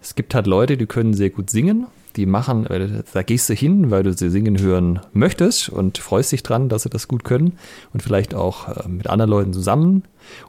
Es 0.01 0.15
gibt 0.15 0.35
halt 0.35 0.47
Leute, 0.47 0.77
die 0.77 0.87
können 0.87 1.15
sehr 1.15 1.31
gut 1.31 1.51
singen 1.51 1.87
die 2.17 2.27
machen, 2.27 2.67
da 3.13 3.23
gehst 3.23 3.49
du 3.49 3.55
hin, 3.55 3.91
weil 3.91 4.03
du 4.03 4.13
sie 4.13 4.31
singen 4.31 4.61
hören 4.61 5.01
möchtest 5.13 5.69
und 5.69 5.99
freust 5.99 6.33
dich 6.33 6.43
dran, 6.43 6.69
dass 6.69 6.83
sie 6.83 6.91
das 6.91 7.09
gut 7.09 7.25
können 7.25 7.59
und 7.93 8.03
vielleicht 8.03 8.35
auch 8.35 8.69
äh, 8.69 8.89
mit 8.89 9.09
anderen 9.09 9.31
Leuten 9.31 9.53
zusammen. 9.53 10.05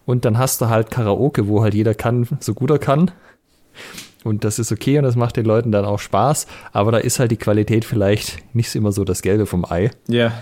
Und 0.05 0.25
dann 0.25 0.37
hast 0.37 0.61
du 0.61 0.69
halt 0.69 0.91
Karaoke, 0.91 1.47
wo 1.47 1.61
halt 1.61 1.73
jeder 1.73 1.93
kann, 1.93 2.27
so 2.39 2.53
gut 2.53 2.69
er 2.69 2.79
kann. 2.79 3.11
und 4.23 4.43
das 4.43 4.59
ist 4.59 4.71
okay 4.71 4.97
und 4.97 5.03
das 5.03 5.15
macht 5.15 5.37
den 5.37 5.45
Leuten 5.45 5.71
dann 5.71 5.85
auch 5.85 5.99
Spaß, 5.99 6.47
aber 6.71 6.91
da 6.91 6.97
ist 6.97 7.19
halt 7.19 7.31
die 7.31 7.37
Qualität 7.37 7.85
vielleicht 7.85 8.37
nicht 8.55 8.73
immer 8.75 8.91
so 8.91 9.03
das 9.03 9.21
Gelbe 9.21 9.45
vom 9.45 9.65
Ei. 9.65 9.91
Ja. 10.07 10.33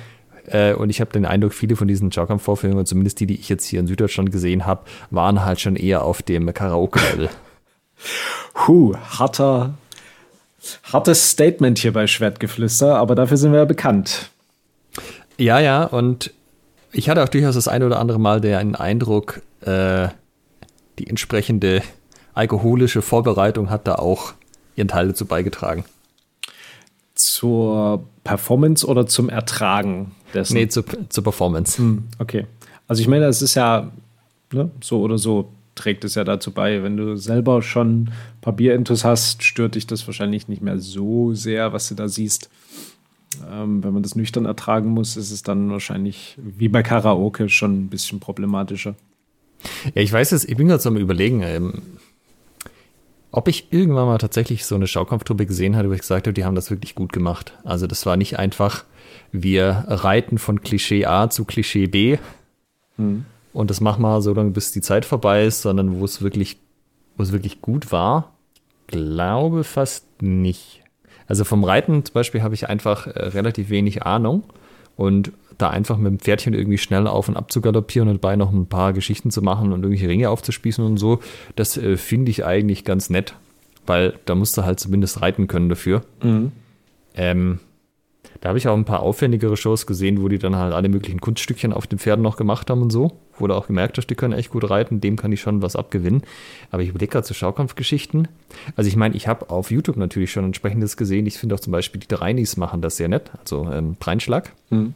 Äh, 0.48 0.74
und 0.74 0.90
ich 0.90 1.02
habe 1.02 1.12
den 1.12 1.26
Eindruck, 1.26 1.54
viele 1.54 1.76
von 1.76 1.88
diesen 1.88 2.10
Jogkampf-Vorführungen, 2.10 2.86
zumindest 2.86 3.20
die, 3.20 3.28
die 3.28 3.40
ich 3.40 3.50
jetzt 3.50 3.66
hier 3.66 3.80
in 3.80 3.88
Süddeutschland 3.88 4.32
gesehen 4.32 4.66
habe, 4.66 4.84
waren 5.10 5.46
halt 5.46 5.60
schon 5.60 5.76
eher 5.76 6.04
auf 6.04 6.22
dem 6.22 6.54
Karaoke-Level. 6.54 7.30
Huh, 8.68 8.96
harter, 8.96 9.76
hartes 10.84 11.30
Statement 11.32 11.80
hier 11.80 11.94
bei 11.94 12.08
Schwertgeflüster, 12.08 12.96
aber 12.96 13.16
dafür 13.16 13.38
sind 13.38 13.52
wir 13.52 13.60
ja 13.60 13.66
bekannt. 13.66 14.30
Ja, 15.38 15.60
ja, 15.60 15.84
und 15.84 16.32
ich 16.92 17.10
hatte 17.10 17.24
auch 17.24 17.30
durchaus 17.30 17.56
das 17.56 17.68
eine 17.68 17.86
oder 17.86 18.00
andere 18.00 18.20
Mal 18.20 18.42
den 18.42 18.76
Eindruck, 18.76 19.42
äh, 19.62 20.10
die 21.00 21.08
entsprechende 21.08 21.82
alkoholische 22.34 23.02
Vorbereitung 23.02 23.70
hat 23.70 23.88
da 23.88 23.96
auch 23.96 24.34
ihren 24.76 24.88
Teil 24.88 25.08
dazu 25.08 25.26
beigetragen. 25.26 25.86
Zur 27.16 28.04
Performance 28.24 28.86
oder 28.86 29.06
zum 29.06 29.30
Ertragen 29.30 30.12
dessen? 30.34 30.54
Nee, 30.54 30.68
zu, 30.68 30.84
zur 31.10 31.24
Performance. 31.24 31.78
Hm, 31.78 32.06
okay. 32.20 32.46
Also 32.88 33.02
ich 33.02 33.08
meine, 33.08 33.26
es 33.26 33.42
ist 33.42 33.56
ja 33.56 33.92
ne, 34.52 34.70
so 34.82 35.02
oder 35.02 35.18
so 35.18 35.52
trägt 35.76 36.04
es 36.04 36.16
ja 36.16 36.24
dazu 36.24 36.52
bei. 36.52 36.84
Wenn 36.84 36.98
du 36.98 37.16
selber 37.18 37.62
schon 37.62 38.12
Papierintus 38.42 39.04
hast, 39.04 39.44
stört 39.44 39.76
dich 39.76 39.88
das 39.88 40.06
wahrscheinlich 40.08 40.48
nicht 40.48 40.62
mehr 40.62 40.80
so 40.80 41.34
sehr, 41.34 41.74
was 41.74 41.88
du 41.90 41.96
da 41.96 42.08
siehst. 42.08 42.50
Ähm, 43.50 43.84
wenn 43.84 43.94
man 43.94 44.04
das 44.04 44.16
nüchtern 44.16 44.46
ertragen 44.46 44.90
muss, 44.90 45.16
ist 45.16 45.32
es 45.32 45.44
dann 45.44 45.72
wahrscheinlich 45.72 46.38
wie 46.38 46.68
bei 46.68 46.84
Karaoke 46.84 47.50
schon 47.50 47.84
ein 47.84 47.90
bisschen 47.90 48.20
problematischer. 48.20 48.96
Ja, 49.94 50.02
ich 50.02 50.12
weiß 50.12 50.32
es, 50.34 50.44
ich 50.46 50.58
bin 50.58 50.68
gerade 50.68 50.82
so 50.82 50.90
am 50.90 50.98
Überlegen, 50.98 51.42
ähm, 51.44 51.82
ob 53.32 53.48
ich 53.48 53.72
irgendwann 53.72 54.08
mal 54.08 54.18
tatsächlich 54.18 54.66
so 54.66 54.76
eine 54.76 54.88
Schaukampftruppe 54.88 55.46
gesehen 55.46 55.78
hatte, 55.78 55.90
wo 55.90 55.94
ich 55.94 56.02
gesagt 56.02 56.28
habe, 56.28 56.34
die 56.34 56.44
haben 56.44 56.56
das 56.56 56.70
wirklich 56.70 56.96
gut 56.96 57.14
gemacht. 57.14 57.54
Also 57.64 57.88
das 57.88 58.06
war 58.06 58.18
nicht 58.18 58.38
einfach, 58.38 58.84
wir 59.32 59.86
reiten 59.88 60.38
von 60.38 60.62
Klischee 60.62 61.06
A 61.06 61.30
zu 61.30 61.46
Klischee 61.46 61.88
B 61.88 62.18
hm. 62.98 63.26
Und 63.54 63.70
das 63.70 63.82
machen 63.82 64.02
wir 64.02 64.22
so 64.22 64.34
lange, 64.34 64.52
bis 64.52 64.72
die 64.72 64.82
Zeit 64.82 65.06
vorbei 65.06 65.46
ist, 65.46 65.62
sondern 65.62 66.00
wo 66.00 66.06
es 66.06 66.22
wirklich, 66.22 66.58
wo 67.18 67.24
es 67.24 67.32
wirklich 67.32 67.62
gut 67.62 67.92
war, 67.92 68.34
glaube 68.88 69.64
fast 69.64 70.06
nicht. 70.22 70.82
Also 71.28 71.44
vom 71.44 71.64
Reiten 71.64 72.04
zum 72.04 72.14
Beispiel 72.14 72.44
habe 72.44 72.56
ich 72.56 72.70
einfach 72.70 73.08
äh, 73.08 73.28
relativ 73.28 73.70
wenig 73.70 74.04
Ahnung 74.04 74.44
und 74.96 75.32
da 75.58 75.70
einfach 75.70 75.98
mit 75.98 76.12
dem 76.12 76.20
Pferdchen 76.20 76.54
irgendwie 76.54 76.78
schnell 76.78 77.08
auf 77.08 77.30
und 77.30 77.38
ab 77.38 77.52
zu 77.52 77.62
galoppieren 77.62 78.10
und 78.10 78.24
dabei 78.24 78.36
noch 78.36 78.52
ein 78.52 78.68
paar 78.68 78.94
Geschichten 78.94 79.32
zu 79.32 79.42
machen 79.42 79.72
und 79.72 79.84
irgendwelche 79.84 80.10
Ringe 80.10 80.30
aufzuspießen 80.30 80.84
und 80.84 80.98
so, 80.98 81.20
das 81.56 81.78
äh, 81.78 81.98
finde 81.98 82.32
ich 82.32 82.46
eigentlich 82.46 82.84
ganz 82.84 83.10
nett, 83.10 83.36
weil 83.86 84.20
da 84.26 84.36
musst 84.36 84.58
du 84.58 84.64
halt 84.64 84.80
zumindest 84.80 85.22
reiten 85.22 85.48
können 85.48 85.70
dafür. 85.70 86.02
Mhm. 86.24 86.52
Ähm, 87.16 87.60
da 88.42 88.50
habe 88.50 88.58
ich 88.58 88.68
auch 88.68 88.76
ein 88.76 88.86
paar 88.86 89.02
aufwendigere 89.02 89.56
Shows 89.56 89.86
gesehen, 89.86 90.22
wo 90.22 90.28
die 90.28 90.40
dann 90.40 90.56
halt 90.56 90.74
alle 90.74 90.90
möglichen 90.90 91.22
Kunststückchen 91.22 91.72
auf 91.72 91.86
den 91.86 92.00
Pferden 92.00 92.24
noch 92.24 92.38
gemacht 92.38 92.72
haben 92.72 92.82
und 92.82 92.90
so. 92.90 93.12
Wo 93.38 93.46
du 93.46 93.54
auch 93.54 93.68
gemerkt 93.68 94.00
hast, 94.00 94.08
die 94.08 94.16
können 94.16 94.34
echt 94.34 94.50
gut 94.50 94.68
reiten, 94.68 95.00
dem 95.00 95.16
kann 95.16 95.32
ich 95.32 95.42
schon 95.42 95.62
was 95.62 95.76
abgewinnen. 95.76 96.24
Aber 96.72 96.82
ich 96.82 96.90
überlege 96.90 97.12
gerade 97.12 97.26
zu 97.26 97.36
Schaukampfgeschichten. 97.36 98.28
Also 98.76 98.88
ich 98.88 98.96
meine, 98.96 99.16
ich 99.16 99.28
habe 99.28 99.52
auf 99.52 99.70
YouTube 99.70 99.96
natürlich 99.96 100.32
schon 100.32 100.44
entsprechendes 100.44 100.98
gesehen. 100.98 101.28
Ich 101.28 101.38
finde 101.38 101.54
auch 101.54 101.60
zum 101.60 101.72
Beispiel 101.72 102.02
die 102.02 102.08
Dreinis 102.08 102.58
machen 102.58 102.82
das 102.82 102.98
sehr 102.98 103.10
nett, 103.10 103.30
also 103.40 103.70
ähm, 103.72 103.96
Dreinschlag. 104.00 104.52
Mhm. 104.72 104.96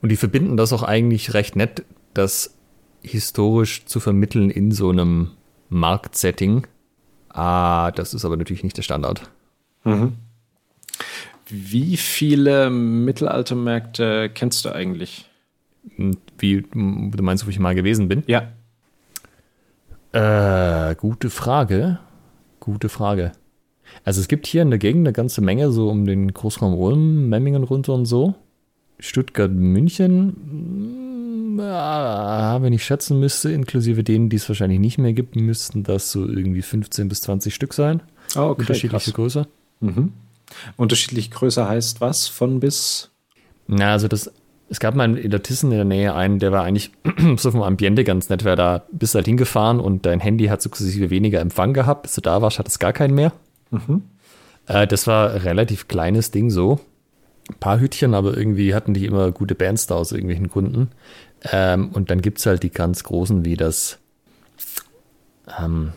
Und 0.00 0.08
die 0.08 0.16
verbinden 0.16 0.56
das 0.56 0.72
auch 0.72 0.82
eigentlich 0.82 1.34
recht 1.34 1.56
nett, 1.56 1.84
das 2.14 2.54
historisch 3.02 3.84
zu 3.84 4.00
vermitteln 4.00 4.48
in 4.48 4.72
so 4.72 4.88
einem 4.88 5.32
Marktsetting. 5.68 6.66
Ah, 7.28 7.90
das 7.90 8.14
ist 8.14 8.24
aber 8.24 8.38
natürlich 8.38 8.64
nicht 8.64 8.78
der 8.78 8.82
Standard. 8.82 9.30
Mhm. 9.84 10.14
Wie 11.50 11.96
viele 11.96 12.70
Mittelaltermärkte 12.70 14.30
kennst 14.32 14.64
du 14.64 14.70
eigentlich? 14.70 15.26
Hm, 15.96 16.16
wie, 16.38 16.62
du 16.62 17.22
meinst, 17.22 17.46
wo 17.46 17.50
ich 17.50 17.58
mal 17.58 17.74
gewesen 17.74 18.08
bin? 18.08 18.22
Ja. 18.26 18.52
Äh, 20.12 20.94
gute 20.96 21.30
Frage. 21.30 21.98
Gute 22.60 22.88
Frage. 22.88 23.32
Also 24.04 24.20
es 24.20 24.28
gibt 24.28 24.46
hier 24.46 24.62
in 24.62 24.70
der 24.70 24.78
Gegend 24.78 25.06
eine 25.06 25.12
ganze 25.12 25.40
Menge, 25.40 25.70
so 25.70 25.88
um 25.88 26.04
den 26.04 26.32
Großraum 26.32 26.74
Ulm, 26.74 27.28
Memmingen 27.28 27.64
runter 27.64 27.94
und 27.94 28.04
so. 28.04 28.34
Stuttgart, 28.98 29.50
München, 29.50 30.36
hm, 31.56 31.58
ja, 31.60 32.58
wenn 32.62 32.72
ich 32.72 32.84
schätzen 32.84 33.20
müsste, 33.20 33.50
inklusive 33.50 34.04
denen, 34.04 34.28
die 34.28 34.36
es 34.36 34.48
wahrscheinlich 34.48 34.80
nicht 34.80 34.98
mehr 34.98 35.12
gibt, 35.12 35.36
müssten 35.36 35.82
das 35.82 36.10
so 36.10 36.26
irgendwie 36.26 36.62
15 36.62 37.08
bis 37.08 37.22
20 37.22 37.54
Stück 37.54 37.74
sein. 37.74 38.02
Oh, 38.36 38.40
okay, 38.40 38.60
Unterschiedliche 38.62 39.10
krass. 39.10 39.14
Größe. 39.14 39.46
Mhm. 39.80 40.12
Unterschiedliche 40.76 41.30
Größe 41.30 41.68
heißt 41.68 42.00
was? 42.00 42.28
Von 42.28 42.60
bis? 42.60 43.10
Na, 43.66 43.92
also 43.92 44.08
das, 44.08 44.30
es 44.70 44.80
gab 44.80 44.94
mal 44.94 45.16
in 45.16 45.30
der 45.30 45.42
Tissen 45.42 45.70
in 45.70 45.78
der 45.78 45.84
Nähe 45.84 46.14
einen, 46.14 46.38
der 46.38 46.52
war 46.52 46.64
eigentlich 46.64 46.90
so 47.36 47.50
vom 47.50 47.62
Ambiente 47.62 48.04
ganz 48.04 48.28
nett, 48.28 48.44
wer 48.44 48.56
da 48.56 48.84
bist 48.92 49.14
halt 49.14 49.26
hingefahren 49.26 49.80
und 49.80 50.06
dein 50.06 50.20
Handy 50.20 50.46
hat 50.46 50.62
sukzessive 50.62 51.10
weniger 51.10 51.40
Empfang 51.40 51.74
gehabt. 51.74 52.02
Bis 52.02 52.14
du 52.14 52.20
da 52.20 52.42
warst, 52.42 52.58
hat 52.58 52.68
es 52.68 52.78
gar 52.78 52.92
keinen 52.92 53.14
mehr. 53.14 53.32
Mhm. 53.70 54.02
Äh, 54.66 54.86
das 54.86 55.06
war 55.06 55.32
ein 55.32 55.40
relativ 55.42 55.88
kleines 55.88 56.30
Ding 56.30 56.50
so 56.50 56.80
ein 57.48 57.58
paar 57.58 57.80
Hütchen, 57.80 58.14
aber 58.14 58.36
irgendwie 58.36 58.74
hatten 58.74 58.94
die 58.94 59.06
immer 59.06 59.32
gute 59.32 59.54
Bands 59.54 59.86
da 59.86 59.94
aus 59.94 60.12
irgendwelchen 60.12 60.48
Gründen. 60.48 60.90
Ähm, 61.50 61.90
und 61.92 62.10
dann 62.10 62.20
gibt 62.20 62.38
es 62.38 62.46
halt 62.46 62.62
die 62.62 62.70
ganz 62.70 63.04
großen 63.04 63.44
wie 63.44 63.56
das. 63.56 63.98
Ähm, 65.60 65.92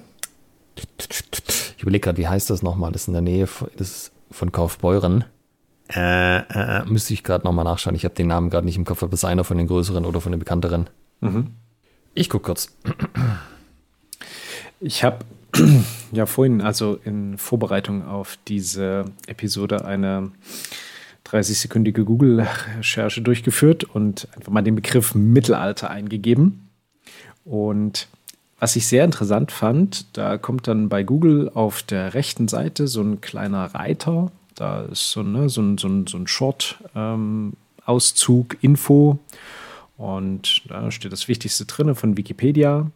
ich 1.75 1.81
überlege 1.81 2.03
gerade, 2.03 2.17
wie 2.17 2.27
heißt 2.27 2.49
das 2.49 2.61
nochmal? 2.61 2.91
Das 2.91 3.03
ist 3.03 3.07
in 3.07 3.13
der 3.13 3.21
Nähe 3.21 3.47
das 3.75 4.10
von 4.31 4.51
Kaufbeuren. 4.51 5.25
Äh, 5.93 6.37
äh, 6.37 6.79
äh 6.79 6.85
müsste 6.85 7.13
ich 7.13 7.23
gerade 7.23 7.45
nochmal 7.45 7.65
nachschauen. 7.65 7.95
Ich 7.95 8.05
habe 8.05 8.15
den 8.15 8.27
Namen 8.27 8.49
gerade 8.49 8.65
nicht 8.65 8.77
im 8.77 8.85
Kopf, 8.85 9.03
ob 9.03 9.13
es 9.13 9.25
einer 9.25 9.43
von 9.43 9.57
den 9.57 9.67
größeren 9.67 10.05
oder 10.05 10.21
von 10.21 10.31
den 10.31 10.39
bekannteren. 10.39 10.89
Mhm. 11.19 11.51
Ich 12.13 12.29
gucke 12.29 12.45
kurz. 12.45 12.75
Ich 14.79 15.03
habe 15.03 15.19
ja 16.11 16.25
vorhin, 16.25 16.61
also 16.61 16.99
in 17.03 17.37
Vorbereitung 17.37 18.05
auf 18.05 18.37
diese 18.47 19.05
Episode, 19.27 19.85
eine 19.85 20.31
30-sekündige 21.27 22.03
Google-Recherche 22.03 23.21
durchgeführt 23.21 23.83
und 23.83 24.27
einfach 24.35 24.51
mal 24.51 24.61
den 24.61 24.75
Begriff 24.75 25.15
Mittelalter 25.15 25.89
eingegeben. 25.89 26.69
Und 27.45 28.07
was 28.61 28.75
ich 28.75 28.85
sehr 28.85 29.03
interessant 29.03 29.51
fand, 29.51 30.15
da 30.15 30.37
kommt 30.37 30.67
dann 30.67 30.87
bei 30.87 31.01
Google 31.01 31.49
auf 31.51 31.81
der 31.81 32.13
rechten 32.13 32.47
Seite 32.47 32.87
so 32.87 33.01
ein 33.01 33.19
kleiner 33.19 33.73
Reiter. 33.73 34.31
Da 34.53 34.83
ist 34.83 35.09
so, 35.09 35.23
ne, 35.23 35.49
so 35.49 35.63
ein, 35.63 35.79
so 35.79 35.87
ein, 35.87 36.05
so 36.05 36.17
ein 36.17 36.27
Short-Auszug, 36.27 38.53
ähm, 38.53 38.59
Info. 38.61 39.17
Und 39.97 40.61
da 40.69 40.91
steht 40.91 41.11
das 41.11 41.27
Wichtigste 41.27 41.65
drin 41.65 41.95
von 41.95 42.17
Wikipedia. 42.17 42.91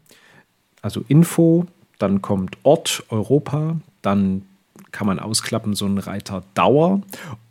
Also 0.84 1.04
Info, 1.08 1.66
dann 1.98 2.22
kommt 2.22 2.60
Ort, 2.62 3.04
Europa, 3.10 3.78
dann 4.04 4.44
kann 4.92 5.08
man 5.08 5.18
ausklappen 5.18 5.74
so 5.74 5.88
ein 5.88 5.98
Reiter 5.98 6.44
Dauer 6.54 7.02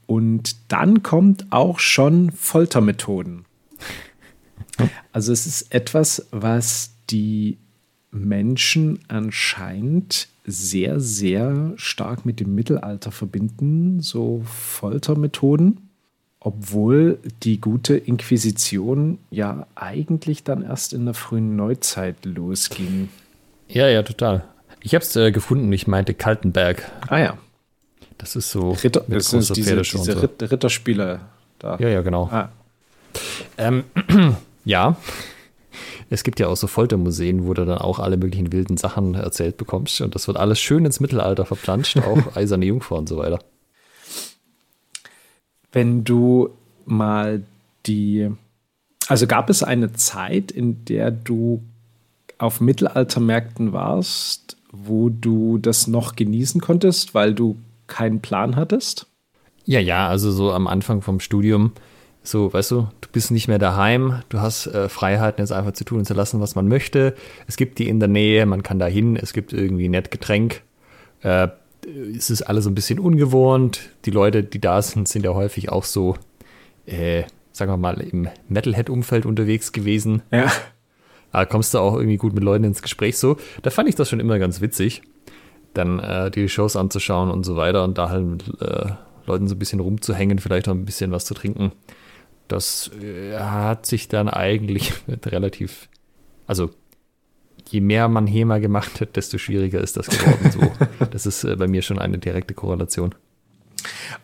und 0.06 0.54
dann 0.70 1.02
kommt 1.02 1.46
auch 1.50 1.80
schon 1.80 2.30
Foltermethoden. 2.30 3.44
Also 5.12 5.32
es 5.32 5.46
ist 5.46 5.72
etwas, 5.72 6.26
was 6.32 6.96
die 7.08 7.58
Menschen 8.14 9.00
anscheinend 9.08 10.28
sehr, 10.46 11.00
sehr 11.00 11.72
stark 11.76 12.24
mit 12.24 12.40
dem 12.40 12.54
Mittelalter 12.54 13.10
verbinden, 13.10 14.00
so 14.00 14.42
Foltermethoden, 14.44 15.88
obwohl 16.38 17.18
die 17.42 17.60
gute 17.60 17.96
Inquisition 17.96 19.18
ja 19.30 19.66
eigentlich 19.74 20.44
dann 20.44 20.62
erst 20.62 20.92
in 20.92 21.06
der 21.06 21.14
frühen 21.14 21.56
Neuzeit 21.56 22.24
losging. 22.24 23.08
Ja, 23.68 23.88
ja, 23.88 24.02
total. 24.02 24.44
Ich 24.80 24.94
habe 24.94 25.02
es 25.02 25.16
äh, 25.16 25.32
gefunden, 25.32 25.72
ich 25.72 25.86
meinte 25.86 26.12
Kaltenberg. 26.12 26.90
Ah 27.08 27.18
ja. 27.18 27.38
Das 28.18 28.36
ist 28.36 28.50
so. 28.50 28.72
Ritter, 28.72 29.04
das 29.08 29.30
sind 29.30 29.56
diese, 29.56 29.80
diese 29.80 30.12
so. 30.12 30.20
Ritterspiele 30.46 31.20
da. 31.58 31.76
Ja, 31.78 31.88
ja, 31.88 32.02
genau. 32.02 32.28
Ah. 32.30 32.50
Ähm, 33.56 33.84
ja. 34.64 34.96
Es 36.14 36.22
gibt 36.22 36.38
ja 36.38 36.46
auch 36.46 36.56
so 36.56 36.68
Foltermuseen, 36.68 37.44
wo 37.44 37.54
du 37.54 37.64
dann 37.64 37.78
auch 37.78 37.98
alle 37.98 38.16
möglichen 38.16 38.52
wilden 38.52 38.76
Sachen 38.76 39.14
erzählt 39.14 39.56
bekommst. 39.56 40.00
Und 40.00 40.14
das 40.14 40.28
wird 40.28 40.36
alles 40.36 40.60
schön 40.60 40.84
ins 40.84 41.00
Mittelalter 41.00 41.44
verplanscht, 41.44 41.98
auch 41.98 42.36
eiserne 42.36 42.66
Jungfrau 42.66 42.98
und 42.98 43.08
so 43.08 43.18
weiter. 43.18 43.40
Wenn 45.72 46.04
du 46.04 46.50
mal 46.86 47.42
die. 47.86 48.30
Also 49.08 49.26
gab 49.26 49.50
es 49.50 49.64
eine 49.64 49.92
Zeit, 49.92 50.52
in 50.52 50.84
der 50.84 51.10
du 51.10 51.62
auf 52.38 52.60
Mittelaltermärkten 52.60 53.72
warst, 53.72 54.56
wo 54.70 55.08
du 55.08 55.58
das 55.58 55.88
noch 55.88 56.14
genießen 56.14 56.60
konntest, 56.60 57.14
weil 57.14 57.34
du 57.34 57.56
keinen 57.88 58.20
Plan 58.20 58.54
hattest? 58.54 59.06
Ja, 59.64 59.80
ja, 59.80 60.08
also 60.08 60.30
so 60.30 60.52
am 60.52 60.68
Anfang 60.68 61.02
vom 61.02 61.18
Studium, 61.18 61.72
so, 62.26 62.52
weißt 62.52 62.70
du, 62.70 62.88
du 63.02 63.08
bist 63.12 63.30
nicht 63.30 63.48
mehr 63.48 63.58
daheim, 63.58 64.22
du 64.30 64.40
hast 64.40 64.66
äh, 64.66 64.88
Freiheiten, 64.88 65.42
jetzt 65.42 65.52
einfach 65.52 65.72
zu 65.72 65.84
tun 65.84 65.98
und 65.98 66.04
zu 66.06 66.14
lassen, 66.14 66.40
was 66.40 66.54
man 66.54 66.66
möchte. 66.66 67.14
Es 67.46 67.56
gibt 67.58 67.78
die 67.78 67.86
in 67.86 68.00
der 68.00 68.08
Nähe, 68.08 68.46
man 68.46 68.62
kann 68.62 68.78
da 68.78 68.86
hin, 68.86 69.16
es 69.16 69.34
gibt 69.34 69.52
irgendwie 69.52 69.88
nett 69.88 70.10
Getränk 70.10 70.62
Äh, 71.22 71.48
es 72.16 72.30
ist 72.30 72.42
alles 72.42 72.64
so 72.64 72.70
ein 72.70 72.74
bisschen 72.74 72.98
ungewohnt. 72.98 73.90
Die 74.06 74.10
Leute, 74.10 74.42
die 74.42 74.58
da 74.58 74.80
sind, 74.80 75.06
sind 75.06 75.22
ja 75.22 75.34
häufig 75.34 75.68
auch 75.68 75.84
so, 75.84 76.16
äh, 76.86 77.24
sagen 77.52 77.70
wir 77.70 77.76
mal, 77.76 78.00
im 78.00 78.28
Metalhead-Umfeld 78.48 79.26
unterwegs 79.26 79.72
gewesen. 79.72 80.22
Ja. 80.30 80.50
Da 81.32 81.44
kommst 81.44 81.74
du 81.74 81.78
auch 81.78 81.94
irgendwie 81.94 82.16
gut 82.16 82.32
mit 82.32 82.42
Leuten 82.42 82.64
ins 82.64 82.80
Gespräch 82.80 83.18
so. 83.18 83.36
Da 83.62 83.70
fand 83.70 83.88
ich 83.88 83.96
das 83.96 84.08
schon 84.08 84.20
immer 84.20 84.38
ganz 84.38 84.60
witzig, 84.60 85.02
dann 85.74 85.98
äh, 85.98 86.30
die 86.30 86.48
Shows 86.48 86.76
anzuschauen 86.76 87.30
und 87.30 87.44
so 87.44 87.56
weiter 87.56 87.84
und 87.84 87.98
da 87.98 88.08
halt 88.08 88.24
mit 88.24 88.60
äh, 88.62 88.92
Leuten 89.26 89.48
so 89.48 89.54
ein 89.54 89.58
bisschen 89.58 89.80
rumzuhängen, 89.80 90.38
vielleicht 90.38 90.68
auch 90.68 90.72
ein 90.72 90.86
bisschen 90.86 91.10
was 91.10 91.24
zu 91.24 91.34
trinken. 91.34 91.72
Das 92.48 92.90
äh, 93.00 93.38
hat 93.38 93.86
sich 93.86 94.08
dann 94.08 94.28
eigentlich 94.28 94.92
relativ, 95.26 95.88
also 96.46 96.70
je 97.68 97.80
mehr 97.80 98.08
man 98.08 98.26
HEMA 98.26 98.58
gemacht 98.58 99.00
hat, 99.00 99.16
desto 99.16 99.38
schwieriger 99.38 99.80
ist 99.80 99.96
das 99.96 100.08
geworden. 100.08 100.50
So. 100.50 100.60
Das 101.10 101.26
ist 101.26 101.44
äh, 101.44 101.56
bei 101.56 101.66
mir 101.66 101.82
schon 101.82 101.98
eine 101.98 102.18
direkte 102.18 102.54
Korrelation. 102.54 103.14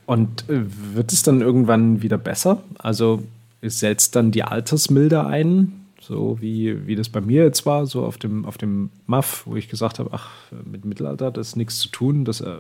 Und 0.07 0.49
äh, 0.49 0.62
wird 0.95 1.12
es 1.12 1.23
dann 1.23 1.41
irgendwann 1.41 2.03
wieder 2.03 2.18
besser? 2.18 2.62
Also 2.79 3.23
setzt 3.62 4.16
dann 4.16 4.31
die 4.31 4.43
Altersmilde 4.43 5.27
ein, 5.27 5.85
so 6.01 6.39
wie, 6.41 6.87
wie 6.87 6.97
das 6.97 7.09
bei 7.09 7.21
mir 7.21 7.45
jetzt 7.45 7.66
war, 7.66 7.87
so 7.87 8.05
auf 8.05 8.18
dem, 8.18 8.45
auf 8.45 8.59
dem 8.59 8.91
MAF, 9.07 9.47
wo 9.47 9.57
ich 9.57 9.68
gesagt 9.68 9.99
habe, 9.99 10.11
ach, 10.12 10.31
mit 10.64 10.85
Mittelalter, 10.85 11.31
das 11.31 11.49
ist 11.49 11.57
nichts 11.57 11.79
zu 11.79 11.89
tun, 11.89 12.25
das 12.25 12.41
äh, 12.41 12.57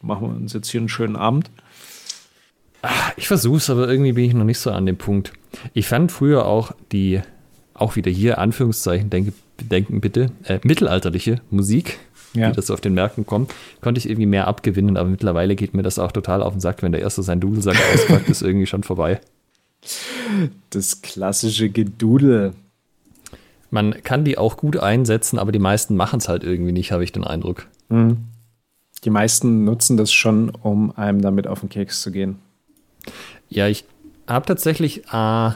machen 0.00 0.28
wir 0.28 0.36
uns 0.36 0.52
jetzt 0.52 0.70
hier 0.70 0.80
einen 0.80 0.88
schönen 0.88 1.16
Abend. 1.16 1.50
Ach, 2.82 3.12
ich 3.16 3.26
versuche 3.26 3.56
es, 3.56 3.70
aber 3.70 3.88
irgendwie 3.88 4.12
bin 4.12 4.24
ich 4.24 4.34
noch 4.34 4.44
nicht 4.44 4.58
so 4.58 4.70
an 4.70 4.86
dem 4.86 4.96
Punkt. 4.96 5.32
Ich 5.74 5.88
fand 5.88 6.12
früher 6.12 6.46
auch 6.46 6.72
die, 6.92 7.20
auch 7.74 7.96
wieder 7.96 8.10
hier, 8.10 8.38
Anführungszeichen, 8.38 9.10
denke, 9.10 9.32
denken 9.60 10.00
bitte, 10.00 10.30
äh, 10.44 10.60
mittelalterliche 10.62 11.40
Musik, 11.50 11.98
Ja. 12.34 12.50
die 12.50 12.56
das 12.56 12.68
so 12.68 12.74
auf 12.74 12.80
den 12.80 12.94
Märkten 12.94 13.26
kommt, 13.26 13.52
konnte 13.80 13.98
ich 13.98 14.08
irgendwie 14.08 14.26
mehr 14.26 14.46
abgewinnen, 14.46 14.96
aber 14.96 15.08
mittlerweile 15.08 15.56
geht 15.56 15.74
mir 15.74 15.82
das 15.82 15.98
auch 15.98 16.12
total 16.12 16.42
auf 16.42 16.52
den 16.54 16.60
Sack, 16.60 16.82
wenn 16.82 16.92
der 16.92 17.00
Erste 17.00 17.22
seinen 17.22 17.40
Dudelsack 17.40 17.76
auspackt, 17.94 18.28
ist 18.28 18.42
irgendwie 18.42 18.66
schon 18.66 18.84
vorbei. 18.84 19.20
Das 20.70 21.02
klassische 21.02 21.70
Gedudel. 21.70 22.52
Man 23.70 24.02
kann 24.02 24.24
die 24.24 24.38
auch 24.38 24.56
gut 24.56 24.76
einsetzen, 24.76 25.38
aber 25.38 25.52
die 25.52 25.58
meisten 25.58 25.96
machen 25.96 26.18
es 26.20 26.28
halt 26.28 26.42
irgendwie 26.44 26.72
nicht, 26.72 26.92
habe 26.92 27.04
ich 27.04 27.12
den 27.12 27.24
Eindruck. 27.24 27.66
Die 29.04 29.10
meisten 29.10 29.64
nutzen 29.64 29.96
das 29.96 30.12
schon, 30.12 30.50
um 30.50 30.96
einem 30.96 31.20
damit 31.22 31.46
auf 31.46 31.60
den 31.60 31.68
Keks 31.68 32.02
zu 32.02 32.10
gehen. 32.12 32.36
Ja, 33.48 33.68
ich 33.68 33.84
habe 34.26 34.46
tatsächlich 34.46 35.04
äh, 35.12 35.50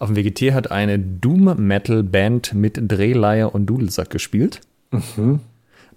auf 0.00 0.08
dem 0.08 0.16
WGT 0.16 0.52
hat 0.52 0.70
eine 0.70 0.98
Doom-Metal-Band 0.98 2.54
mit 2.54 2.78
Drehleier 2.80 3.54
und 3.54 3.66
Dudelsack 3.66 4.08
gespielt. 4.10 4.60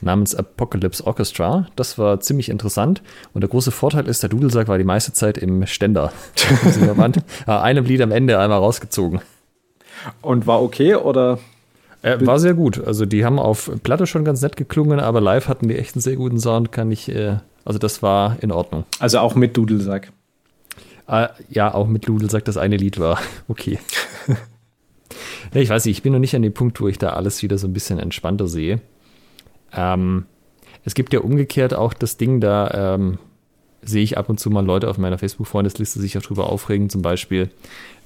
Namens 0.02 0.36
Apocalypse 0.36 1.08
Orchestra. 1.08 1.68
Das 1.76 1.98
war 1.98 2.20
ziemlich 2.20 2.50
interessant. 2.50 3.02
Und 3.34 3.41
der 3.41 3.50
große 3.50 3.72
Vorteil 3.72 4.08
ist, 4.08 4.22
der 4.22 4.30
Dudelsack 4.30 4.68
war 4.68 4.78
die 4.78 4.84
meiste 4.84 5.14
Zeit 5.14 5.38
im 5.38 5.66
Ständer. 5.66 6.12
Wand. 6.98 7.18
Äh, 7.48 7.52
Einem 7.52 7.86
Lied 7.86 8.02
am 8.02 8.12
Ende 8.12 8.38
einmal 8.39 8.60
rausgezogen. 8.60 9.22
Und 10.22 10.48
war 10.48 10.62
okay 10.62 10.96
oder? 10.96 11.39
Äh, 12.02 12.18
war 12.26 12.39
sehr 12.39 12.54
gut. 12.54 12.86
Also 12.86 13.06
die 13.06 13.24
haben 13.24 13.39
auf 13.39 13.72
Platte 13.84 14.06
schon 14.06 14.26
ganz 14.26 14.41
nett 14.41 14.58
geklungen, 14.58 15.00
aber 15.00 15.22
live 15.22 15.48
hatten 15.48 15.70
die 15.70 15.78
echt 15.78 15.96
einen 15.96 16.02
sehr 16.02 16.18
guten 16.18 16.39
Sound. 16.39 16.74
Kann 16.74 16.91
ich, 16.91 17.08
äh, 17.08 17.38
also 17.64 17.80
das 17.80 18.04
war 18.04 18.36
in 18.41 18.52
Ordnung. 18.52 18.84
Also 19.00 19.20
auch 19.20 19.36
mit 19.36 19.56
Dudelsack. 19.56 20.12
Äh, 21.08 21.28
ja, 21.49 21.74
auch 21.74 21.88
mit 21.88 22.08
Dudelsack 22.08 22.45
das 22.45 22.58
eine 22.58 22.78
Lied 22.78 22.99
war. 22.99 23.20
Okay. 23.47 23.78
nee, 25.54 25.62
ich 25.62 25.70
weiß 25.70 25.86
nicht, 25.86 25.97
ich 25.97 26.04
bin 26.04 26.14
noch 26.14 26.20
nicht 26.20 26.36
an 26.36 26.41
dem 26.41 26.54
Punkt, 26.54 26.80
wo 26.80 26.88
ich 26.88 26.97
da 26.97 27.10
alles 27.10 27.43
wieder 27.43 27.58
so 27.58 27.68
ein 27.68 27.74
bisschen 27.74 27.99
entspannter 27.99 28.47
sehe. 28.47 28.80
Ähm, 29.74 30.26
es 30.86 30.93
gibt 30.95 31.14
ja 31.14 31.20
umgekehrt 31.20 31.74
auch 31.74 31.93
das 31.93 32.18
Ding, 32.18 32.39
da 32.39 32.95
ähm, 32.95 33.20
sehe 33.82 34.04
ich 34.04 34.18
ab 34.18 34.30
und 34.30 34.39
zu 34.39 34.49
mal 34.49 34.66
Leute 34.66 34.89
auf 34.89 34.97
meiner 34.97 35.18
Facebook-Freundesliste 35.18 35.99
sich 35.99 36.18
auch 36.18 36.22
drüber 36.22 36.49
aufregen. 36.49 36.89
Zum 36.89 37.01
Beispiel, 37.01 37.49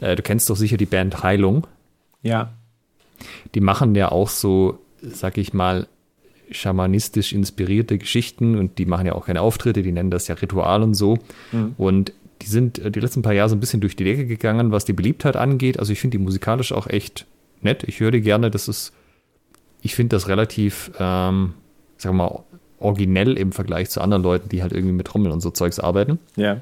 äh, 0.02 0.16
du 0.16 0.24
kennst 0.24 0.50
doch 0.50 0.56
sicher 0.56 0.78
die 0.78 0.86
Band 0.86 1.24
Heilung. 1.24 1.68
Ja. 2.24 2.54
Die 3.56 3.62
machen 3.62 3.96
ja 3.96 4.12
auch 4.12 4.30
so, 4.30 4.80
sag 5.02 5.38
ich 5.38 5.54
mal, 5.54 5.88
schamanistisch 6.50 7.34
inspirierte 7.34 7.98
Geschichten 7.98 8.58
und 8.58 8.78
die 8.78 8.86
machen 8.86 9.06
ja 9.06 9.14
auch 9.14 9.26
keine 9.26 9.42
Auftritte, 9.42 9.84
die 9.84 9.92
nennen 9.92 10.12
das 10.12 10.28
ja 10.28 10.36
Ritual 10.36 10.82
und 10.82 10.94
so. 10.94 11.20
Und 11.78 12.14
die 12.42 12.48
sind 12.48 12.80
äh, 12.80 12.92
die 12.92 13.00
letzten 13.00 13.22
paar 13.22 13.34
Jahre 13.34 13.50
so 13.50 13.56
ein 13.56 13.60
bisschen 13.60 13.82
durch 13.82 13.96
die 13.96 14.04
Decke 14.04 14.26
gegangen, 14.26 14.72
was 14.72 14.86
die 14.86 14.94
Beliebtheit 14.94 15.36
angeht. 15.36 15.80
Also 15.80 15.94
ich 15.94 16.00
finde 16.00 16.18
die 16.18 16.24
musikalisch 16.24 16.72
auch 16.72 16.88
echt 16.88 17.26
nett. 17.62 17.84
Ich 17.84 18.00
höre 18.00 18.12
die 18.12 18.22
gerne. 18.22 18.52
Das 18.52 18.68
ist, 18.68 18.94
ich 19.82 19.96
finde 19.96 20.16
das 20.16 20.28
relativ, 20.28 20.92
ähm, 21.00 21.54
sagen 21.98 22.18
wir 22.18 22.30
mal, 22.30 22.44
originell 22.80 23.38
im 23.38 23.52
Vergleich 23.52 23.90
zu 23.90 24.02
anderen 24.02 24.24
Leuten, 24.24 24.50
die 24.50 24.62
halt 24.62 24.72
irgendwie 24.72 24.94
mit 24.94 25.08
Trommeln 25.08 25.34
und 25.34 25.42
so 25.42 25.50
Zeugs 25.50 25.80
arbeiten. 25.80 26.20
Ja. 26.36 26.62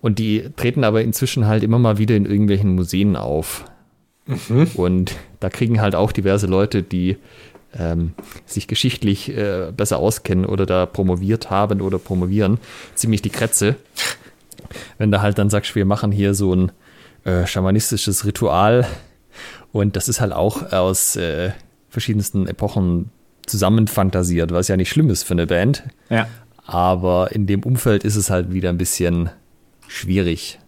Und 0.00 0.18
die 0.18 0.50
treten 0.56 0.84
aber 0.84 1.02
inzwischen 1.02 1.46
halt 1.46 1.62
immer 1.62 1.78
mal 1.78 1.98
wieder 1.98 2.16
in 2.16 2.26
irgendwelchen 2.26 2.74
Museen 2.74 3.16
auf. 3.16 3.64
Und 4.74 5.16
da 5.40 5.48
kriegen 5.48 5.80
halt 5.80 5.94
auch 5.94 6.12
diverse 6.12 6.46
Leute, 6.46 6.82
die 6.82 7.16
ähm, 7.78 8.14
sich 8.46 8.68
geschichtlich 8.68 9.34
äh, 9.36 9.72
besser 9.76 9.98
auskennen 9.98 10.44
oder 10.44 10.66
da 10.66 10.86
promoviert 10.86 11.50
haben 11.50 11.80
oder 11.80 11.98
promovieren, 11.98 12.58
ziemlich 12.94 13.22
die 13.22 13.30
Krätze. 13.30 13.76
Wenn 14.98 15.10
du 15.12 15.20
halt 15.22 15.38
dann 15.38 15.50
sagst, 15.50 15.74
wir 15.74 15.84
machen 15.84 16.12
hier 16.12 16.34
so 16.34 16.54
ein 16.54 16.72
äh, 17.24 17.46
schamanistisches 17.46 18.24
Ritual 18.24 18.86
und 19.72 19.96
das 19.96 20.08
ist 20.08 20.20
halt 20.20 20.32
auch 20.32 20.72
aus 20.72 21.16
äh, 21.16 21.52
verschiedensten 21.88 22.46
Epochen 22.46 23.10
zusammenfantasiert, 23.46 24.52
was 24.52 24.68
ja 24.68 24.76
nicht 24.76 24.90
schlimm 24.90 25.10
ist 25.10 25.22
für 25.24 25.34
eine 25.34 25.46
Band. 25.46 25.84
Ja. 26.10 26.26
Aber 26.66 27.30
in 27.32 27.46
dem 27.46 27.62
Umfeld 27.62 28.04
ist 28.04 28.16
es 28.16 28.30
halt 28.30 28.52
wieder 28.52 28.70
ein 28.70 28.78
bisschen 28.78 29.30
schwierig. 29.86 30.58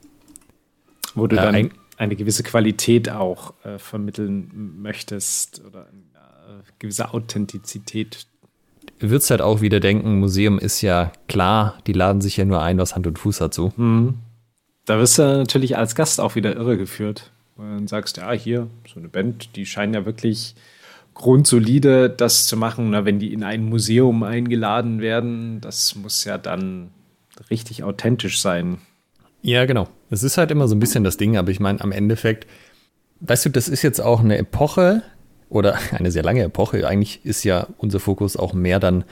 Wo 1.14 1.26
du 1.26 1.36
Ja, 1.36 1.44
dann 1.46 1.54
ein- 1.54 1.70
eine 1.96 2.14
gewisse 2.16 2.42
Qualität 2.42 3.09
auch 3.11 3.54
äh, 3.64 3.78
vermitteln 3.78 4.50
möchtest 4.82 5.62
oder 5.66 5.86
eine 5.88 6.61
äh, 6.61 6.62
gewisse 6.78 7.14
Authentizität. 7.14 8.26
Würdest 8.99 9.30
halt 9.30 9.42
auch 9.42 9.61
wieder 9.61 9.80
denken, 9.80 10.18
Museum 10.20 10.59
ist 10.59 10.80
ja 10.80 11.12
klar, 11.28 11.78
die 11.86 11.92
laden 11.92 12.20
sich 12.20 12.36
ja 12.36 12.44
nur 12.44 12.62
ein, 12.62 12.78
was 12.78 12.94
Hand 12.94 13.07
und 13.07 13.18
Fuß 13.18 13.40
hat 13.40 13.53
so. 13.53 13.72
Da 14.86 14.99
wirst 14.99 15.18
du 15.18 15.22
natürlich 15.22 15.76
als 15.76 15.94
Gast 15.94 16.20
auch 16.20 16.34
wieder 16.34 16.57
irre 16.57 16.78
geführt. 16.78 17.30
Weil 17.57 17.70
dann 17.70 17.88
sagst, 17.88 18.18
ja, 18.18 18.32
hier, 18.32 18.68
so 18.92 19.01
eine 19.01 19.09
Band, 19.09 19.57
die 19.57 19.66
scheinen 19.66 19.94
ja 19.94 20.07
wirklich 20.07 20.55
grundsolide 21.14 22.11
das 22.11 22.47
zu 22.47 22.57
machen. 22.57 22.90
Na, 22.90 23.05
wenn 23.05 23.18
die 23.18 23.32
in 23.32 23.42
ein 23.42 23.64
Museum 23.64 24.22
eingeladen 24.22 25.01
werden, 25.01 25.61
das 25.61 25.94
muss 25.97 26.24
ja 26.24 26.38
dann 26.38 26.90
richtig 27.51 27.82
authentisch 27.82 28.40
sein. 28.40 28.78
Ja, 29.42 29.64
genau. 29.64 29.88
Es 30.11 30.22
ist 30.22 30.38
halt 30.38 30.51
immer 30.51 30.68
so 30.68 30.74
ein 30.74 30.80
bisschen 30.80 31.05
das 31.05 31.16
Ding, 31.16 31.36
aber 31.36 31.51
ich 31.51 31.61
meine, 31.61 31.80
am 31.80 31.92
Endeffekt, 31.92 32.47
weißt 33.20 33.47
du, 33.47 33.51
das 33.51 33.68
ist 33.68 33.82
jetzt 33.82 34.01
auch 34.01 34.20
eine 34.20 34.38
Epoche 34.38 35.03
oder 35.49 35.76
eine 35.92 36.11
sehr 36.11 36.22
lange 36.22 36.42
Epoche. 36.42 36.86
Eigentlich 36.86 37.20
ist 37.24 37.44
ja 37.44 37.66
unser 37.78 38.01
Fokus 38.01 38.36
auch 38.36 38.53
mehr 38.53 38.80
dann 38.80 39.05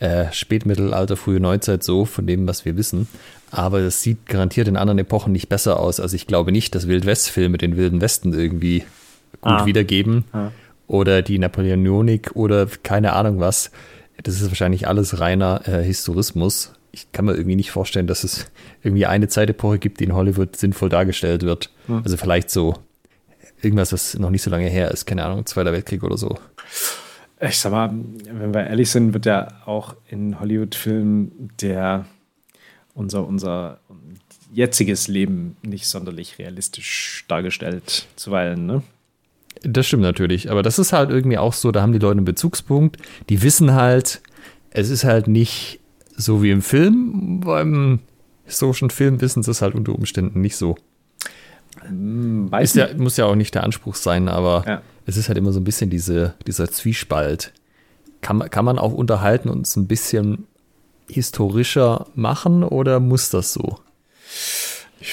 äh, 0.00 0.26
Spätmittelalter, 0.32 1.16
frühe 1.16 1.40
Neuzeit 1.40 1.82
so, 1.82 2.04
von 2.04 2.26
dem, 2.26 2.46
was 2.46 2.64
wir 2.64 2.76
wissen. 2.76 3.08
Aber 3.50 3.80
es 3.80 4.02
sieht 4.02 4.26
garantiert 4.26 4.68
in 4.68 4.76
anderen 4.76 4.98
Epochen 4.98 5.32
nicht 5.32 5.48
besser 5.48 5.80
aus. 5.80 5.98
Also 6.00 6.14
ich 6.14 6.26
glaube 6.26 6.52
nicht, 6.52 6.74
dass 6.74 6.86
Wildwest-Filme 6.86 7.58
den 7.58 7.76
Wilden 7.76 8.00
Westen 8.00 8.32
irgendwie 8.32 8.80
gut 9.40 9.52
Ah. 9.52 9.66
wiedergeben. 9.66 10.24
Ah. 10.32 10.50
Oder 10.86 11.22
die 11.22 11.38
Napoleonik 11.38 12.30
oder 12.34 12.66
keine 12.82 13.12
Ahnung 13.14 13.40
was. 13.40 13.70
Das 14.22 14.40
ist 14.40 14.48
wahrscheinlich 14.48 14.86
alles 14.88 15.20
reiner 15.20 15.62
äh, 15.66 15.82
Historismus. 15.82 16.72
Ich 16.92 17.12
kann 17.12 17.26
mir 17.26 17.34
irgendwie 17.34 17.56
nicht 17.56 17.70
vorstellen, 17.70 18.06
dass 18.06 18.24
es 18.24 18.46
irgendwie 18.82 19.06
eine 19.06 19.28
Zeitepoche 19.28 19.78
gibt, 19.78 20.00
die 20.00 20.04
in 20.04 20.14
Hollywood 20.14 20.56
sinnvoll 20.56 20.88
dargestellt 20.88 21.42
wird. 21.42 21.70
Also 21.88 22.16
vielleicht 22.16 22.50
so 22.50 22.74
irgendwas, 23.62 23.92
was 23.92 24.18
noch 24.18 24.30
nicht 24.30 24.42
so 24.42 24.50
lange 24.50 24.68
her 24.68 24.90
ist, 24.90 25.06
keine 25.06 25.24
Ahnung, 25.24 25.46
Zweiter 25.46 25.72
Weltkrieg 25.72 26.02
oder 26.02 26.16
so. 26.16 26.38
Ich 27.40 27.58
sag 27.58 27.72
mal, 27.72 27.90
wenn 27.90 28.52
wir 28.52 28.66
ehrlich 28.66 28.90
sind, 28.90 29.14
wird 29.14 29.26
ja 29.26 29.48
auch 29.64 29.94
in 30.08 30.40
Hollywood-Filmen 30.40 31.50
der 31.60 32.06
unser, 32.94 33.26
unser 33.26 33.78
jetziges 34.52 35.08
Leben 35.08 35.56
nicht 35.62 35.86
sonderlich 35.86 36.38
realistisch 36.38 37.24
dargestellt, 37.28 38.06
zuweilen, 38.16 38.66
ne? 38.66 38.82
Das 39.62 39.86
stimmt 39.86 40.02
natürlich, 40.02 40.50
aber 40.50 40.62
das 40.62 40.78
ist 40.78 40.92
halt 40.92 41.10
irgendwie 41.10 41.38
auch 41.38 41.52
so, 41.52 41.72
da 41.72 41.82
haben 41.82 41.92
die 41.92 41.98
Leute 41.98 42.18
einen 42.18 42.24
Bezugspunkt, 42.24 42.96
die 43.28 43.42
wissen 43.42 43.72
halt, 43.72 44.20
es 44.70 44.88
ist 44.88 45.04
halt 45.04 45.26
nicht 45.26 45.80
so 46.16 46.42
wie 46.42 46.50
im 46.50 46.62
Film, 46.62 47.40
beim 47.40 48.00
historischen 48.44 48.90
Film 48.90 49.20
wissen 49.20 49.42
sie 49.42 49.50
es 49.50 49.62
halt 49.62 49.74
unter 49.74 49.94
Umständen 49.94 50.40
nicht 50.40 50.56
so. 50.56 50.76
Weiß 52.50 52.70
Ist 52.70 52.76
ja, 52.76 52.88
muss 52.96 53.16
ja 53.16 53.26
auch 53.26 53.34
nicht 53.34 53.54
der 53.54 53.64
Anspruch 53.64 53.94
sein, 53.94 54.28
aber 54.28 54.64
Ja. 54.66 54.82
es 55.06 55.16
ist 55.16 55.28
halt 55.28 55.38
immer 55.38 55.52
so 55.52 55.60
ein 55.60 55.64
bisschen 55.64 55.90
diese, 55.90 56.34
dieser 56.46 56.68
Zwiespalt. 56.70 57.52
Kann, 58.20 58.36
man- 58.38 58.50
kann 58.50 58.64
man 58.64 58.78
auch 58.78 58.92
unterhalten 58.92 59.48
und 59.48 59.66
es 59.66 59.76
ein 59.76 59.86
bisschen 59.86 60.46
historischer 61.08 62.06
machen 62.14 62.62
oder 62.64 63.00
muss 63.00 63.30
das 63.30 63.52
so? 63.52 63.78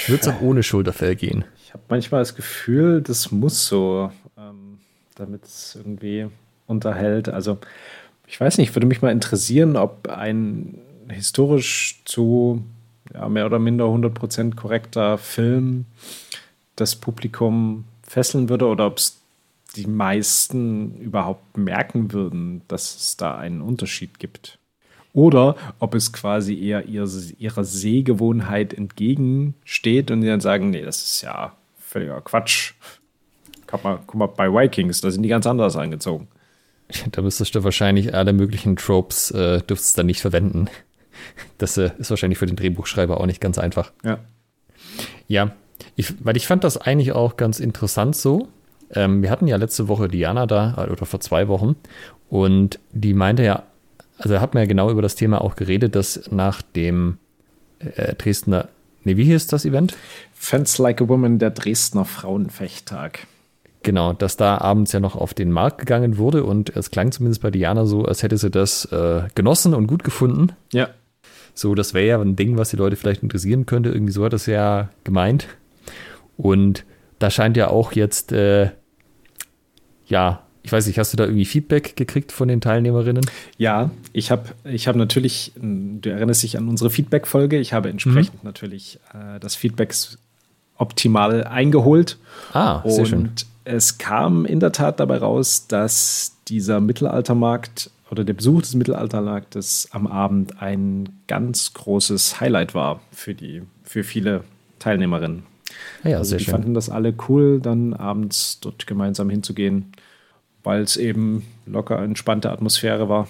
Wird 0.07 0.21
es 0.23 0.27
auch 0.27 0.41
ohne 0.41 0.63
Schulterfell 0.63 1.15
gehen? 1.15 1.45
Ich 1.63 1.73
habe 1.73 1.83
manchmal 1.89 2.21
das 2.21 2.35
Gefühl, 2.35 3.01
das 3.01 3.31
muss 3.31 3.65
so, 3.67 4.11
ähm, 4.37 4.79
damit 5.15 5.43
es 5.45 5.75
irgendwie 5.75 6.27
unterhält. 6.67 7.29
Also 7.29 7.57
ich 8.27 8.39
weiß 8.39 8.57
nicht, 8.57 8.75
würde 8.75 8.87
mich 8.87 9.01
mal 9.01 9.11
interessieren, 9.11 9.75
ob 9.77 10.07
ein 10.09 10.79
historisch 11.09 12.01
zu 12.05 12.63
ja, 13.13 13.29
mehr 13.29 13.45
oder 13.45 13.59
minder 13.59 13.85
100% 13.85 14.55
korrekter 14.55 15.17
Film 15.19 15.85
das 16.75 16.95
Publikum 16.95 17.85
fesseln 18.03 18.49
würde 18.49 18.67
oder 18.67 18.87
ob 18.87 18.97
es 18.97 19.21
die 19.75 19.87
meisten 19.87 20.95
überhaupt 20.99 21.57
merken 21.57 22.11
würden, 22.11 22.61
dass 22.67 22.95
es 22.95 23.17
da 23.17 23.35
einen 23.35 23.61
Unterschied 23.61 24.19
gibt. 24.19 24.57
Oder 25.13 25.55
ob 25.79 25.95
es 25.95 26.11
quasi 26.11 26.59
eher 26.59 26.85
ihrer, 26.85 27.07
ihrer 27.37 27.63
Sehgewohnheit 27.63 28.73
entgegensteht 28.73 30.11
und 30.11 30.21
die 30.21 30.27
dann 30.27 30.41
sagen, 30.41 30.69
nee, 30.69 30.81
das 30.81 31.03
ist 31.03 31.21
ja 31.21 31.55
völliger 31.79 32.21
Quatsch. 32.21 32.73
Guck 33.67 33.83
mal, 33.83 33.99
guck 34.05 34.15
mal 34.15 34.27
bei 34.27 34.49
Vikings, 34.51 35.01
da 35.01 35.11
sind 35.11 35.23
die 35.23 35.29
ganz 35.29 35.47
anders 35.47 35.75
angezogen. 35.75 36.27
Da 37.11 37.23
müsstest 37.23 37.55
du 37.55 37.63
wahrscheinlich 37.63 38.13
alle 38.13 38.31
möglichen 38.31 38.75
Tropes, 38.75 39.31
äh, 39.31 39.59
dürftest 39.61 39.97
dann 39.97 40.05
nicht 40.05 40.21
verwenden. 40.21 40.69
Das 41.57 41.77
äh, 41.77 41.91
ist 41.97 42.09
wahrscheinlich 42.09 42.37
für 42.37 42.45
den 42.45 42.57
Drehbuchschreiber 42.57 43.19
auch 43.19 43.25
nicht 43.25 43.39
ganz 43.39 43.57
einfach. 43.57 43.93
Ja. 44.03 44.19
Ja, 45.29 45.55
ich, 45.95 46.13
weil 46.23 46.37
ich 46.37 46.47
fand 46.47 46.63
das 46.63 46.77
eigentlich 46.77 47.11
auch 47.13 47.37
ganz 47.37 47.59
interessant 47.59 48.15
so. 48.15 48.47
Ähm, 48.91 49.21
wir 49.21 49.29
hatten 49.29 49.47
ja 49.47 49.57
letzte 49.57 49.87
Woche 49.87 50.07
Diana 50.07 50.45
da, 50.45 50.75
äh, 50.77 50.91
oder 50.91 51.05
vor 51.05 51.19
zwei 51.19 51.47
Wochen, 51.47 51.75
und 52.29 52.79
die 52.91 53.13
meinte 53.13 53.43
ja, 53.43 53.63
also 54.17 54.39
hat 54.39 54.53
man 54.53 54.63
ja 54.63 54.67
genau 54.67 54.89
über 54.89 55.01
das 55.01 55.15
Thema 55.15 55.41
auch 55.41 55.55
geredet, 55.55 55.95
dass 55.95 56.31
nach 56.31 56.61
dem 56.61 57.17
äh, 57.79 58.15
Dresdner, 58.15 58.69
nee, 59.03 59.17
wie 59.17 59.25
hieß 59.25 59.47
das 59.47 59.65
Event? 59.65 59.95
Fans 60.33 60.77
Like 60.77 61.01
a 61.01 61.07
Woman, 61.07 61.39
der 61.39 61.51
Dresdner 61.51 62.05
Frauenfechttag. 62.05 63.27
Genau, 63.83 64.13
dass 64.13 64.35
da 64.35 64.57
abends 64.57 64.93
ja 64.93 64.99
noch 64.99 65.15
auf 65.15 65.35
den 65.35 65.51
Markt 65.51 65.77
gegangen 65.77 66.17
wurde 66.17 66.43
und 66.43 66.75
es 66.75 66.89
klang 66.89 67.11
zumindest 67.11 67.43
bei 67.43 67.51
Diana 67.51 67.85
so, 67.85 68.03
als 68.03 68.23
hätte 68.23 68.37
sie 68.37 68.49
das 68.49 68.85
äh, 68.85 69.23
genossen 69.35 69.75
und 69.75 69.85
gut 69.85 70.03
gefunden. 70.03 70.53
Ja. 70.73 70.89
So, 71.53 71.75
das 71.75 71.93
wäre 71.93 72.07
ja 72.07 72.19
ein 72.19 72.35
Ding, 72.35 72.57
was 72.57 72.71
die 72.71 72.77
Leute 72.77 72.95
vielleicht 72.95 73.21
interessieren 73.21 73.65
könnte. 73.65 73.89
Irgendwie 73.89 74.11
so 74.11 74.25
hat 74.25 74.33
das 74.33 74.47
ja 74.47 74.89
gemeint. 75.03 75.47
Und 76.37 76.85
da 77.19 77.29
scheint 77.29 77.57
ja 77.57 77.69
auch 77.69 77.93
jetzt, 77.93 78.31
äh, 78.31 78.71
ja, 80.07 80.45
ich 80.63 80.71
weiß 80.71 80.87
nicht, 80.87 80.97
hast 80.97 81.13
du 81.13 81.17
da 81.17 81.25
irgendwie 81.25 81.45
Feedback 81.45 81.95
gekriegt 81.95 82.31
von 82.31 82.47
den 82.47 82.59
Teilnehmerinnen? 82.59 83.23
Ja, 83.57 83.91
ich 84.13 84.31
habe 84.31 84.49
ich 84.63 84.87
hab 84.87 84.95
natürlich, 84.95 85.53
du 85.55 86.09
erinnerst 86.09 86.41
dich 86.41 86.57
an 86.57 86.67
unsere 86.67 86.89
Feedback-Folge, 86.89 87.59
ich 87.59 87.73
habe 87.73 87.89
entsprechend 87.89 88.43
mhm. 88.43 88.47
natürlich 88.47 88.99
äh, 89.13 89.39
das 89.39 89.55
Feedback 89.55 89.93
optimal 90.77 91.43
eingeholt. 91.43 92.17
Ah, 92.51 92.81
sehr 92.83 93.03
und 93.03 93.07
schön. 93.07 93.31
es 93.63 93.97
kam 93.99 94.45
in 94.45 94.59
der 94.59 94.71
Tat 94.71 94.99
dabei 94.99 95.17
raus, 95.17 95.67
dass 95.67 96.35
dieser 96.47 96.79
Mittelaltermarkt 96.79 97.91
oder 98.09 98.23
der 98.23 98.33
Besuch 98.33 98.61
des 98.61 98.75
Mittelaltermarktes 98.75 99.89
am 99.91 100.07
Abend 100.07 100.61
ein 100.61 101.09
ganz 101.27 101.73
großes 101.73 102.39
Highlight 102.39 102.73
war 102.73 103.01
für 103.11 103.35
die, 103.35 103.61
für 103.83 104.03
viele 104.03 104.43
Teilnehmerinnen. 104.79 105.43
Ah 106.03 106.09
ja, 106.09 106.17
also 106.17 106.37
die 106.37 106.43
schön. 106.43 106.53
fanden 106.53 106.73
das 106.73 106.89
alle 106.89 107.13
cool, 107.27 107.59
dann 107.59 107.93
abends 107.93 108.59
dort 108.59 108.87
gemeinsam 108.87 109.29
hinzugehen, 109.29 109.91
weil 110.63 110.81
es 110.81 110.97
eben 110.97 111.45
locker 111.65 111.99
entspannte 111.99 112.51
Atmosphäre 112.51 113.09
war. 113.09 113.27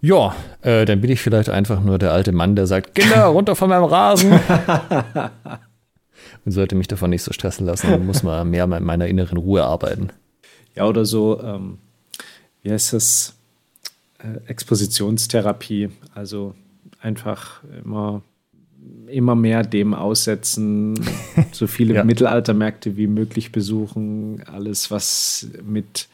Ja, 0.00 0.36
äh, 0.62 0.84
dann 0.84 1.00
bin 1.00 1.10
ich 1.10 1.20
vielleicht 1.20 1.48
einfach 1.48 1.82
nur 1.82 1.98
der 1.98 2.12
alte 2.12 2.32
Mann, 2.32 2.54
der 2.54 2.66
sagt, 2.66 2.94
Kinder, 2.94 3.24
runter 3.26 3.56
von 3.56 3.68
meinem 3.68 3.84
Rasen. 3.84 4.32
und 6.44 6.52
sollte 6.52 6.74
mich 6.74 6.88
davon 6.88 7.10
nicht 7.10 7.22
so 7.22 7.32
stressen 7.32 7.66
lassen 7.66 7.92
und 7.92 8.06
muss 8.06 8.22
mal 8.22 8.44
mehr 8.44 8.64
in 8.64 8.84
meiner 8.84 9.06
inneren 9.06 9.38
Ruhe 9.38 9.64
arbeiten. 9.64 10.10
Ja, 10.74 10.84
oder 10.86 11.04
so, 11.04 11.40
ähm, 11.42 11.78
wie 12.62 12.70
heißt 12.70 12.92
das? 12.92 13.34
Äh, 14.18 14.48
Expositionstherapie. 14.48 15.90
Also 16.14 16.54
einfach 17.00 17.62
immer, 17.84 18.22
immer 19.08 19.34
mehr 19.34 19.62
dem 19.62 19.94
aussetzen, 19.94 21.00
so 21.52 21.66
viele 21.66 21.94
Ja. 21.96 22.04
Mittelaltermärkte 22.04 22.96
wie 22.96 23.06
möglich 23.06 23.52
besuchen, 23.52 24.42
alles, 24.46 24.90
was 24.90 25.48
mit, 25.64 26.08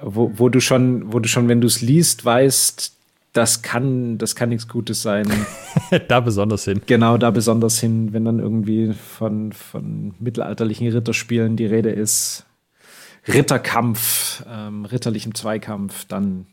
wo, 0.00 0.32
wo 0.34 0.48
du 0.48 0.60
schon, 0.60 1.12
wo 1.12 1.18
du 1.18 1.28
schon, 1.28 1.48
wenn 1.48 1.60
du 1.60 1.66
es 1.66 1.80
liest, 1.80 2.24
weißt, 2.24 2.94
das 3.34 3.62
kann, 3.62 4.16
das 4.16 4.36
kann 4.36 4.48
nichts 4.48 4.68
Gutes 4.68 5.02
sein. 5.02 5.26
da 6.08 6.20
besonders 6.20 6.64
hin. 6.64 6.80
genau 6.86 7.18
da 7.18 7.30
besonders 7.30 7.80
hin, 7.80 8.12
wenn 8.12 8.24
dann 8.24 8.38
irgendwie 8.38 8.94
von, 8.94 9.52
von 9.52 10.14
mittelalterlichen 10.20 10.88
Ritterspielen 10.88 11.56
die 11.56 11.66
Rede 11.66 11.90
ist. 11.90 12.46
Ritterkampf, 13.26 14.44
ähm, 14.48 14.84
ritterlichem 14.84 15.34
Zweikampf, 15.34 16.04
dann, 16.04 16.46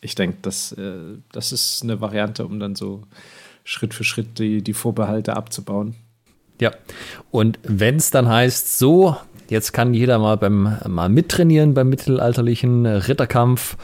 ich 0.00 0.14
denke, 0.14 0.38
das, 0.40 0.72
äh, 0.72 1.18
das 1.32 1.52
ist 1.52 1.82
eine 1.82 2.00
Variante, 2.00 2.46
um 2.46 2.60
dann 2.60 2.76
so 2.76 3.02
Schritt 3.66 3.94
für 3.94 4.04
Schritt 4.04 4.38
die, 4.38 4.62
die 4.62 4.72
Vorbehalte 4.72 5.36
abzubauen. 5.36 5.96
Ja, 6.60 6.70
und 7.30 7.58
wenn 7.64 7.96
es 7.96 8.10
dann 8.10 8.28
heißt, 8.28 8.78
so, 8.78 9.16
jetzt 9.48 9.72
kann 9.72 9.92
jeder 9.92 10.18
mal 10.18 10.36
beim 10.36 10.78
mal 10.86 11.08
mittrainieren 11.08 11.74
beim 11.74 11.88
mittelalterlichen 11.90 12.86
Ritterkampf 12.86 13.76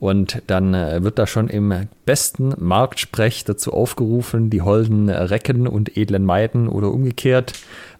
und 0.00 0.42
dann 0.46 0.74
äh, 0.74 1.02
wird 1.02 1.18
da 1.18 1.26
schon 1.26 1.48
im 1.48 1.88
besten 2.04 2.54
Marktsprech 2.58 3.44
dazu 3.44 3.72
aufgerufen, 3.72 4.50
die 4.50 4.62
holden 4.62 5.08
Recken 5.10 5.68
und 5.68 5.96
edlen 5.96 6.24
Maiden 6.24 6.68
oder 6.68 6.90
umgekehrt 6.90 7.52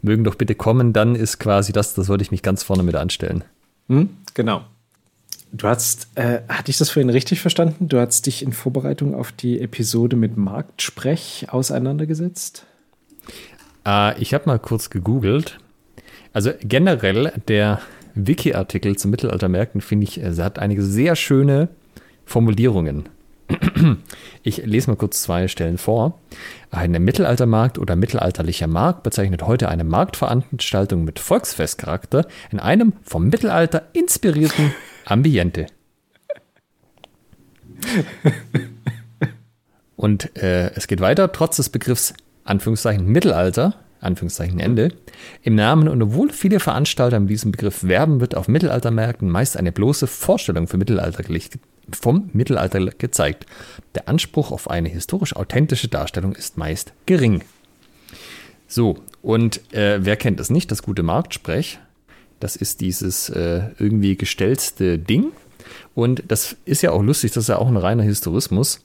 mögen 0.02 0.24
doch 0.24 0.36
bitte 0.36 0.54
kommen, 0.54 0.92
dann 0.92 1.14
ist 1.14 1.38
quasi 1.38 1.72
das, 1.72 1.94
das 1.94 2.08
wollte 2.08 2.22
ich 2.22 2.30
mich 2.30 2.42
ganz 2.42 2.62
vorne 2.62 2.82
mit 2.82 2.96
anstellen. 2.96 3.44
Hm? 3.88 4.08
Genau. 4.34 4.62
Du 5.52 5.68
hast, 5.68 6.08
äh, 6.16 6.40
hatte 6.48 6.70
ich 6.70 6.78
das 6.78 6.90
vorhin 6.90 7.10
richtig 7.10 7.40
verstanden? 7.40 7.88
Du 7.88 7.98
hast 7.98 8.26
dich 8.26 8.42
in 8.42 8.52
Vorbereitung 8.52 9.14
auf 9.14 9.32
die 9.32 9.60
Episode 9.60 10.16
mit 10.16 10.36
Marktsprech 10.36 11.46
auseinandergesetzt? 11.50 12.66
Äh, 13.86 14.20
ich 14.20 14.34
habe 14.34 14.46
mal 14.46 14.58
kurz 14.58 14.90
gegoogelt. 14.90 15.58
Also 16.32 16.50
generell 16.60 17.32
der 17.48 17.80
Wiki-Artikel 18.14 18.96
zum 18.96 19.10
Mittelaltermärkten 19.10 19.80
finde 19.80 20.04
ich, 20.04 20.20
er 20.20 20.36
hat 20.36 20.58
einige 20.58 20.82
sehr 20.82 21.16
schöne 21.16 21.68
Formulierungen. 22.24 23.08
Ich 24.42 24.58
lese 24.58 24.90
mal 24.90 24.96
kurz 24.96 25.22
zwei 25.22 25.48
Stellen 25.48 25.76
vor. 25.76 26.20
Ein 26.70 26.92
Mittelaltermarkt 26.92 27.80
oder 27.80 27.96
mittelalterlicher 27.96 28.68
Markt 28.68 29.02
bezeichnet 29.02 29.42
heute 29.42 29.68
eine 29.68 29.82
Marktveranstaltung 29.82 31.02
mit 31.02 31.18
Volksfestcharakter 31.18 32.28
in 32.52 32.60
einem 32.60 32.92
vom 33.02 33.28
Mittelalter 33.28 33.88
inspirierten 33.92 34.72
Ambiente. 35.06 35.66
Und 39.94 40.36
äh, 40.36 40.72
es 40.74 40.88
geht 40.88 41.00
weiter, 41.00 41.32
trotz 41.32 41.56
des 41.56 41.70
Begriffs 41.70 42.12
Anführungszeichen 42.44 43.06
Mittelalter, 43.06 43.74
Anführungszeichen 44.00 44.60
Ende, 44.60 44.92
im 45.42 45.54
Namen 45.54 45.88
und 45.88 46.02
obwohl 46.02 46.30
viele 46.30 46.60
Veranstalter 46.60 47.18
mit 47.18 47.30
diesem 47.30 47.52
Begriff 47.52 47.84
werben, 47.84 48.20
wird 48.20 48.34
auf 48.34 48.48
Mittelaltermärkten 48.48 49.30
meist 49.30 49.56
eine 49.56 49.72
bloße 49.72 50.06
Vorstellung 50.06 50.68
für 50.68 50.76
mittelalterlich, 50.76 51.50
vom 51.92 52.30
Mittelalter 52.32 52.80
gezeigt. 52.86 53.46
Der 53.94 54.08
Anspruch 54.08 54.50
auf 54.50 54.68
eine 54.68 54.88
historisch 54.88 55.34
authentische 55.34 55.88
Darstellung 55.88 56.34
ist 56.34 56.58
meist 56.58 56.92
gering. 57.06 57.42
So, 58.68 58.98
und 59.22 59.72
äh, 59.72 60.04
wer 60.04 60.16
kennt 60.16 60.40
das 60.40 60.50
nicht, 60.50 60.70
das 60.70 60.82
gute 60.82 61.04
Marktsprech? 61.04 61.78
Das 62.40 62.56
ist 62.56 62.80
dieses 62.80 63.28
äh, 63.28 63.62
irgendwie 63.78 64.16
gestellte 64.16 64.98
Ding. 64.98 65.32
Und 65.94 66.22
das 66.28 66.56
ist 66.64 66.82
ja 66.82 66.92
auch 66.92 67.02
lustig, 67.02 67.32
das 67.32 67.44
ist 67.44 67.48
ja 67.48 67.58
auch 67.58 67.68
ein 67.68 67.76
reiner 67.76 68.02
Historismus. 68.02 68.80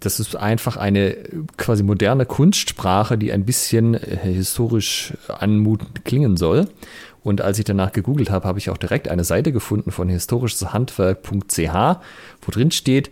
Das 0.00 0.20
ist 0.20 0.36
einfach 0.36 0.76
eine 0.76 1.16
quasi 1.56 1.82
moderne 1.82 2.24
Kunstsprache, 2.26 3.18
die 3.18 3.32
ein 3.32 3.44
bisschen 3.44 3.94
äh, 3.94 4.18
historisch 4.22 5.14
anmutend 5.28 6.04
klingen 6.04 6.36
soll. 6.36 6.68
Und 7.22 7.40
als 7.40 7.58
ich 7.58 7.64
danach 7.64 7.92
gegoogelt 7.92 8.30
habe, 8.30 8.48
habe 8.48 8.58
ich 8.58 8.70
auch 8.70 8.78
direkt 8.78 9.08
eine 9.08 9.24
Seite 9.24 9.52
gefunden 9.52 9.92
von 9.92 10.08
historischeshandwerk.ch, 10.08 12.00
wo 12.42 12.50
drin 12.50 12.70
steht, 12.72 13.08
äh, 13.08 13.10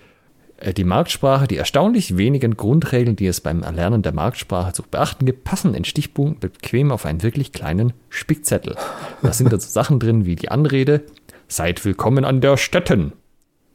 die 0.76 0.84
Marktsprache, 0.84 1.46
die 1.48 1.56
erstaunlich 1.56 2.16
wenigen 2.16 2.56
Grundregeln, 2.56 3.16
die 3.16 3.26
es 3.26 3.40
beim 3.40 3.62
Erlernen 3.62 4.02
der 4.02 4.12
Marktsprache 4.12 4.72
zu 4.72 4.82
beachten 4.82 5.24
gibt, 5.24 5.44
passen 5.44 5.74
in 5.74 5.84
Stichpunkten 5.84 6.50
bequem 6.50 6.92
auf 6.92 7.06
einen 7.06 7.22
wirklich 7.22 7.52
kleinen 7.52 7.92
Spickzettel. 8.10 8.76
Da 9.22 9.32
sind 9.32 9.52
dann 9.52 9.60
so 9.60 9.68
Sachen 9.68 9.98
drin 9.98 10.26
wie 10.26 10.36
die 10.36 10.50
Anrede, 10.50 11.02
seid 11.48 11.84
willkommen 11.84 12.24
an 12.24 12.40
der 12.40 12.56
Stätten. 12.56 13.12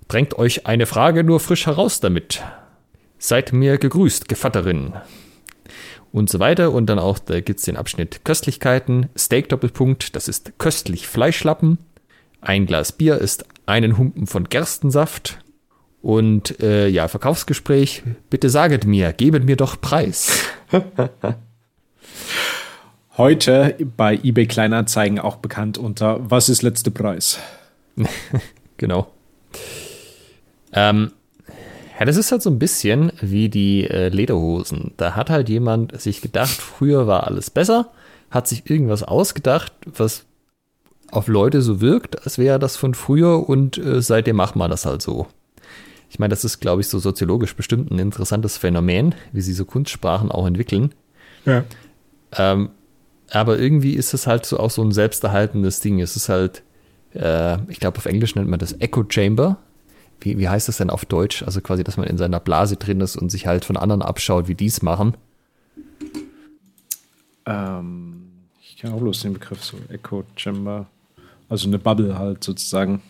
Drängt 0.07 0.38
euch 0.38 0.67
eine 0.67 0.86
Frage 0.86 1.23
nur 1.23 1.39
frisch 1.39 1.65
heraus 1.65 1.99
damit. 1.99 2.43
Seid 3.17 3.53
mir 3.53 3.79
gegrüßt, 3.79 4.27
Gevatterin. 4.27 4.93
Und 6.11 6.29
so 6.29 6.39
weiter. 6.39 6.71
Und 6.71 6.86
dann 6.86 6.99
auch, 6.99 7.17
da 7.17 7.41
gibt 7.41 7.59
es 7.59 7.65
den 7.65 7.77
Abschnitt 7.77 8.23
Köstlichkeiten, 8.23 9.09
Steak 9.17 9.49
Doppelpunkt, 9.49 10.15
das 10.15 10.27
ist 10.27 10.59
köstlich 10.59 11.07
Fleischlappen. 11.07 11.79
Ein 12.41 12.67
Glas 12.67 12.91
Bier 12.91 13.17
ist 13.17 13.45
einen 13.65 13.97
Humpen 13.97 14.27
von 14.27 14.43
Gerstensaft. 14.45 15.39
Und 16.05 16.61
äh, 16.61 16.87
ja, 16.87 17.07
Verkaufsgespräch, 17.07 18.03
bitte 18.29 18.51
saget 18.51 18.85
mir, 18.85 19.11
gebet 19.11 19.43
mir 19.43 19.55
doch 19.55 19.81
Preis. 19.81 20.43
Heute 23.17 23.75
bei 23.97 24.13
eBay 24.21 24.45
Kleinanzeigen 24.45 25.17
auch 25.17 25.37
bekannt 25.37 25.79
unter 25.79 26.29
Was 26.29 26.47
ist 26.47 26.61
letzte 26.61 26.91
Preis? 26.91 27.39
genau. 28.77 29.07
Ähm, 30.73 31.11
ja, 31.97 32.05
das 32.05 32.17
ist 32.17 32.31
halt 32.31 32.43
so 32.43 32.51
ein 32.51 32.59
bisschen 32.59 33.11
wie 33.19 33.49
die 33.49 33.89
äh, 33.89 34.09
Lederhosen. 34.09 34.93
Da 34.97 35.15
hat 35.15 35.31
halt 35.31 35.49
jemand 35.49 35.99
sich 35.99 36.21
gedacht, 36.21 36.51
früher 36.51 37.07
war 37.07 37.25
alles 37.25 37.49
besser, 37.49 37.89
hat 38.29 38.47
sich 38.47 38.69
irgendwas 38.69 39.01
ausgedacht, 39.01 39.73
was 39.87 40.25
auf 41.09 41.27
Leute 41.27 41.63
so 41.63 41.81
wirkt, 41.81 42.23
als 42.25 42.37
wäre 42.37 42.59
das 42.59 42.77
von 42.77 42.93
früher 42.93 43.49
und 43.49 43.79
äh, 43.79 44.03
seitdem 44.03 44.35
macht 44.35 44.55
man 44.55 44.69
das 44.69 44.85
halt 44.85 45.01
so. 45.01 45.25
Ich 46.09 46.19
meine, 46.19 46.29
das 46.29 46.43
ist, 46.45 46.59
glaube 46.59 46.81
ich, 46.81 46.87
so 46.87 46.99
soziologisch 46.99 47.55
bestimmt 47.55 47.91
ein 47.91 47.99
interessantes 47.99 48.57
Phänomen, 48.57 49.15
wie 49.31 49.41
sie 49.41 49.53
so 49.53 49.65
Kunstsprachen 49.65 50.31
auch 50.31 50.45
entwickeln. 50.45 50.93
Ja. 51.45 51.63
Ähm, 52.33 52.69
aber 53.31 53.57
irgendwie 53.59 53.93
ist 53.93 54.13
es 54.13 54.27
halt 54.27 54.45
so 54.45 54.59
auch 54.59 54.69
so 54.69 54.83
ein 54.83 54.91
selbsterhaltendes 54.91 55.79
Ding. 55.79 55.99
Es 55.99 56.15
ist 56.15 56.29
halt, 56.29 56.63
äh, 57.13 57.57
ich 57.69 57.79
glaube, 57.79 57.97
auf 57.97 58.05
Englisch 58.05 58.35
nennt 58.35 58.49
man 58.49 58.59
das 58.59 58.79
Echo 58.79 59.03
Chamber. 59.07 59.57
Wie, 60.21 60.37
wie 60.37 60.47
heißt 60.47 60.67
das 60.67 60.77
denn 60.77 60.89
auf 60.89 61.05
Deutsch? 61.05 61.43
Also 61.43 61.61
quasi, 61.61 61.83
dass 61.83 61.97
man 61.97 62.07
in 62.07 62.17
seiner 62.17 62.39
Blase 62.39 62.77
drin 62.77 63.01
ist 63.01 63.15
und 63.17 63.29
sich 63.29 63.47
halt 63.47 63.65
von 63.65 63.77
anderen 63.77 64.01
abschaut, 64.01 64.47
wie 64.47 64.55
die 64.55 64.67
es 64.67 64.81
machen. 64.81 65.15
Ähm, 67.45 68.31
ich 68.61 68.77
kenne 68.77 68.93
auch 68.93 68.99
bloß 68.99 69.21
den 69.21 69.33
Begriff 69.33 69.63
so 69.63 69.77
Echo 69.89 70.23
Chamber. 70.35 70.87
Also 71.49 71.67
eine 71.67 71.79
Bubble 71.79 72.17
halt 72.17 72.43
sozusagen. 72.43 73.01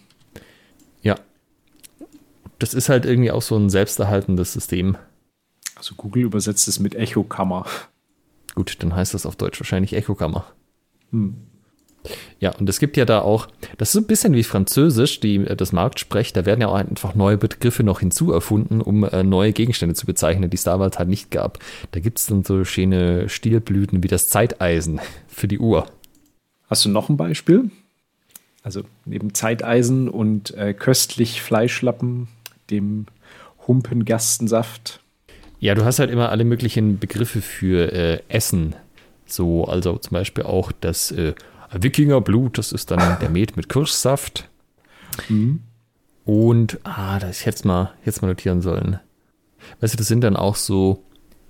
Das 2.60 2.74
ist 2.74 2.90
halt 2.90 3.06
irgendwie 3.06 3.32
auch 3.32 3.42
so 3.42 3.58
ein 3.58 3.70
selbsterhaltendes 3.70 4.54
System. 4.54 4.98
Also 5.76 5.96
Google 5.96 6.24
übersetzt 6.24 6.68
es 6.68 6.80
mit 6.80 6.96
Echokammer. 6.96 7.66
Gut, 8.56 8.78
dann 8.80 8.96
heißt 8.96 9.14
das 9.14 9.26
auf 9.26 9.36
Deutsch 9.36 9.60
wahrscheinlich 9.60 9.94
Echokammer. 9.94 10.46
Hm. 11.12 11.36
Ja, 12.40 12.52
und 12.56 12.70
es 12.70 12.80
gibt 12.80 12.98
ja 12.98 13.06
da 13.06 13.22
auch, 13.22 13.48
das 13.78 13.90
ist 13.90 13.94
so 13.94 14.00
ein 14.00 14.08
bisschen 14.08 14.34
wie 14.34 14.44
Französisch, 14.44 15.20
die 15.20 15.38
äh, 15.38 15.56
das 15.56 15.72
Marktsprech, 15.72 16.34
da 16.34 16.46
werden 16.46 16.62
ja 16.62 16.68
auch 16.68 16.76
einfach 16.76 17.16
neue 17.16 17.38
Begriffe 17.38 17.84
noch 17.84 18.00
hinzuerfunden, 18.00 18.82
um 18.82 19.04
äh, 19.04 19.24
neue 19.24 19.54
Gegenstände 19.54 19.96
zu 19.96 20.06
bezeichnen, 20.06 20.50
die 20.50 20.56
es 20.56 20.64
damals 20.64 21.00
halt 21.00 21.10
nicht 21.10 21.32
gab. 21.32 21.60
Da 21.92 22.00
gibt 22.00 22.20
es 22.20 22.28
dann 22.28 22.44
so 22.44 22.64
schöne 22.64 23.30
Stilblüten 23.30 24.04
wie 24.04 24.08
das 24.08 24.30
Zeiteisen 24.30 25.00
für 25.28 25.48
die 25.48 25.60
Uhr. 25.60 25.88
Hast 26.70 26.86
du 26.86 26.90
noch 26.90 27.10
ein 27.10 27.18
Beispiel? 27.18 27.70
Also 28.64 28.82
neben 29.06 29.34
Zeiteisen 29.34 30.10
und 30.10 30.56
äh, 30.56 30.74
köstlich 30.74 31.42
Fleischlappen, 31.42 32.28
dem 32.70 33.06
Humpengerstensaft. 33.68 35.02
Ja, 35.60 35.76
du 35.76 35.86
hast 35.86 36.00
halt 36.00 36.12
immer 36.12 36.30
alle 36.30 36.44
möglichen 36.44 37.00
Begriffe 37.00 37.42
für 37.42 37.92
äh, 37.92 38.22
Essen. 38.28 38.76
So, 39.26 39.66
also 39.66 39.98
zum 39.98 40.12
Beispiel 40.12 40.44
auch 40.44 40.72
das 40.72 41.12
äh, 41.12 41.34
Wikingerblut, 41.72 42.58
das 42.58 42.72
ist 42.72 42.92
dann 42.92 43.20
der 43.20 43.30
Met 43.30 43.58
mit 43.58 43.70
Kirschsaft. 43.70 44.50
Mhm. 45.30 45.62
Und, 46.26 46.80
ah, 46.84 47.20
das 47.20 47.40
ich 47.40 47.46
jetzt 47.46 47.66
mal, 47.66 47.94
jetzt 48.04 48.22
mal 48.22 48.28
notieren 48.28 48.62
sollen. 48.62 49.00
Weißt 49.80 49.94
du, 49.94 49.98
das 49.98 50.08
sind 50.08 50.22
dann 50.22 50.36
auch 50.36 50.56
so 50.56 51.04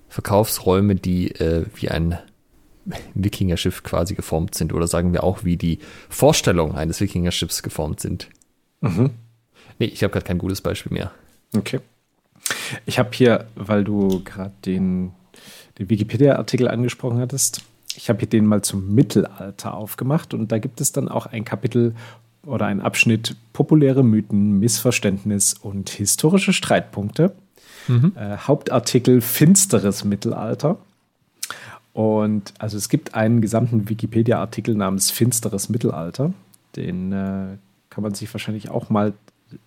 Verkaufsräume, 0.09 0.95
die 0.95 1.31
äh, 1.31 1.65
wie 1.75 1.89
ein 1.89 2.17
Wikingerschiff 3.13 3.83
quasi 3.83 4.15
geformt 4.15 4.55
sind. 4.55 4.73
Oder 4.73 4.87
sagen 4.87 5.13
wir 5.13 5.23
auch, 5.23 5.43
wie 5.43 5.57
die 5.57 5.79
Vorstellung 6.09 6.75
eines 6.75 7.01
Wikingerschiffs 7.01 7.63
geformt 7.63 7.99
sind. 7.99 8.29
Mhm. 8.81 9.11
Nee, 9.79 9.85
ich 9.85 10.03
habe 10.03 10.11
gerade 10.11 10.25
kein 10.25 10.37
gutes 10.37 10.61
Beispiel 10.61 10.93
mehr. 10.93 11.11
Okay. 11.55 11.79
Ich 12.85 12.99
habe 12.99 13.09
hier, 13.13 13.47
weil 13.55 13.83
du 13.83 14.23
gerade 14.23 14.53
den, 14.65 15.11
den 15.79 15.89
Wikipedia-Artikel 15.89 16.67
angesprochen 16.67 17.19
hattest, 17.19 17.63
ich 17.95 18.09
habe 18.09 18.19
hier 18.19 18.29
den 18.29 18.45
mal 18.45 18.61
zum 18.61 18.93
Mittelalter 18.93 19.73
aufgemacht 19.73 20.33
und 20.33 20.51
da 20.51 20.59
gibt 20.59 20.81
es 20.81 20.91
dann 20.91 21.07
auch 21.07 21.27
ein 21.27 21.45
Kapitel 21.45 21.95
oder 22.45 22.65
ein 22.67 22.81
Abschnitt 22.81 23.35
populäre 23.53 24.03
Mythen, 24.03 24.59
Missverständnis 24.59 25.53
und 25.53 25.89
historische 25.89 26.53
Streitpunkte. 26.53 27.33
Mhm. 27.87 28.13
Äh, 28.15 28.37
Hauptartikel 28.37 29.21
Finsteres 29.21 30.03
Mittelalter. 30.03 30.77
Und 31.93 32.53
also 32.59 32.77
es 32.77 32.89
gibt 32.89 33.15
einen 33.15 33.41
gesamten 33.41 33.87
Wikipedia-Artikel 33.87 34.75
namens 34.75 35.11
Finsteres 35.11 35.69
Mittelalter. 35.69 36.33
Den 36.75 37.11
äh, 37.13 37.57
kann 37.89 38.03
man 38.03 38.13
sich 38.13 38.31
wahrscheinlich 38.33 38.69
auch 38.69 38.89
mal 38.89 39.13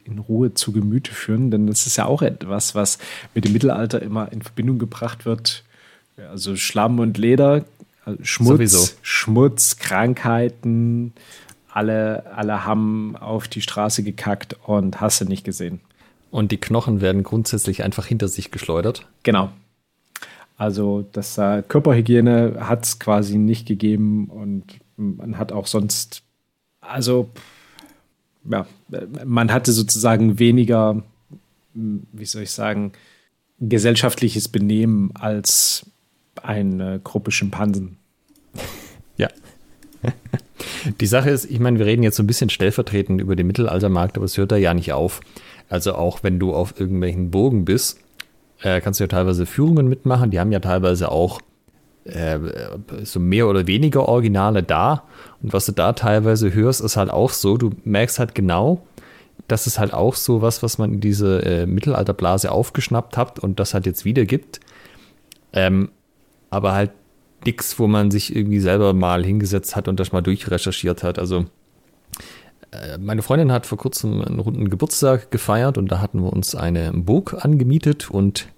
in 0.05 0.19
Ruhe 0.19 0.55
zu 0.55 0.73
Gemüte 0.73 1.13
führen, 1.13 1.51
denn 1.51 1.67
das 1.67 1.87
ist 1.87 1.97
ja 1.97 2.07
auch 2.07 2.23
etwas, 2.23 2.75
was 2.75 2.99
mit 3.35 3.45
dem 3.45 3.53
Mittelalter 3.53 4.01
immer 4.03 4.33
in 4.33 4.43
Verbindung 4.43 4.79
gebracht 4.79 5.25
wird. 5.25 5.65
Also 6.31 6.57
Schlamm 6.57 6.99
und 6.99 7.19
Leder, 7.19 7.65
äh, 8.07 8.15
Schmutz, 8.23 8.49
Sowieso. 8.49 8.89
Schmutz, 9.03 9.77
Krankheiten, 9.77 11.13
alle, 11.71 12.27
alle 12.35 12.65
haben 12.65 13.17
auf 13.17 13.49
die 13.49 13.61
Straße 13.61 14.03
gekackt 14.03 14.57
und 14.65 15.01
hast 15.01 15.21
du 15.21 15.25
nicht 15.27 15.45
gesehen. 15.45 15.81
Und 16.31 16.53
die 16.53 16.59
Knochen 16.59 17.01
werden 17.01 17.23
grundsätzlich 17.23 17.83
einfach 17.83 18.07
hinter 18.07 18.29
sich 18.29 18.51
geschleudert. 18.51 19.07
Genau. 19.23 19.51
Also 20.57 21.07
das 21.13 21.39
äh, 21.39 21.63
Körperhygiene 21.67 22.57
hat 22.61 22.85
es 22.85 22.99
quasi 22.99 23.39
nicht 23.39 23.67
gegeben 23.67 24.27
und 24.27 24.65
man 24.97 25.39
hat 25.39 25.53
auch 25.53 25.69
sonst, 25.69 26.23
also 26.81 27.31
ja, 28.51 28.67
man 29.25 29.53
hatte 29.53 29.73
sozusagen 29.73 30.39
weniger, 30.39 31.03
wie 31.75 32.25
soll 32.25 32.43
ich 32.43 32.51
sagen, 32.51 32.93
gesellschaftliches 33.61 34.49
Benehmen 34.49 35.11
als 35.15 35.87
eine 36.43 37.01
Gruppe 37.01 37.31
Schimpansen. 37.31 37.99
Ja. 39.17 39.29
Die 41.01 41.07
Sache 41.07 41.31
ist, 41.31 41.45
ich 41.51 41.59
meine, 41.59 41.79
wir 41.79 41.87
reden 41.87 42.03
jetzt 42.03 42.17
so 42.17 42.23
ein 42.23 42.27
bisschen 42.29 42.51
stellvertretend 42.51 43.21
über 43.21 43.37
den 43.37 43.47
Mittelaltermarkt, 43.47 44.17
aber 44.17 44.25
es 44.25 44.37
hört 44.37 44.53
da 44.53 44.57
ja 44.57 44.75
nicht 44.75 44.93
auf. 44.93 45.21
Also 45.69 45.95
auch 45.95 46.23
wenn 46.23 46.39
du 46.39 46.55
auf 46.55 46.79
irgendwelchen 46.79 47.31
Burgen 47.31 47.65
bist, 47.65 47.99
äh, 48.63 48.81
kannst 48.81 49.01
du 49.01 49.05
ja 49.05 49.09
teilweise 49.09 49.45
Führungen 49.45 49.89
mitmachen. 49.89 50.31
Die 50.31 50.41
haben 50.41 50.53
ja 50.53 50.61
teilweise 50.61 51.11
auch 51.11 51.41
äh, 52.05 52.39
so 53.03 53.21
mehr 53.21 53.49
oder 53.49 53.67
weniger 53.67 54.09
Originale 54.09 54.63
da. 54.63 55.05
Und 55.43 55.53
was 55.53 55.67
du 55.67 55.73
da 55.73 55.93
teilweise 55.93 56.53
hörst, 56.53 56.81
ist 56.81 56.97
halt 56.97 57.11
auch 57.11 57.31
so, 57.31 57.57
du 57.57 57.71
merkst 57.85 58.19
halt 58.19 58.35
genau, 58.35 58.87
das 59.47 59.67
ist 59.67 59.79
halt 59.79 59.95
auch 59.95 60.15
so 60.15 60.43
was, 60.43 60.63
was 60.63 60.79
man 60.79 60.95
in 60.95 61.01
diese 61.01 61.45
äh, 61.45 61.67
Mittelalterblase 61.67 62.51
aufgeschnappt 62.51 63.17
hat 63.17 63.39
und 63.39 63.61
das 63.61 63.75
halt 63.75 63.87
jetzt 63.87 64.05
wieder 64.05 64.25
gibt. 64.25 64.61
Ähm, 65.53 65.91
aber 66.51 66.73
halt 66.73 66.91
nichts, 67.45 67.79
wo 67.79 67.87
man 67.87 68.11
sich 68.11 68.35
irgendwie 68.35 68.61
selber 68.61 68.93
mal 68.95 69.25
hingesetzt 69.25 69.77
hat 69.77 69.89
und 69.89 70.01
das 70.01 70.13
mal 70.13 70.23
durchrecherchiert 70.23 71.03
hat. 71.03 71.19
Also 71.19 71.47
äh, 72.73 72.99
meine 72.99 73.23
Freundin 73.23 73.53
hat 73.53 73.67
vor 73.67 73.79
kurzem 73.79 74.21
einen 74.23 74.41
runden 74.41 74.69
Geburtstag 74.69 75.31
gefeiert 75.31 75.79
und 75.79 75.91
da 75.91 76.01
hatten 76.01 76.23
wir 76.23 76.33
uns 76.33 76.55
eine 76.55 76.93
Burg 76.93 77.45
angemietet 77.45 78.11
und 78.11 78.49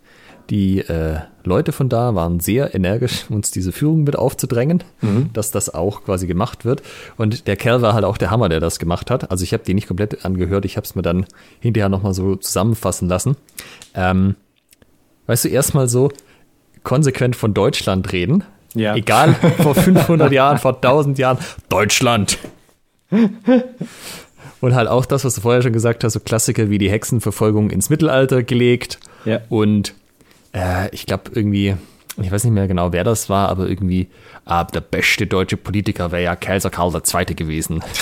die 0.51 0.81
äh, 0.81 1.21
Leute 1.45 1.73
von 1.73 1.89
da 1.89 2.15
waren 2.15 2.41
sehr 2.41 2.75
energisch, 2.75 3.27
uns 3.31 3.51
diese 3.51 3.73
Führung 3.73 4.05
mit 4.05 4.17
aufzudrängen, 4.17 4.83
mhm. 5.01 5.31
dass 5.33 5.51
das 5.51 5.73
auch 5.73 6.05
quasi 6.05 6.27
gemacht 6.27 6.65
wird. 6.65 6.83
Und 7.17 7.47
der 7.47 7.57
Kerl 7.57 7.83
war 7.83 7.95
halt 7.95 8.05
auch 8.05 8.19
der 8.19 8.31
Hammer, 8.31 8.49
der 8.49 8.61
das 8.61 8.79
gemacht 8.79 9.11
hat. 9.11 9.31
Also 9.31 9.45
ich 9.45 9.53
habe 9.53 9.65
die 9.65 9.75
nicht 9.75 9.87
komplett 9.87 10.25
angehört, 10.25 10.65
ich 10.65 10.77
habe 10.77 10.85
es 10.85 10.95
mir 10.95 11.03
dann 11.03 11.27
hinterher 11.61 11.89
nochmal 11.89 12.15
so 12.15 12.37
zusammenfassen 12.37 13.09
lassen. 13.09 13.37
Ähm, 13.95 14.35
weißt 15.27 15.45
du, 15.45 15.49
erstmal 15.49 15.89
so 15.89 16.11
konsequent 16.83 17.37
von 17.37 17.55
Deutschland 17.55 18.13
reden. 18.13 18.45
Ja. 18.75 18.95
Egal, 18.95 19.35
vor 19.59 19.75
500 19.75 20.33
Jahren, 20.33 20.59
vor 20.59 20.75
1000 20.77 21.19
Jahren, 21.19 21.39
Deutschland. 21.69 22.39
Und 24.61 24.75
halt 24.75 24.89
auch 24.89 25.07
das, 25.07 25.25
was 25.25 25.35
du 25.35 25.41
vorher 25.41 25.63
schon 25.63 25.73
gesagt 25.73 26.05
hast, 26.05 26.13
so 26.13 26.21
Klassiker 26.21 26.71
wie 26.71 26.79
die 26.79 26.91
Hexenverfolgung 26.91 27.71
ins 27.71 27.91
Mittelalter 27.91 28.43
gelegt. 28.43 29.01
Ja. 29.25 29.41
Und 29.49 29.95
äh, 30.53 30.89
ich 30.95 31.07
glaube 31.07 31.31
irgendwie, 31.35 31.77
ich 32.21 32.31
weiß 32.31 32.45
nicht 32.45 32.53
mehr 32.53 32.69
genau, 32.69 32.93
wer 32.93 33.05
das 33.05 33.29
war, 33.29 33.49
aber 33.49 33.69
irgendwie, 33.69 34.09
ah, 34.45 34.65
der 34.65 34.81
beste 34.81 35.27
deutsche 35.27 35.57
Politiker 35.57 36.13
wäre 36.13 36.25
ja 36.25 36.37
Kaiser 36.37 36.71
Karl 36.71 36.95
II. 36.95 37.35
gewesen. 37.35 37.83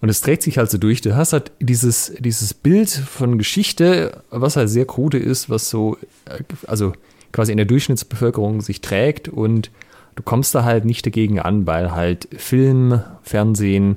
Und 0.00 0.08
es 0.08 0.20
trägt 0.20 0.42
sich 0.42 0.58
halt 0.58 0.70
so 0.70 0.78
durch. 0.78 1.00
Du 1.00 1.16
hast 1.16 1.32
halt 1.32 1.52
dieses, 1.58 2.12
dieses 2.18 2.54
Bild 2.54 2.90
von 2.90 3.38
Geschichte, 3.38 4.22
was 4.30 4.56
halt 4.56 4.68
sehr 4.68 4.84
krude 4.84 5.18
ist, 5.18 5.48
was 5.48 5.70
so, 5.70 5.96
äh, 6.26 6.42
also 6.66 6.92
quasi 7.32 7.52
in 7.52 7.56
der 7.56 7.66
Durchschnittsbevölkerung 7.66 8.60
sich 8.60 8.80
trägt 8.80 9.28
und 9.28 9.70
du 10.14 10.22
kommst 10.22 10.54
da 10.54 10.64
halt 10.64 10.84
nicht 10.84 11.04
dagegen 11.06 11.38
an, 11.40 11.66
weil 11.66 11.92
halt 11.92 12.28
Film, 12.36 13.00
Fernsehen, 13.22 13.96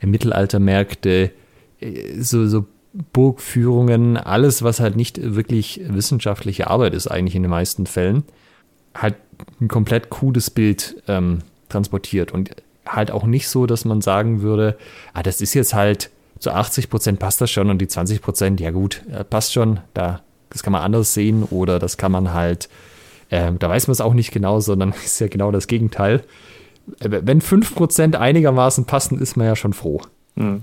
Mittelaltermärkte, 0.00 1.32
äh, 1.80 2.20
so, 2.20 2.46
so 2.46 2.66
Burgführungen, 2.92 4.16
alles, 4.16 4.62
was 4.62 4.80
halt 4.80 4.96
nicht 4.96 5.20
wirklich 5.34 5.80
wissenschaftliche 5.86 6.68
Arbeit 6.68 6.94
ist, 6.94 7.06
eigentlich 7.06 7.34
in 7.34 7.42
den 7.42 7.50
meisten 7.50 7.86
Fällen, 7.86 8.24
halt 8.94 9.16
ein 9.60 9.68
komplett 9.68 10.10
krudes 10.10 10.50
Bild 10.50 11.02
ähm, 11.06 11.40
transportiert 11.68 12.32
und 12.32 12.50
halt 12.86 13.10
auch 13.10 13.24
nicht 13.24 13.48
so, 13.48 13.66
dass 13.66 13.84
man 13.84 14.00
sagen 14.00 14.42
würde, 14.42 14.76
ah, 15.12 15.22
das 15.22 15.40
ist 15.40 15.54
jetzt 15.54 15.74
halt 15.74 16.10
zu 16.38 16.52
80 16.52 16.88
Prozent 16.88 17.18
passt 17.18 17.40
das 17.40 17.50
schon 17.50 17.70
und 17.70 17.78
die 17.78 17.88
20 17.88 18.22
Prozent, 18.22 18.60
ja 18.60 18.70
gut, 18.70 19.02
äh, 19.10 19.24
passt 19.24 19.52
schon, 19.52 19.80
da, 19.94 20.22
das 20.50 20.62
kann 20.62 20.72
man 20.72 20.82
anders 20.82 21.14
sehen 21.14 21.44
oder 21.44 21.78
das 21.78 21.96
kann 21.96 22.12
man 22.12 22.32
halt, 22.32 22.68
äh, 23.30 23.52
da 23.58 23.68
weiß 23.68 23.88
man 23.88 23.92
es 23.92 24.00
auch 24.00 24.14
nicht 24.14 24.32
genau, 24.32 24.60
sondern 24.60 24.94
ist 25.04 25.20
ja 25.20 25.28
genau 25.28 25.50
das 25.50 25.66
Gegenteil. 25.66 26.24
Äh, 27.00 27.20
wenn 27.22 27.40
5 27.40 27.74
Prozent 27.74 28.16
einigermaßen 28.16 28.86
passen, 28.86 29.20
ist 29.20 29.36
man 29.36 29.46
ja 29.46 29.56
schon 29.56 29.72
froh. 29.72 30.00
Hm. 30.36 30.62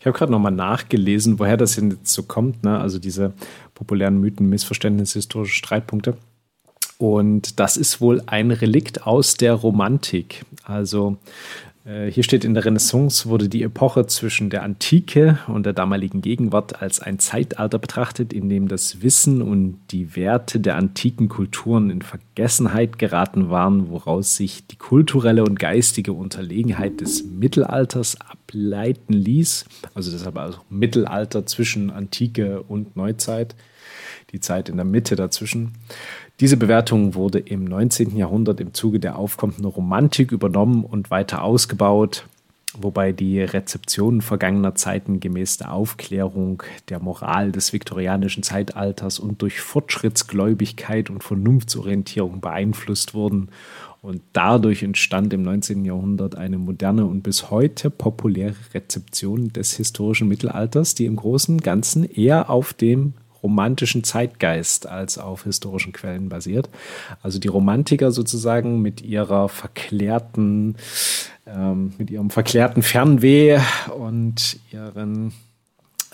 Ich 0.00 0.06
habe 0.06 0.16
gerade 0.16 0.32
nochmal 0.32 0.52
nachgelesen, 0.52 1.38
woher 1.38 1.56
das 1.56 1.76
jetzt 1.76 2.12
so 2.12 2.22
kommt. 2.22 2.62
Ne? 2.64 2.78
Also 2.78 2.98
diese 2.98 3.32
populären 3.74 4.18
Mythen, 4.20 4.48
Missverständnisse, 4.48 5.18
historische 5.18 5.54
Streitpunkte. 5.54 6.16
Und 6.98 7.58
das 7.58 7.76
ist 7.76 8.00
wohl 8.00 8.22
ein 8.26 8.52
Relikt 8.52 9.06
aus 9.06 9.36
der 9.36 9.54
Romantik. 9.54 10.44
Also 10.62 11.16
hier 11.84 12.22
steht, 12.22 12.44
in 12.44 12.54
der 12.54 12.64
Renaissance 12.64 13.28
wurde 13.28 13.48
die 13.48 13.64
Epoche 13.64 14.06
zwischen 14.06 14.50
der 14.50 14.62
Antike 14.62 15.40
und 15.48 15.66
der 15.66 15.72
damaligen 15.72 16.22
Gegenwart 16.22 16.80
als 16.80 17.00
ein 17.00 17.18
Zeitalter 17.18 17.80
betrachtet, 17.80 18.32
in 18.32 18.48
dem 18.48 18.68
das 18.68 19.02
Wissen 19.02 19.42
und 19.42 19.80
die 19.90 20.14
Werte 20.14 20.60
der 20.60 20.76
antiken 20.76 21.28
Kulturen 21.28 21.90
in 21.90 22.00
Vergessenheit 22.00 23.00
geraten 23.00 23.50
waren, 23.50 23.90
woraus 23.90 24.36
sich 24.36 24.64
die 24.68 24.76
kulturelle 24.76 25.42
und 25.42 25.58
geistige 25.58 26.12
Unterlegenheit 26.12 27.00
des 27.00 27.24
Mittelalters 27.24 28.16
ableiten 28.20 29.14
ließ. 29.14 29.64
Also 29.92 30.12
deshalb 30.12 30.38
also 30.38 30.58
Mittelalter 30.70 31.46
zwischen 31.46 31.90
Antike 31.90 32.62
und 32.62 32.94
Neuzeit, 32.94 33.56
die 34.30 34.38
Zeit 34.38 34.68
in 34.68 34.76
der 34.76 34.84
Mitte 34.84 35.16
dazwischen. 35.16 35.72
Diese 36.42 36.56
Bewertung 36.56 37.14
wurde 37.14 37.38
im 37.38 37.62
19. 37.62 38.16
Jahrhundert 38.16 38.58
im 38.58 38.74
Zuge 38.74 38.98
der 38.98 39.16
aufkommenden 39.16 39.64
Romantik 39.64 40.32
übernommen 40.32 40.82
und 40.82 41.08
weiter 41.08 41.44
ausgebaut, 41.44 42.26
wobei 42.76 43.12
die 43.12 43.40
Rezeption 43.40 44.22
vergangener 44.22 44.74
Zeiten 44.74 45.20
gemäß 45.20 45.58
der 45.58 45.72
Aufklärung 45.72 46.64
der 46.88 46.98
Moral 46.98 47.52
des 47.52 47.72
viktorianischen 47.72 48.42
Zeitalters 48.42 49.20
und 49.20 49.40
durch 49.40 49.60
Fortschrittsgläubigkeit 49.60 51.10
und 51.10 51.22
Vernunftsorientierung 51.22 52.40
beeinflusst 52.40 53.14
wurden. 53.14 53.50
Und 54.00 54.20
dadurch 54.32 54.82
entstand 54.82 55.32
im 55.32 55.42
19. 55.42 55.84
Jahrhundert 55.84 56.34
eine 56.34 56.58
moderne 56.58 57.06
und 57.06 57.22
bis 57.22 57.52
heute 57.52 57.88
populäre 57.88 58.56
Rezeption 58.74 59.52
des 59.52 59.76
historischen 59.76 60.26
Mittelalters, 60.26 60.96
die 60.96 61.06
im 61.06 61.14
Großen 61.14 61.54
und 61.54 61.62
Ganzen 61.62 62.02
eher 62.04 62.50
auf 62.50 62.72
dem 62.72 63.14
romantischen 63.42 64.04
Zeitgeist 64.04 64.86
als 64.86 65.18
auf 65.18 65.44
historischen 65.44 65.92
Quellen 65.92 66.28
basiert. 66.28 66.68
Also 67.22 67.38
die 67.38 67.48
Romantiker 67.48 68.12
sozusagen 68.12 68.80
mit 68.80 69.02
ihrer 69.02 69.48
verklärten, 69.48 70.76
ähm, 71.46 71.92
mit 71.98 72.10
ihrem 72.10 72.30
verklärten 72.30 72.82
Fernweh 72.82 73.60
und 73.96 74.58
ihren, 74.70 75.32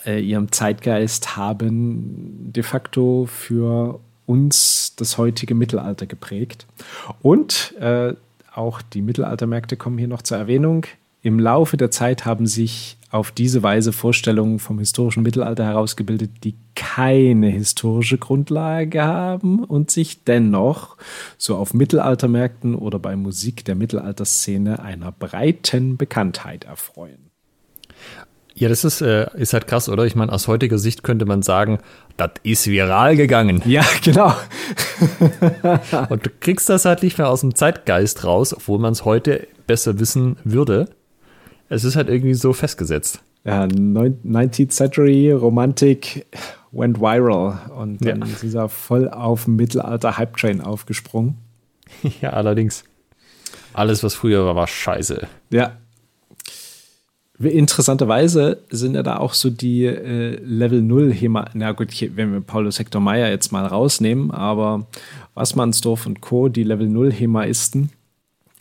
äh, 0.05 0.19
ihrem 0.19 0.51
Zeitgeist 0.51 1.37
haben 1.37 2.51
de 2.51 2.63
facto 2.63 3.27
für 3.27 3.99
uns 4.25 4.93
das 4.95 5.17
heutige 5.17 5.55
Mittelalter 5.55 6.05
geprägt. 6.05 6.67
Und 7.21 7.75
äh, 7.79 8.13
auch 8.53 8.81
die 8.81 9.01
Mittelaltermärkte 9.01 9.77
kommen 9.77 9.97
hier 9.97 10.07
noch 10.07 10.21
zur 10.21 10.37
Erwähnung. 10.37 10.85
Im 11.21 11.39
Laufe 11.39 11.77
der 11.77 11.91
Zeit 11.91 12.25
haben 12.25 12.45
sich 12.45 12.97
auf 13.09 13.31
diese 13.31 13.63
Weise 13.63 13.91
Vorstellungen 13.91 14.59
vom 14.59 14.79
historischen 14.79 15.23
Mittelalter 15.23 15.65
herausgebildet, 15.65 16.43
die 16.43 16.55
keine 16.75 17.47
historische 17.47 18.17
Grundlage 18.17 19.03
haben 19.03 19.63
und 19.63 19.89
sich 19.89 20.23
dennoch 20.23 20.95
so 21.37 21.55
auf 21.55 21.73
Mittelaltermärkten 21.73 22.75
oder 22.75 22.99
bei 22.99 23.15
Musik 23.15 23.65
der 23.65 23.75
Mittelalterszene 23.75 24.79
einer 24.79 25.11
breiten 25.11 25.97
Bekanntheit 25.97 26.65
erfreuen. 26.65 27.29
Ja, 28.53 28.67
das 28.67 28.83
ist, 28.83 29.01
äh, 29.01 29.27
ist 29.37 29.53
halt 29.53 29.67
krass, 29.67 29.87
oder? 29.87 30.05
Ich 30.05 30.15
meine, 30.15 30.33
aus 30.33 30.49
heutiger 30.49 30.77
Sicht 30.77 31.01
könnte 31.01 31.25
man 31.25 31.41
sagen, 31.41 31.79
das 32.17 32.31
ist 32.43 32.67
viral 32.67 33.15
gegangen. 33.15 33.61
Ja, 33.65 33.85
genau. 34.03 34.35
und 36.09 36.25
du 36.25 36.29
kriegst 36.41 36.67
das 36.67 36.83
halt 36.83 37.01
nicht 37.01 37.17
mehr 37.17 37.29
aus 37.29 37.41
dem 37.41 37.55
Zeitgeist 37.55 38.25
raus, 38.25 38.53
obwohl 38.53 38.77
man 38.77 38.91
es 38.91 39.05
heute 39.05 39.47
besser 39.65 39.99
wissen 39.99 40.35
würde 40.43 40.89
es 41.69 41.83
ist 41.83 41.95
halt 41.95 42.09
irgendwie 42.09 42.33
so 42.33 42.51
festgesetzt. 42.53 43.21
Ja, 43.45 43.63
19th 43.63 44.69
Century 44.69 45.31
Romantik 45.31 46.25
went 46.71 46.99
viral 46.99 47.71
und 47.75 48.03
dann 48.05 48.21
ja. 48.21 48.25
ist 48.43 48.53
er 48.53 48.69
voll 48.69 49.09
auf 49.09 49.47
Mittelalter 49.47 50.17
Hype 50.17 50.35
Train 50.35 50.61
aufgesprungen. 50.61 51.35
Ja, 52.21 52.29
allerdings. 52.31 52.83
Alles, 53.73 54.03
was 54.03 54.13
früher 54.13 54.45
war, 54.45 54.55
war 54.55 54.67
scheiße. 54.67 55.27
Ja. 55.49 55.77
Interessanterweise 57.39 58.59
sind 58.69 58.95
ja 58.95 59.01
da 59.01 59.17
auch 59.17 59.33
so 59.33 59.49
die 59.49 59.85
äh, 59.85 60.35
Level 60.43 60.83
0 60.83 61.11
Hema. 61.11 61.49
Na 61.55 61.71
gut, 61.71 61.89
wenn 62.15 62.31
wir 62.31 62.41
Paulus 62.41 62.77
Hector 62.77 63.01
Meyer 63.01 63.29
jetzt 63.29 63.51
mal 63.51 63.65
rausnehmen, 63.65 64.29
aber 64.29 64.85
Wassmannsdorf 65.33 66.05
und 66.05 66.21
Co., 66.21 66.49
die 66.49 66.63
Level 66.63 66.87
0 66.87 67.11
Hemaisten, 67.11 67.89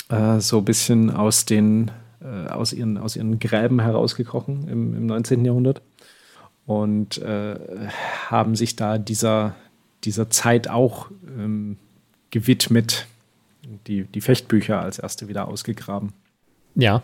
äh, 0.09 0.41
so 0.41 0.59
ein 0.59 0.65
bisschen 0.65 1.11
aus 1.11 1.45
den 1.45 1.91
äh, 2.29 2.49
aus, 2.49 2.73
ihren, 2.73 2.99
aus 2.99 3.17
ihren 3.17 3.39
Gräben 3.39 3.81
herausgekrochen 3.81 4.69
im, 4.69 4.95
im 4.95 5.07
19. 5.07 5.45
Jahrhundert 5.45 5.83
und 6.67 7.19
äh, 7.19 7.57
haben 8.27 8.55
sich 8.55 8.77
da 8.77 8.99
dieser, 8.99 9.55
dieser 10.05 10.29
Zeit 10.29 10.69
auch 10.69 11.11
ähm, 11.27 11.79
gewidmet. 12.31 13.07
Die, 13.87 14.05
die 14.05 14.21
Fechtbücher 14.23 14.81
als 14.81 14.99
erste 14.99 15.29
wieder 15.29 15.49
ausgegraben. 15.49 16.13
Ja, 16.75 17.03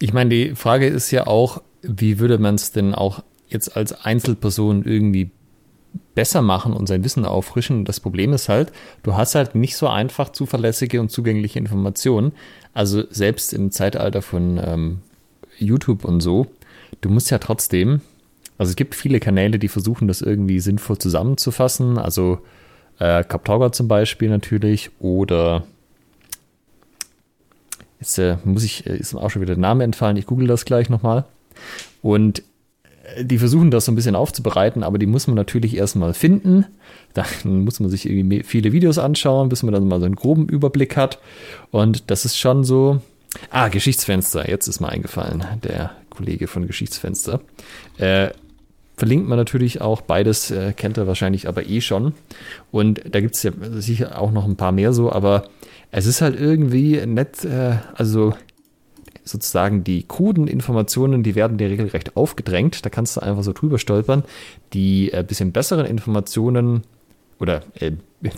ich 0.00 0.12
meine, 0.12 0.30
die 0.30 0.54
Frage 0.56 0.86
ist 0.86 1.12
ja 1.12 1.28
auch, 1.28 1.62
wie 1.82 2.18
würde 2.18 2.38
man 2.38 2.56
es 2.56 2.72
denn 2.72 2.92
auch 2.92 3.22
jetzt 3.46 3.76
als 3.76 3.92
Einzelperson 3.92 4.84
irgendwie 4.84 5.30
besser 6.14 6.42
machen 6.42 6.72
und 6.72 6.86
sein 6.86 7.04
Wissen 7.04 7.24
auffrischen. 7.24 7.84
das 7.84 8.00
Problem 8.00 8.32
ist 8.32 8.48
halt, 8.48 8.72
du 9.02 9.16
hast 9.16 9.34
halt 9.34 9.54
nicht 9.54 9.76
so 9.76 9.88
einfach 9.88 10.30
zuverlässige 10.30 11.00
und 11.00 11.10
zugängliche 11.10 11.58
Informationen. 11.58 12.32
Also 12.74 13.04
selbst 13.10 13.52
im 13.52 13.70
Zeitalter 13.70 14.22
von 14.22 14.60
ähm, 14.62 14.98
YouTube 15.58 16.04
und 16.04 16.20
so, 16.20 16.46
du 17.00 17.08
musst 17.08 17.30
ja 17.30 17.38
trotzdem, 17.38 18.00
also 18.58 18.70
es 18.70 18.76
gibt 18.76 18.94
viele 18.94 19.20
Kanäle, 19.20 19.58
die 19.58 19.68
versuchen, 19.68 20.08
das 20.08 20.22
irgendwie 20.22 20.60
sinnvoll 20.60 20.98
zusammenzufassen. 20.98 21.98
Also 21.98 22.40
äh, 22.98 23.24
Kaptauger 23.24 23.72
zum 23.72 23.88
Beispiel 23.88 24.28
natürlich 24.28 24.90
oder 25.00 25.64
jetzt 28.00 28.18
äh, 28.18 28.36
muss 28.44 28.64
ich, 28.64 28.86
äh, 28.86 28.96
ist 28.96 29.14
mir 29.14 29.20
auch 29.20 29.30
schon 29.30 29.42
wieder 29.42 29.54
der 29.54 29.60
Name 29.60 29.84
entfallen, 29.84 30.16
ich 30.16 30.26
google 30.26 30.46
das 30.46 30.64
gleich 30.64 30.90
nochmal. 30.90 31.24
Und 32.02 32.42
die 33.20 33.38
versuchen 33.38 33.70
das 33.70 33.84
so 33.84 33.92
ein 33.92 33.94
bisschen 33.94 34.16
aufzubereiten, 34.16 34.82
aber 34.82 34.98
die 34.98 35.06
muss 35.06 35.26
man 35.26 35.36
natürlich 35.36 35.76
erstmal 35.76 36.14
finden. 36.14 36.66
Dann 37.14 37.64
muss 37.64 37.80
man 37.80 37.90
sich 37.90 38.08
irgendwie 38.08 38.42
viele 38.42 38.72
Videos 38.72 38.98
anschauen, 38.98 39.48
bis 39.48 39.62
man 39.62 39.74
dann 39.74 39.88
mal 39.88 40.00
so 40.00 40.06
einen 40.06 40.16
groben 40.16 40.48
Überblick 40.48 40.96
hat. 40.96 41.18
Und 41.70 42.10
das 42.10 42.24
ist 42.24 42.38
schon 42.38 42.64
so. 42.64 43.00
Ah, 43.50 43.68
Geschichtsfenster, 43.68 44.48
jetzt 44.48 44.68
ist 44.68 44.80
mir 44.80 44.90
eingefallen, 44.90 45.42
der 45.64 45.92
Kollege 46.10 46.46
von 46.46 46.66
Geschichtsfenster. 46.66 47.40
Äh, 47.96 48.30
verlinkt 48.96 49.26
man 49.26 49.38
natürlich 49.38 49.80
auch, 49.80 50.02
beides 50.02 50.50
äh, 50.50 50.72
kennt 50.74 50.98
er 50.98 51.06
wahrscheinlich 51.06 51.48
aber 51.48 51.66
eh 51.66 51.80
schon. 51.80 52.12
Und 52.70 53.02
da 53.10 53.20
gibt 53.20 53.34
es 53.34 53.42
ja 53.42 53.52
sicher 53.72 54.20
auch 54.20 54.32
noch 54.32 54.44
ein 54.44 54.56
paar 54.56 54.72
mehr 54.72 54.92
so, 54.92 55.10
aber 55.10 55.48
es 55.90 56.06
ist 56.06 56.20
halt 56.20 56.38
irgendwie 56.38 57.04
nett, 57.06 57.44
äh, 57.44 57.76
also 57.94 58.34
sozusagen 59.24 59.84
die 59.84 60.02
kruden 60.02 60.48
Informationen, 60.48 61.22
die 61.22 61.34
werden 61.34 61.58
dir 61.58 61.70
regelrecht 61.70 62.16
aufgedrängt. 62.16 62.84
Da 62.84 62.90
kannst 62.90 63.16
du 63.16 63.20
einfach 63.20 63.42
so 63.42 63.52
drüber 63.52 63.78
stolpern. 63.78 64.24
Die 64.72 65.12
äh, 65.12 65.24
bisschen 65.26 65.52
besseren 65.52 65.86
Informationen 65.86 66.82
oder 67.38 67.62
äh, 67.74 67.92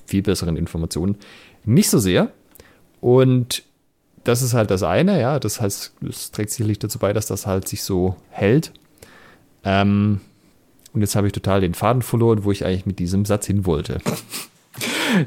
viel 0.07 0.23
besseren 0.23 0.57
Informationen 0.57 1.17
nicht 1.65 1.91
so 1.91 1.99
sehr. 1.99 2.31
Und 3.01 3.63
das 4.25 4.43
ist 4.43 4.55
halt 4.55 4.71
das 4.71 4.83
eine, 4.83 5.21
ja. 5.21 5.39
Das 5.39 5.61
heißt, 5.61 5.93
es 6.09 6.31
trägt 6.31 6.51
sicherlich 6.51 6.79
dazu 6.79 6.99
bei, 6.99 7.13
dass 7.13 7.27
das 7.27 7.47
halt 7.47 7.69
sich 7.69 7.83
so 7.83 8.17
hält. 8.31 8.73
Ähm, 9.65 10.21
und 10.93 11.01
jetzt 11.01 11.17
habe 11.17 11.27
ich 11.27 11.33
total 11.33 11.61
den 11.61 11.75
Faden 11.75 12.03
verloren, 12.03 12.45
wo 12.45 12.53
ich 12.53 12.65
eigentlich 12.65 12.87
mit 12.87 12.99
diesem 12.99 13.25
Satz 13.25 13.47
hin 13.47 13.67
wollte. 13.67 13.99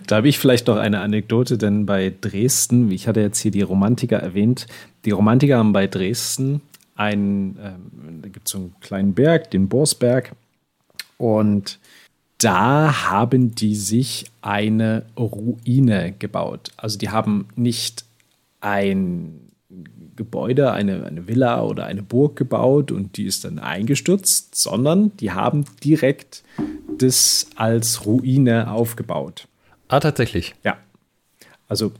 Da 0.08 0.18
habe 0.18 0.28
ich 0.28 0.40
vielleicht 0.40 0.68
noch 0.68 0.78
eine 0.78 1.00
Anekdote, 1.00 1.58
denn 1.58 1.86
bei 1.86 2.14
Dresden, 2.20 2.92
ich 2.92 3.08
hatte 3.08 3.22
jetzt 3.22 3.40
hier 3.40 3.52
die 3.52 3.62
Romantiker 3.62 4.18
erwähnt, 4.18 4.68
die 5.06 5.12
Romantiker 5.12 5.58
haben 5.58 5.74
bei 5.74 5.88
Dresden 5.88 6.62
einen, 6.96 7.58
ähm, 7.64 8.22
da 8.22 8.30
gibt 8.30 8.48
es 8.48 8.52
so 8.52 8.58
einen 8.58 8.76
kleinen 8.82 9.14
Berg, 9.14 9.52
den 9.52 9.70
Borsberg, 9.70 10.32
und 11.18 11.80
da 12.38 13.10
haben 13.10 13.56
die 13.56 13.76
sich 13.76 14.26
eine 14.42 15.06
Ruine 15.18 16.14
gebaut. 16.20 16.72
Also 16.78 16.98
die 16.98 17.10
haben 17.10 17.48
nicht 17.56 18.06
ein 18.62 19.40
Gebäude, 20.16 20.72
eine, 20.72 21.06
eine 21.06 21.28
Villa 21.28 21.64
oder 21.64 21.86
eine 21.86 22.04
Burg 22.04 22.36
gebaut 22.36 22.92
und 22.92 23.18
die 23.18 23.26
ist 23.26 23.46
dann 23.46 23.60
eingestürzt, 23.60 24.56
sondern 24.56 25.16
die 25.18 25.32
haben 25.32 25.66
direkt 25.84 26.44
das 26.98 27.48
als 27.56 28.06
Ruine 28.06 28.72
aufgebaut. 28.72 29.48
Ah, 29.88 30.00
tatsächlich. 30.00 30.56
Ja. 30.64 30.78
Also, 31.68 31.92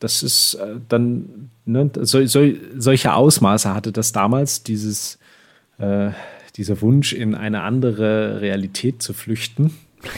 das 0.00 0.22
ist 0.22 0.54
äh, 0.54 0.76
dann, 0.88 1.50
ne, 1.64 1.90
so, 2.00 2.24
so, 2.26 2.46
solche 2.76 3.14
Ausmaße 3.14 3.72
hatte 3.74 3.92
das 3.92 4.12
damals, 4.12 4.62
dieses, 4.62 5.18
äh, 5.78 6.10
dieser 6.56 6.80
Wunsch, 6.80 7.12
in 7.12 7.34
eine 7.34 7.62
andere 7.62 8.40
Realität 8.40 9.02
zu 9.02 9.12
flüchten. 9.12 9.72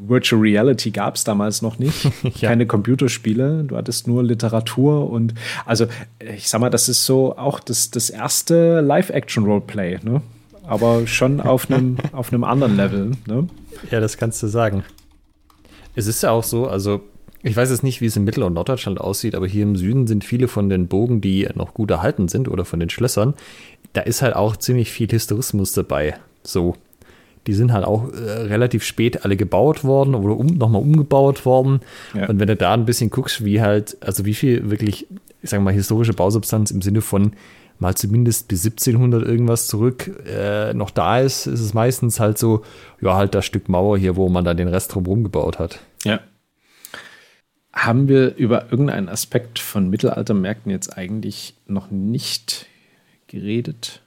Virtual 0.00 0.40
Reality 0.40 0.90
gab 0.90 1.16
es 1.16 1.24
damals 1.24 1.62
noch 1.62 1.78
nicht. 1.78 2.04
ja. 2.40 2.48
Keine 2.48 2.66
Computerspiele. 2.66 3.64
Du 3.64 3.76
hattest 3.76 4.06
nur 4.08 4.22
Literatur 4.22 5.10
und 5.10 5.34
also 5.66 5.86
ich 6.18 6.48
sag 6.48 6.60
mal, 6.60 6.70
das 6.70 6.88
ist 6.88 7.04
so 7.04 7.36
auch 7.36 7.60
das, 7.60 7.90
das 7.90 8.10
erste 8.10 8.80
Live-Action-Roleplay, 8.80 10.00
ne? 10.02 10.22
Aber 10.68 11.06
schon 11.06 11.40
auf 11.40 11.70
einem 11.70 11.96
auf 12.12 12.32
einem 12.32 12.44
anderen 12.44 12.76
Level, 12.76 13.12
ne? 13.26 13.48
Ja, 13.90 14.00
das 14.00 14.16
kannst 14.16 14.42
du 14.42 14.46
sagen. 14.46 14.84
Es 15.94 16.06
ist 16.06 16.22
ja 16.22 16.30
auch 16.30 16.44
so, 16.44 16.68
also 16.68 17.00
ich 17.42 17.56
weiß 17.56 17.70
jetzt 17.70 17.82
nicht, 17.82 18.00
wie 18.00 18.06
es 18.06 18.16
in 18.16 18.24
Mittel- 18.24 18.42
und 18.42 18.54
Norddeutschland 18.54 19.00
aussieht, 19.00 19.34
aber 19.34 19.46
hier 19.46 19.62
im 19.62 19.76
Süden 19.76 20.06
sind 20.06 20.24
viele 20.24 20.48
von 20.48 20.68
den 20.68 20.88
Bogen, 20.88 21.20
die 21.20 21.48
noch 21.54 21.72
gut 21.72 21.90
erhalten 21.90 22.28
sind 22.28 22.48
oder 22.48 22.64
von 22.64 22.80
den 22.80 22.90
Schlössern, 22.90 23.34
da 23.92 24.02
ist 24.02 24.22
halt 24.22 24.36
auch 24.36 24.56
ziemlich 24.56 24.90
viel 24.90 25.08
Historismus 25.08 25.72
dabei. 25.72 26.16
So. 26.42 26.74
Die 27.46 27.54
sind 27.54 27.72
halt 27.72 27.86
auch 27.86 28.12
äh, 28.12 28.30
relativ 28.42 28.84
spät 28.84 29.24
alle 29.24 29.36
gebaut 29.36 29.82
worden 29.82 30.14
oder 30.14 30.36
um, 30.36 30.46
nochmal 30.46 30.82
umgebaut 30.82 31.46
worden. 31.46 31.80
Ja. 32.14 32.28
Und 32.28 32.40
wenn 32.40 32.48
du 32.48 32.56
da 32.56 32.74
ein 32.74 32.84
bisschen 32.84 33.08
guckst, 33.08 33.44
wie 33.44 33.62
halt, 33.62 33.96
also 34.00 34.26
wie 34.26 34.34
viel 34.34 34.68
wirklich, 34.68 35.06
ich 35.42 35.50
sag 35.50 35.62
mal, 35.62 35.72
historische 35.72 36.12
Bausubstanz 36.12 36.70
im 36.70 36.82
Sinne 36.82 37.00
von 37.00 37.32
mal 37.78 37.94
zumindest 37.94 38.48
bis 38.48 38.64
1700 38.64 39.26
irgendwas 39.26 39.68
zurück 39.68 40.10
äh, 40.26 40.74
noch 40.74 40.90
da 40.90 41.20
ist, 41.20 41.46
ist 41.46 41.60
es 41.60 41.74
meistens 41.74 42.20
halt 42.20 42.38
so, 42.38 42.64
ja, 43.00 43.14
halt 43.14 43.34
das 43.34 43.46
Stück 43.46 43.68
Mauer 43.68 43.98
hier, 43.98 44.16
wo 44.16 44.28
man 44.28 44.44
dann 44.44 44.56
den 44.56 44.68
Rest 44.68 44.94
drumherum 44.94 45.22
gebaut 45.22 45.58
hat. 45.58 45.80
Ja. 46.04 46.20
Haben 47.72 48.08
wir 48.08 48.34
über 48.36 48.72
irgendeinen 48.72 49.08
Aspekt 49.08 49.58
von 49.58 49.88
Mittelaltermärkten 49.88 50.70
jetzt 50.72 50.96
eigentlich 50.96 51.54
noch 51.66 51.90
nicht 51.90 52.66
geredet? 53.28 54.02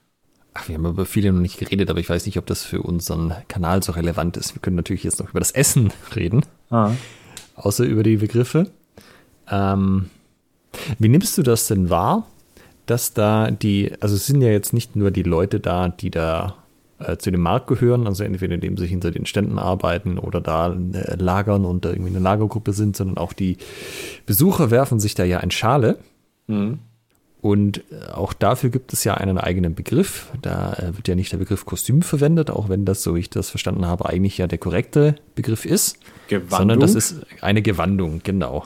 Ach, 0.54 0.68
wir 0.68 0.76
haben 0.76 0.86
über 0.86 1.06
viele 1.06 1.32
noch 1.32 1.40
nicht 1.40 1.58
geredet, 1.58 1.90
aber 1.90 2.00
ich 2.00 2.10
weiß 2.10 2.26
nicht, 2.26 2.38
ob 2.38 2.46
das 2.46 2.64
für 2.64 2.82
unseren 2.82 3.34
Kanal 3.48 3.82
so 3.82 3.94
relevant 3.94 4.36
ist. 4.36 4.54
Wir 4.54 4.62
können 4.62 4.76
natürlich 4.76 5.06
jetzt 5.06 5.20
noch 5.20 5.30
über 5.30 5.40
das 5.40 5.52
Essen 5.52 5.94
reden, 6.16 6.42
ah. 6.70 6.92
außer 7.56 7.86
über 7.86 8.04
die 8.04 8.18
Begriffe. 8.18 8.70
Ähm, 9.50 10.10
wie 11.00 11.10
nimmst 11.10 11.38
du 11.38 11.44
das 11.44 11.68
denn 11.68 11.90
wahr, 11.90 12.28
dass 12.92 13.14
da 13.14 13.50
die, 13.50 13.94
also 14.02 14.16
es 14.16 14.26
sind 14.26 14.42
ja 14.42 14.50
jetzt 14.50 14.74
nicht 14.74 14.98
nur 14.98 15.12
die 15.12 15.24
Leute 15.24 15.62
da, 15.62 15.88
die 15.88 16.12
da 16.12 16.56
äh, 17.00 17.16
zu 17.16 17.32
dem 17.32 17.40
Markt 17.40 17.68
gehören, 17.68 18.06
also 18.06 18.26
entweder 18.26 18.56
indem 18.56 18.76
sie 18.76 18.86
hinter 18.86 19.12
den 19.12 19.26
Ständen 19.26 19.58
arbeiten 19.58 20.20
oder 20.20 20.42
da 20.42 20.74
äh, 20.74 21.16
lagern 21.16 21.64
und 21.64 21.86
da 21.86 21.92
irgendwie 21.92 22.10
eine 22.10 22.20
Lagergruppe 22.20 22.74
sind, 22.74 22.98
sondern 22.98 23.18
auch 23.18 23.32
die 23.32 23.58
Besucher 24.26 24.72
werfen 24.72 25.00
sich 25.00 25.16
da 25.16 25.24
ja 25.24 25.40
in 25.40 25.52
Schale. 25.52 26.00
Mhm. 26.48 26.80
Und 27.40 27.78
äh, 27.78 28.12
auch 28.12 28.34
dafür 28.34 28.70
gibt 28.70 28.92
es 28.92 29.06
ja 29.06 29.14
einen 29.14 29.38
eigenen 29.38 29.74
Begriff. 29.74 30.30
Da 30.42 30.74
äh, 30.74 30.98
wird 30.98 31.08
ja 31.08 31.16
nicht 31.16 31.32
der 31.32 31.38
Begriff 31.38 31.66
Kostüm 31.66 32.02
verwendet, 32.02 32.52
auch 32.52 32.68
wenn 32.68 32.84
das, 32.84 33.04
so 33.04 33.16
ich 33.16 33.30
das 33.30 33.50
verstanden 33.50 33.86
habe, 33.86 34.10
eigentlich 34.10 34.38
ja 34.38 34.48
der 34.48 34.58
korrekte 34.58 35.16
Begriff 35.34 35.64
ist. 35.64 35.98
Gewandung? 36.28 36.58
Sondern 36.58 36.80
das 36.82 36.94
ist 36.96 37.22
eine 37.40 37.62
Gewandung, 37.62 38.20
genau. 38.22 38.66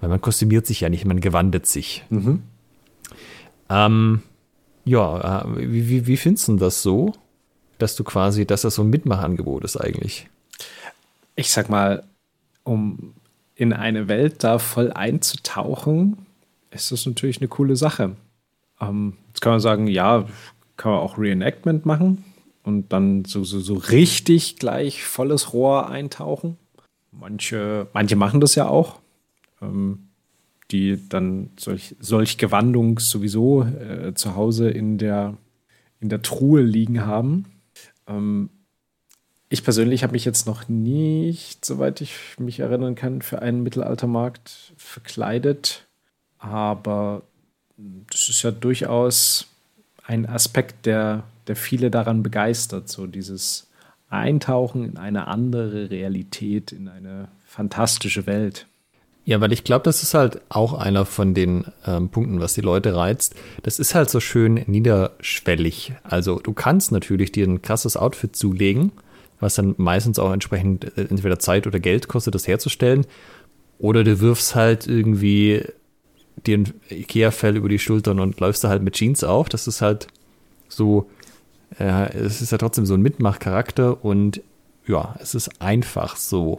Weil 0.00 0.10
man 0.10 0.20
kostümiert 0.20 0.66
sich 0.66 0.80
ja 0.80 0.88
nicht, 0.88 1.04
man 1.04 1.20
gewandet 1.20 1.66
sich. 1.66 2.04
Mhm. 2.10 2.42
Ähm, 3.72 4.22
ja, 4.84 5.46
wie, 5.56 5.88
wie, 5.88 6.06
wie 6.06 6.16
findest 6.16 6.48
du 6.48 6.56
das 6.56 6.82
so? 6.82 7.12
dass 7.82 7.96
du 7.96 8.04
quasi, 8.04 8.46
dass 8.46 8.62
das 8.62 8.76
so 8.76 8.82
ein 8.82 8.90
Mitmachangebot 8.90 9.64
ist 9.64 9.76
eigentlich. 9.76 10.28
Ich 11.34 11.50
sag 11.50 11.68
mal, 11.68 12.04
um 12.62 13.14
in 13.56 13.72
eine 13.72 14.06
Welt 14.06 14.44
da 14.44 14.58
voll 14.58 14.92
einzutauchen, 14.92 16.26
ist 16.70 16.92
das 16.92 17.04
natürlich 17.06 17.38
eine 17.38 17.48
coole 17.48 17.74
Sache. 17.74 18.16
Ähm, 18.80 19.14
jetzt 19.28 19.40
kann 19.40 19.52
man 19.52 19.60
sagen, 19.60 19.88
ja, 19.88 20.26
kann 20.76 20.92
man 20.92 21.00
auch 21.00 21.18
Reenactment 21.18 21.84
machen 21.84 22.24
und 22.62 22.92
dann 22.92 23.24
so, 23.24 23.42
so, 23.42 23.58
so 23.58 23.74
richtig 23.74 24.56
gleich 24.56 25.04
volles 25.04 25.52
Rohr 25.52 25.88
eintauchen. 25.90 26.56
Manche, 27.10 27.88
manche 27.92 28.14
machen 28.14 28.40
das 28.40 28.54
ja 28.54 28.68
auch, 28.68 29.00
ähm, 29.60 30.08
die 30.72 30.98
dann 31.08 31.50
solch, 31.58 31.94
solch 32.00 32.38
Gewandung 32.38 32.98
sowieso 32.98 33.62
äh, 33.62 34.14
zu 34.14 34.34
Hause 34.34 34.70
in 34.70 34.98
der, 34.98 35.36
in 36.00 36.08
der 36.08 36.22
Truhe 36.22 36.62
liegen 36.62 37.04
haben. 37.06 37.44
Ähm, 38.08 38.50
ich 39.48 39.62
persönlich 39.64 40.02
habe 40.02 40.14
mich 40.14 40.24
jetzt 40.24 40.46
noch 40.46 40.68
nicht, 40.68 41.64
soweit 41.64 42.00
ich 42.00 42.14
mich 42.38 42.60
erinnern 42.60 42.94
kann, 42.94 43.20
für 43.20 43.42
einen 43.42 43.62
Mittelaltermarkt 43.62 44.72
verkleidet. 44.78 45.86
Aber 46.38 47.22
das 47.76 48.30
ist 48.30 48.42
ja 48.42 48.50
durchaus 48.50 49.46
ein 50.06 50.26
Aspekt, 50.26 50.86
der, 50.86 51.24
der 51.48 51.56
viele 51.56 51.90
daran 51.90 52.22
begeistert. 52.22 52.88
So 52.88 53.06
dieses 53.06 53.68
Eintauchen 54.08 54.84
in 54.86 54.96
eine 54.96 55.26
andere 55.26 55.90
Realität, 55.90 56.72
in 56.72 56.88
eine 56.88 57.28
fantastische 57.44 58.24
Welt. 58.24 58.66
Ja, 59.24 59.40
weil 59.40 59.52
ich 59.52 59.62
glaube, 59.62 59.84
das 59.84 60.02
ist 60.02 60.14
halt 60.14 60.40
auch 60.48 60.72
einer 60.74 61.04
von 61.04 61.32
den 61.32 61.66
ähm, 61.86 62.08
Punkten, 62.08 62.40
was 62.40 62.54
die 62.54 62.60
Leute 62.60 62.96
reizt. 62.96 63.36
Das 63.62 63.78
ist 63.78 63.94
halt 63.94 64.10
so 64.10 64.18
schön 64.18 64.64
niederschwellig. 64.66 65.92
Also 66.02 66.40
du 66.40 66.52
kannst 66.52 66.90
natürlich 66.90 67.30
dir 67.30 67.46
ein 67.46 67.62
krasses 67.62 67.96
Outfit 67.96 68.34
zulegen, 68.34 68.90
was 69.38 69.54
dann 69.54 69.74
meistens 69.78 70.18
auch 70.18 70.32
entsprechend 70.32 70.96
äh, 70.98 71.02
entweder 71.02 71.38
Zeit 71.38 71.68
oder 71.68 71.78
Geld 71.78 72.08
kostet, 72.08 72.34
das 72.34 72.48
herzustellen. 72.48 73.06
Oder 73.78 74.02
du 74.02 74.20
wirfst 74.20 74.56
halt 74.56 74.88
irgendwie 74.88 75.64
dir 76.44 76.58
ein 76.58 76.74
Ikea-Fell 76.90 77.56
über 77.56 77.68
die 77.68 77.78
Schultern 77.78 78.18
und 78.18 78.40
läufst 78.40 78.64
da 78.64 78.68
halt 78.70 78.82
mit 78.82 78.94
Jeans 78.94 79.22
auf. 79.22 79.48
Das 79.48 79.68
ist 79.68 79.82
halt 79.82 80.08
so, 80.68 81.08
äh, 81.78 82.12
es 82.16 82.42
ist 82.42 82.50
ja 82.50 82.58
trotzdem 82.58 82.86
so 82.86 82.94
ein 82.94 83.02
Mitmachcharakter 83.02 84.04
und 84.04 84.40
ja, 84.86 85.14
es 85.20 85.36
ist 85.36 85.60
einfach 85.60 86.16
so. 86.16 86.56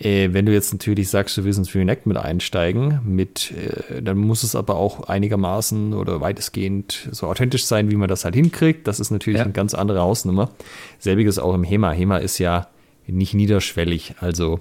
Äh, 0.00 0.32
wenn 0.32 0.46
du 0.46 0.52
jetzt 0.52 0.72
natürlich 0.72 1.10
sagst, 1.10 1.36
du 1.36 1.44
willst 1.44 1.58
ins 1.58 1.74
React 1.74 2.06
mit 2.06 2.16
einsteigen, 2.16 3.00
mit, 3.04 3.52
äh, 3.52 4.00
dann 4.00 4.16
muss 4.16 4.42
es 4.42 4.54
aber 4.54 4.76
auch 4.76 5.04
einigermaßen 5.08 5.92
oder 5.92 6.22
weitestgehend 6.22 7.08
so 7.12 7.26
authentisch 7.26 7.66
sein, 7.66 7.90
wie 7.90 7.96
man 7.96 8.08
das 8.08 8.24
halt 8.24 8.34
hinkriegt. 8.34 8.88
Das 8.88 8.98
ist 8.98 9.10
natürlich 9.10 9.38
ja. 9.38 9.44
eine 9.44 9.52
ganz 9.52 9.74
andere 9.74 10.00
Hausnummer. 10.00 10.50
Selbiges 10.98 11.38
auch 11.38 11.54
im 11.54 11.64
HEMA. 11.64 11.92
HEMA 11.92 12.16
ist 12.16 12.38
ja 12.38 12.68
nicht 13.06 13.34
niederschwellig. 13.34 14.14
Also 14.20 14.60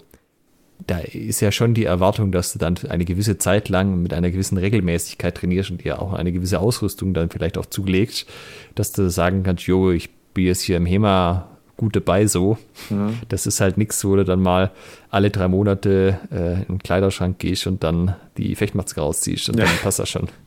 da 0.88 1.00
ist 1.00 1.40
ja 1.40 1.52
schon 1.54 1.74
die 1.74 1.86
Erwartung, 1.86 2.34
dass 2.34 2.52
du 2.52 2.60
dann 2.60 2.76
eine 2.90 3.06
gewisse 3.06 3.38
Zeit 3.38 3.70
lang 3.70 4.02
mit 4.02 4.14
einer 4.14 4.32
gewissen 4.32 4.58
Regelmäßigkeit 4.58 5.36
trainierst 5.36 5.72
und 5.72 5.84
dir 5.84 6.02
auch 6.02 6.14
eine 6.14 6.34
gewisse 6.34 6.60
Ausrüstung 6.60 7.14
dann 7.14 7.30
vielleicht 7.30 7.58
auch 7.58 7.66
zulegst, 7.66 8.28
dass 8.76 8.92
du 8.92 9.10
sagen 9.10 9.44
kannst, 9.44 9.64
jo, 9.68 9.92
ich 9.92 10.10
bin 10.34 10.46
jetzt 10.46 10.62
hier 10.62 10.78
im 10.78 10.86
HEMA 10.86 11.59
gut 11.80 11.96
dabei 11.96 12.28
so. 12.28 12.58
Ja. 12.90 13.14
Das 13.30 13.46
ist 13.46 13.62
halt 13.62 13.78
nichts, 13.78 14.04
wo 14.04 14.18
du 14.18 14.26
dann 14.26 14.42
mal 14.42 14.72
alle 15.10 15.30
drei 15.30 15.48
Monate 15.48 16.20
äh, 16.30 16.60
in 16.64 16.66
den 16.66 16.80
Kleiderschrank 16.80 17.40
gehst 17.40 17.68
und 17.68 17.86
dann 17.86 18.16
die 18.36 18.54
Fechtmaske 18.56 19.00
rausziehst 19.00 19.48
und 19.48 19.58
ja. 19.58 19.64
dann 19.64 19.74
passt 19.82 20.00
das 20.00 20.10
schon. 20.10 20.28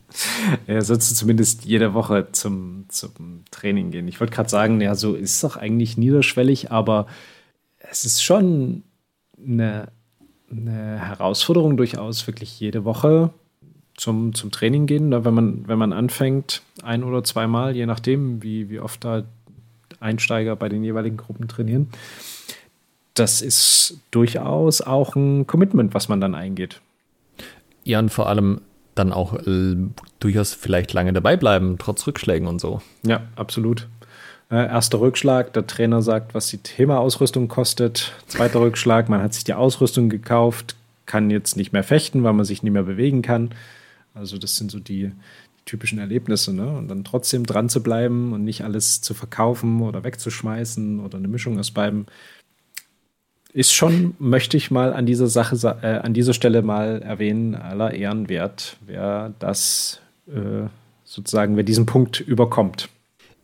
Ja, 0.67 0.79
sollst 0.81 1.09
du 1.09 1.15
zumindest 1.15 1.65
jede 1.65 1.95
Woche 1.95 2.27
zum, 2.33 2.85
zum 2.87 3.45
Training 3.49 3.89
gehen. 3.89 4.07
Ich 4.07 4.19
wollte 4.19 4.31
gerade 4.31 4.47
sagen, 4.47 4.79
ja, 4.79 4.93
so 4.93 5.15
ist 5.15 5.31
es 5.31 5.41
doch 5.41 5.57
eigentlich 5.57 5.97
niederschwellig, 5.97 6.71
aber 6.71 7.07
es 7.79 8.05
ist 8.05 8.23
schon 8.23 8.83
eine, 9.43 9.87
eine 10.51 10.99
Herausforderung 10.99 11.77
durchaus, 11.77 12.27
wirklich 12.27 12.59
jede 12.59 12.85
Woche 12.85 13.31
zum, 13.97 14.35
zum 14.35 14.51
Training 14.51 14.85
gehen. 14.85 15.09
Wenn 15.25 15.33
man, 15.33 15.67
wenn 15.67 15.79
man 15.79 15.93
anfängt, 15.93 16.61
ein 16.83 17.03
oder 17.03 17.23
zweimal, 17.23 17.75
je 17.75 17.87
nachdem, 17.87 18.43
wie, 18.43 18.69
wie 18.69 18.79
oft 18.79 19.03
da 19.03 19.23
Einsteiger 20.03 20.55
bei 20.55 20.69
den 20.69 20.83
jeweiligen 20.83 21.17
Gruppen 21.17 21.47
trainieren. 21.47 21.89
Das 23.13 23.41
ist 23.41 23.99
durchaus 24.11 24.81
auch 24.81 25.15
ein 25.15 25.47
Commitment, 25.47 25.93
was 25.93 26.09
man 26.09 26.19
dann 26.19 26.35
eingeht. 26.35 26.81
Ja, 27.83 27.99
und 27.99 28.09
vor 28.09 28.27
allem 28.27 28.61
dann 28.95 29.11
auch 29.11 29.33
äh, 29.33 29.75
durchaus 30.19 30.53
vielleicht 30.53 30.93
lange 30.93 31.13
dabei 31.13 31.37
bleiben, 31.37 31.77
trotz 31.79 32.05
Rückschlägen 32.05 32.47
und 32.47 32.59
so. 32.59 32.81
Ja, 33.03 33.23
absolut. 33.35 33.87
Äh, 34.49 34.67
erster 34.67 34.99
Rückschlag, 34.99 35.53
der 35.53 35.65
Trainer 35.65 36.01
sagt, 36.01 36.35
was 36.35 36.47
die 36.47 36.59
Thema-Ausrüstung 36.59 37.47
kostet. 37.47 38.11
Zweiter 38.27 38.61
Rückschlag, 38.61 39.09
man 39.09 39.21
hat 39.21 39.33
sich 39.33 39.43
die 39.43 39.53
Ausrüstung 39.53 40.09
gekauft, 40.09 40.75
kann 41.05 41.29
jetzt 41.29 41.57
nicht 41.57 41.73
mehr 41.73 41.83
fechten, 41.83 42.23
weil 42.23 42.33
man 42.33 42.45
sich 42.45 42.61
nicht 42.61 42.73
mehr 42.73 42.83
bewegen 42.83 43.21
kann. 43.21 43.51
Also 44.13 44.37
das 44.37 44.57
sind 44.57 44.69
so 44.69 44.79
die, 44.79 45.11
typischen 45.65 45.99
Erlebnisse, 45.99 46.53
ne? 46.53 46.67
Und 46.67 46.87
dann 46.87 47.03
trotzdem 47.03 47.45
dran 47.45 47.69
zu 47.69 47.81
bleiben 47.81 48.33
und 48.33 48.43
nicht 48.43 48.63
alles 48.63 49.01
zu 49.01 49.13
verkaufen 49.13 49.81
oder 49.81 50.03
wegzuschmeißen 50.03 50.99
oder 50.99 51.17
eine 51.17 51.27
Mischung 51.27 51.59
aus 51.59 51.71
beiden, 51.71 52.07
ist 53.53 53.73
schon, 53.73 54.15
möchte 54.19 54.57
ich 54.57 54.71
mal 54.71 54.93
an 54.93 55.05
dieser 55.05 55.27
Sache, 55.27 55.55
äh, 55.81 55.99
an 55.99 56.13
dieser 56.13 56.33
Stelle 56.33 56.63
mal 56.63 57.01
erwähnen, 57.01 57.55
aller 57.55 57.93
Ehren 57.93 58.27
wert, 58.27 58.77
wer 58.85 59.33
das 59.39 60.01
äh, 60.27 60.67
sozusagen, 61.03 61.55
wer 61.55 61.63
diesen 61.63 61.85
Punkt 61.85 62.19
überkommt. 62.19 62.89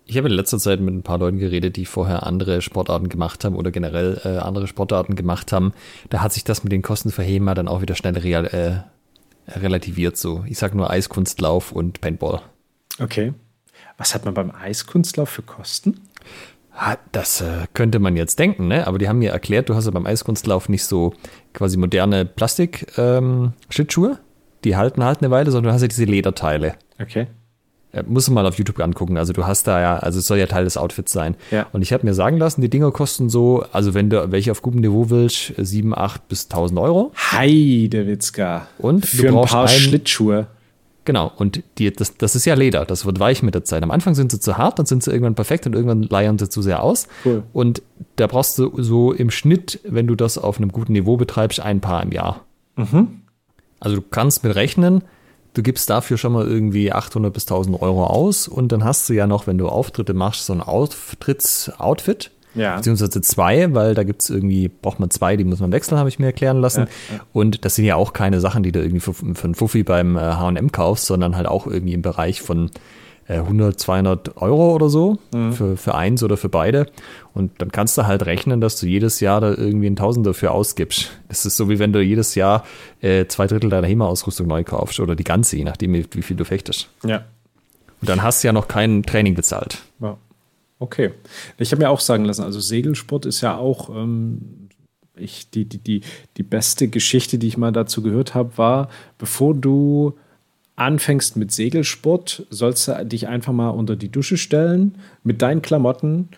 Ich 0.05 0.17
habe 0.17 0.27
in 0.27 0.33
letzter 0.33 0.57
Zeit 0.57 0.79
mit 0.79 0.95
ein 0.95 1.03
paar 1.03 1.19
Leuten 1.19 1.37
geredet, 1.37 1.75
die 1.75 1.85
vorher 1.85 2.25
andere 2.25 2.63
Sportarten 2.63 3.09
gemacht 3.09 3.45
haben 3.45 3.55
oder 3.55 3.69
generell 3.69 4.19
äh, 4.25 4.39
andere 4.39 4.65
Sportarten 4.65 5.13
gemacht 5.13 5.51
haben. 5.51 5.71
Da 6.09 6.21
hat 6.21 6.33
sich 6.33 6.43
das 6.43 6.63
mit 6.63 6.73
den 6.73 6.81
Kosten 6.81 7.11
für 7.11 7.21
HEMA 7.21 7.53
dann 7.53 7.67
auch 7.67 7.83
wieder 7.83 7.93
schnell 7.93 8.17
real, 8.17 8.47
äh, 8.47 8.89
relativiert 9.55 10.17
so. 10.17 10.43
Ich 10.47 10.57
sage 10.57 10.77
nur 10.77 10.89
Eiskunstlauf 10.89 11.71
und 11.71 12.01
Paintball. 12.01 12.41
Okay. 12.99 13.33
Was 13.97 14.15
hat 14.15 14.25
man 14.25 14.33
beim 14.33 14.51
Eiskunstlauf 14.51 15.29
für 15.29 15.41
Kosten? 15.41 16.01
Das 17.11 17.41
äh, 17.41 17.67
könnte 17.73 17.99
man 17.99 18.15
jetzt 18.15 18.39
denken, 18.39 18.67
ne? 18.67 18.87
Aber 18.87 18.97
die 18.99 19.09
haben 19.09 19.19
mir 19.19 19.31
erklärt, 19.31 19.67
du 19.67 19.75
hast 19.75 19.85
ja 19.85 19.91
beim 19.91 20.05
Eiskunstlauf 20.05 20.69
nicht 20.69 20.85
so 20.85 21.13
quasi 21.53 21.77
moderne 21.77 22.23
Plastik-Schlittschuhe. 22.25 24.09
Ähm, 24.11 24.17
die 24.63 24.77
halten 24.77 25.03
halt 25.03 25.19
eine 25.19 25.29
Weile, 25.31 25.51
sondern 25.51 25.71
du 25.71 25.73
hast 25.73 25.81
ja 25.81 25.89
diese 25.89 26.05
Lederteile. 26.05 26.75
Okay. 27.01 27.27
Ja, 27.91 28.03
muss 28.05 28.29
man 28.29 28.43
mal 28.43 28.47
auf 28.47 28.57
YouTube 28.57 28.79
angucken. 28.79 29.17
Also 29.17 29.33
du 29.33 29.47
hast 29.47 29.65
da 29.65 29.81
ja, 29.81 29.97
also 29.97 30.19
es 30.19 30.27
soll 30.27 30.37
ja 30.37 30.45
Teil 30.45 30.63
des 30.63 30.77
Outfits 30.77 31.11
sein. 31.11 31.35
Ja. 31.49 31.65
Und 31.71 31.81
ich 31.81 31.91
habe 31.91 32.05
mir 32.05 32.13
sagen 32.13 32.37
lassen, 32.37 32.61
die 32.61 32.69
Dinger 32.69 32.91
kosten 32.91 33.29
so, 33.29 33.65
also 33.71 33.95
wenn 33.95 34.11
du 34.11 34.31
welche 34.31 34.51
auf 34.51 34.61
gutem 34.61 34.81
Niveau 34.81 35.09
willst, 35.09 35.53
7, 35.57 35.97
8 35.97 36.27
bis 36.27 36.45
1000 36.45 36.79
Euro. 36.79 37.11
Heidewitzka. 37.31 38.67
Und 38.77 39.07
Für 39.07 39.29
ein 39.29 39.45
paar 39.45 39.67
Schlittschuhe. 39.67 40.47
Genau, 41.05 41.31
und 41.37 41.63
die, 41.79 41.91
das, 41.91 42.17
das 42.17 42.35
ist 42.35 42.45
ja 42.45 42.53
Leder, 42.53 42.85
das 42.85 43.03
wird 43.03 43.19
weich 43.19 43.41
mit 43.41 43.55
der 43.55 43.63
Zeit. 43.63 43.81
Am 43.81 43.89
Anfang 43.89 44.13
sind 44.13 44.31
sie 44.31 44.39
zu 44.39 44.59
hart, 44.59 44.77
dann 44.77 44.85
sind 44.85 45.01
sie 45.01 45.09
irgendwann 45.09 45.33
perfekt 45.33 45.65
und 45.65 45.73
irgendwann 45.73 46.03
leiern 46.03 46.37
sie 46.37 46.49
zu 46.49 46.61
sehr 46.61 46.83
aus. 46.83 47.07
Cool. 47.25 47.41
Und 47.51 47.81
da 48.17 48.27
brauchst 48.27 48.59
du 48.59 48.79
so 48.79 49.11
im 49.11 49.31
Schnitt, 49.31 49.79
wenn 49.83 50.05
du 50.05 50.13
das 50.13 50.37
auf 50.37 50.57
einem 50.57 50.71
guten 50.71 50.93
Niveau 50.93 51.17
betreibst, 51.17 51.61
ein 51.61 51.81
Paar 51.81 52.03
im 52.03 52.11
Jahr. 52.11 52.45
Mhm. 52.75 53.21
Also 53.79 53.95
du 53.95 54.03
kannst 54.03 54.43
mit 54.43 54.53
rechnen, 54.53 55.01
du 55.53 55.63
gibst 55.63 55.89
dafür 55.89 56.17
schon 56.17 56.33
mal 56.33 56.47
irgendwie 56.47 56.91
800 56.91 57.33
bis 57.33 57.43
1000 57.43 57.81
Euro 57.81 58.05
aus 58.05 58.47
und 58.47 58.71
dann 58.71 58.83
hast 58.83 59.09
du 59.09 59.13
ja 59.13 59.27
noch, 59.27 59.47
wenn 59.47 59.57
du 59.57 59.67
Auftritte 59.67 60.13
machst, 60.13 60.45
so 60.45 60.53
ein 60.53 60.61
Auftritts-Outfit. 60.61 62.31
Ja. 62.55 62.77
Beziehungsweise 62.77 63.21
zwei, 63.21 63.73
weil 63.75 63.93
da 63.93 64.03
gibt 64.03 64.23
es 64.23 64.29
irgendwie, 64.29 64.69
braucht 64.69 64.99
man 64.99 65.11
zwei, 65.11 65.37
die 65.37 65.43
muss 65.43 65.59
man 65.59 65.71
wechseln, 65.71 65.99
habe 65.99 66.09
ich 66.09 66.17
mir 66.17 66.25
erklären 66.25 66.59
lassen. 66.59 66.87
Ja, 67.09 67.15
ja. 67.15 67.21
Und 67.31 67.63
das 67.63 67.75
sind 67.75 67.85
ja 67.85 67.95
auch 67.95 68.11
keine 68.11 68.39
Sachen, 68.39 68.63
die 68.63 68.71
du 68.71 68.79
irgendwie 68.79 68.99
für, 68.99 69.13
für 69.13 69.43
einen 69.43 69.55
Fuffi 69.55 69.83
beim 69.83 70.17
HM 70.17 70.71
kaufst, 70.71 71.05
sondern 71.05 71.35
halt 71.35 71.47
auch 71.47 71.67
irgendwie 71.67 71.93
im 71.93 72.01
Bereich 72.01 72.41
von 72.41 72.71
100, 73.37 73.79
200 73.79 74.37
Euro 74.37 74.73
oder 74.73 74.89
so 74.89 75.17
Mhm. 75.33 75.53
für, 75.53 75.77
für 75.77 75.95
eins 75.95 76.23
oder 76.23 76.35
für 76.37 76.49
beide. 76.49 76.87
Und 77.33 77.51
dann 77.61 77.71
kannst 77.71 77.97
du 77.97 78.05
halt 78.07 78.25
rechnen, 78.25 78.59
dass 78.61 78.79
du 78.79 78.87
jedes 78.87 79.19
Jahr 79.19 79.39
da 79.41 79.49
irgendwie 79.51 79.87
ein 79.87 79.95
Tausender 79.95 80.33
für 80.33 80.51
ausgibst. 80.51 81.11
Das 81.27 81.45
ist 81.45 81.55
so, 81.57 81.69
wie 81.69 81.77
wenn 81.79 81.93
du 81.93 82.01
jedes 82.01 82.35
Jahr 82.35 82.65
äh, 83.01 83.25
zwei 83.27 83.45
Drittel 83.47 83.69
deiner 83.69 83.87
HEMA-Ausrüstung 83.87 84.47
neu 84.47 84.63
kaufst 84.63 84.99
oder 84.99 85.15
die 85.15 85.23
ganze, 85.23 85.57
je 85.57 85.63
nachdem, 85.63 85.93
wie, 85.93 86.05
wie 86.11 86.21
viel 86.21 86.35
du 86.37 86.43
fechtest. 86.45 86.89
Ja. 87.05 87.25
Und 88.01 88.09
dann 88.09 88.23
hast 88.23 88.43
du 88.43 88.47
ja 88.47 88.53
noch 88.53 88.67
kein 88.67 89.03
Training 89.03 89.35
bezahlt. 89.35 89.79
ja. 90.01 90.17
Okay. 90.81 91.11
Ich 91.57 91.73
habe 91.73 91.81
mir 91.83 91.89
auch 91.89 91.99
sagen 91.99 92.23
lassen, 92.23 92.43
also 92.43 92.61
Segelsport 92.61 93.25
ist 93.25 93.41
ja 93.41 93.57
auch 93.57 93.89
ähm, 93.89 94.69
ich, 95.17 95.49
die, 95.49 95.65
die, 95.65 95.79
die, 95.79 96.01
die 96.37 96.43
beste 96.43 96.87
Geschichte, 96.87 97.37
die 97.37 97.47
ich 97.47 97.57
mal 97.57 97.73
dazu 97.73 98.01
gehört 98.01 98.33
habe, 98.33 98.57
war, 98.57 98.87
bevor 99.17 99.53
du 99.53 100.13
anfängst 100.79 101.35
mit 101.37 101.51
Segelsport, 101.51 102.45
sollst 102.49 102.87
du 102.87 103.05
dich 103.05 103.27
einfach 103.27 103.53
mal 103.53 103.69
unter 103.69 103.95
die 103.95 104.09
Dusche 104.11 104.37
stellen, 104.37 104.95
mit 105.23 105.41
deinen 105.41 105.61
Klamotten, 105.61 106.29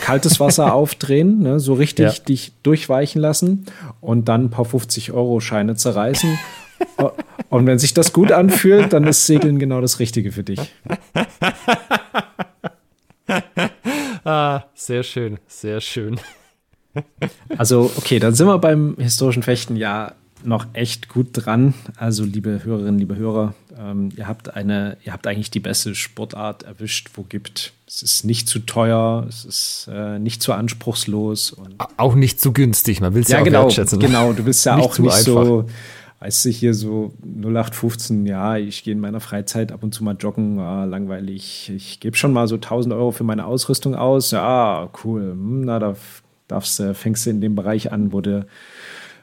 kaltes 0.00 0.38
Wasser 0.40 0.74
aufdrehen, 0.80 1.40
ne, 1.40 1.60
so 1.60 1.74
richtig 1.74 2.04
Ja. 2.06 2.24
dich 2.24 2.52
durchweichen 2.62 3.20
lassen 3.20 3.66
und 4.00 4.28
dann 4.28 4.44
ein 4.46 4.50
paar 4.50 4.66
50-Euro-Scheine 4.66 5.76
zerreißen. 5.76 6.38
und 7.50 7.66
wenn 7.66 7.78
sich 7.78 7.94
das 7.94 8.12
gut 8.12 8.32
anfühlt, 8.32 8.92
dann 8.92 9.04
ist 9.04 9.26
Segeln 9.26 9.58
genau 9.58 9.80
das 9.80 9.98
Richtige 9.98 10.32
für 10.32 10.44
dich. 10.44 10.60
Ah, 14.24 14.64
sehr 14.74 15.02
schön, 15.04 15.38
sehr 15.46 15.80
schön. 15.80 16.18
Also, 17.58 17.92
okay, 17.96 18.18
dann 18.18 18.34
sind 18.34 18.46
wir 18.48 18.58
beim 18.58 18.96
historischen 18.98 19.42
Fechten 19.44 19.76
ja 19.76 20.12
noch 20.44 20.66
echt 20.72 21.08
gut 21.08 21.28
dran. 21.32 21.74
Also, 21.96 22.24
liebe 22.24 22.64
Hörerinnen, 22.64 22.98
liebe 22.98 23.16
Hörer, 23.16 23.54
ähm, 23.78 24.10
ihr 24.16 24.26
habt 24.28 24.54
eine, 24.56 24.96
ihr 25.04 25.12
habt 25.12 25.26
eigentlich 25.26 25.50
die 25.50 25.60
beste 25.60 25.94
Sportart 25.94 26.62
erwischt, 26.64 27.10
wo 27.14 27.22
gibt. 27.22 27.72
Es 27.86 28.02
ist 28.02 28.24
nicht 28.24 28.48
zu 28.48 28.58
teuer, 28.60 29.26
es 29.28 29.44
ist 29.44 29.88
äh, 29.92 30.18
nicht 30.18 30.42
zu 30.42 30.52
anspruchslos 30.52 31.52
und 31.52 31.76
Auch 31.96 32.14
nicht 32.14 32.40
zu 32.40 32.52
günstig, 32.52 33.00
man 33.00 33.14
will 33.14 33.22
es 33.22 33.28
ja, 33.28 33.38
ja, 33.38 33.44
genau, 33.44 33.62
wertschätzen. 33.64 33.98
genau. 34.00 34.32
Du 34.32 34.42
bist 34.44 34.64
ja 34.66 34.76
Nicht 34.76 34.84
auch 34.84 34.98
nicht 34.98 35.12
so, 35.12 35.38
einfach. 35.60 35.72
weißt 36.20 36.44
du, 36.46 36.48
hier 36.50 36.74
so 36.74 37.14
0815, 37.24 38.26
ja, 38.26 38.56
ich 38.56 38.82
gehe 38.82 38.92
in 38.92 39.00
meiner 39.00 39.20
Freizeit 39.20 39.70
ab 39.72 39.82
und 39.82 39.94
zu 39.94 40.02
mal 40.04 40.16
joggen, 40.18 40.58
ah, 40.58 40.84
langweilig. 40.84 41.70
Ich 41.74 42.00
gebe 42.00 42.16
schon 42.16 42.32
mal 42.32 42.48
so 42.48 42.56
1000 42.56 42.92
Euro 42.94 43.12
für 43.12 43.24
meine 43.24 43.46
Ausrüstung 43.46 43.94
aus. 43.94 44.30
Ja, 44.32 44.88
cool. 45.04 45.30
Hm, 45.32 45.60
Na, 45.64 45.78
da 45.78 45.94
darfst, 46.48 46.78
du- 46.80 46.94
fängst 46.94 47.26
du 47.26 47.30
in 47.30 47.40
dem 47.40 47.54
Bereich 47.54 47.92
an, 47.92 48.12
wo 48.12 48.20
du 48.20 48.46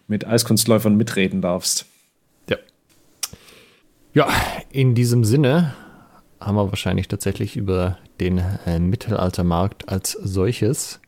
mit 0.07 0.25
Eiskunstläufern 0.27 0.95
mitreden 0.95 1.41
darfst. 1.41 1.85
Ja. 4.14 4.28
in 4.72 4.95
diesem 4.95 5.24
Sinne 5.24 5.74
haben 6.39 6.55
wir 6.55 6.70
wahrscheinlich 6.70 7.07
tatsächlich 7.07 7.55
über 7.55 7.97
den 8.20 8.38
äh, 8.66 8.80
Mittelaltermarkt 8.80 9.89
als 9.89 10.11
solches. 10.11 10.99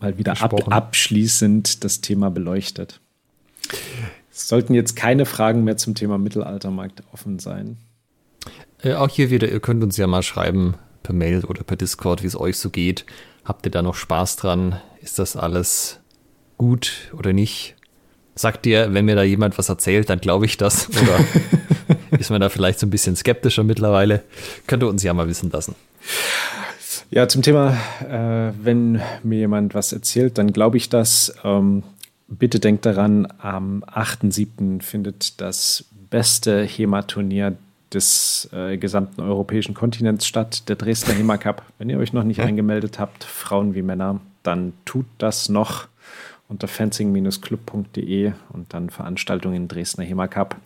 Mal 0.00 0.18
wieder 0.18 0.40
ab, 0.40 0.70
abschließend 0.70 1.84
das 1.84 2.00
Thema 2.00 2.30
beleuchtet. 2.30 3.00
Es 4.30 4.48
sollten 4.48 4.74
jetzt 4.74 4.96
keine 4.96 5.26
Fragen 5.26 5.64
mehr 5.64 5.76
zum 5.76 5.94
Thema 5.94 6.18
Mittelaltermarkt 6.18 7.02
offen 7.12 7.38
sein. 7.38 7.78
Äh, 8.82 8.94
auch 8.94 9.08
hier 9.08 9.30
wieder, 9.30 9.48
ihr 9.50 9.60
könnt 9.60 9.82
uns 9.82 9.96
ja 9.96 10.06
mal 10.06 10.22
schreiben 10.22 10.74
per 11.02 11.14
Mail 11.14 11.44
oder 11.44 11.62
per 11.62 11.76
Discord, 11.76 12.22
wie 12.22 12.26
es 12.26 12.38
euch 12.38 12.58
so 12.58 12.70
geht. 12.70 13.06
Habt 13.44 13.66
ihr 13.66 13.72
da 13.72 13.82
noch 13.82 13.94
Spaß 13.94 14.36
dran? 14.36 14.80
Ist 15.00 15.18
das 15.18 15.36
alles 15.36 16.00
gut 16.58 17.12
oder 17.16 17.32
nicht? 17.32 17.76
Sagt 18.34 18.66
ihr, 18.66 18.92
wenn 18.92 19.04
mir 19.04 19.14
da 19.14 19.22
jemand 19.22 19.56
was 19.58 19.68
erzählt, 19.68 20.10
dann 20.10 20.20
glaube 20.20 20.46
ich 20.46 20.56
das? 20.56 20.88
Oder 20.88 21.20
ist 22.18 22.30
man 22.30 22.40
da 22.40 22.48
vielleicht 22.48 22.80
so 22.80 22.86
ein 22.86 22.90
bisschen 22.90 23.16
skeptischer 23.16 23.64
mittlerweile? 23.64 24.22
Könnt 24.66 24.82
ihr 24.82 24.88
uns 24.88 25.02
ja 25.02 25.14
mal 25.14 25.28
wissen 25.28 25.50
lassen. 25.50 25.74
Ja, 27.10 27.28
zum 27.28 27.42
Thema, 27.42 27.76
äh, 28.08 28.52
wenn 28.60 29.00
mir 29.22 29.38
jemand 29.38 29.74
was 29.74 29.92
erzählt, 29.92 30.38
dann 30.38 30.52
glaube 30.52 30.76
ich 30.76 30.88
das. 30.88 31.34
Ähm, 31.44 31.82
bitte 32.28 32.58
denkt 32.58 32.86
daran, 32.86 33.28
am 33.38 33.84
8.7. 33.84 34.82
findet 34.82 35.40
das 35.40 35.84
beste 36.10 36.64
HEMA-Turnier 36.64 37.56
des 37.92 38.48
äh, 38.52 38.76
gesamten 38.76 39.20
europäischen 39.20 39.74
Kontinents 39.74 40.26
statt, 40.26 40.68
der 40.68 40.76
Dresdner 40.76 41.14
HEMA 41.14 41.36
Cup. 41.36 41.62
Wenn 41.78 41.88
ihr 41.88 41.98
euch 41.98 42.12
noch 42.12 42.24
nicht 42.24 42.40
angemeldet 42.40 42.98
habt, 42.98 43.24
Frauen 43.24 43.74
wie 43.74 43.82
Männer, 43.82 44.20
dann 44.42 44.72
tut 44.84 45.06
das 45.18 45.48
noch 45.48 45.86
unter 46.48 46.68
fencing-club.de 46.68 48.32
und 48.50 48.74
dann 48.74 48.90
Veranstaltungen 48.90 49.68
Dresdner 49.68 50.04
HEMA 50.04 50.26
Cup. 50.26 50.56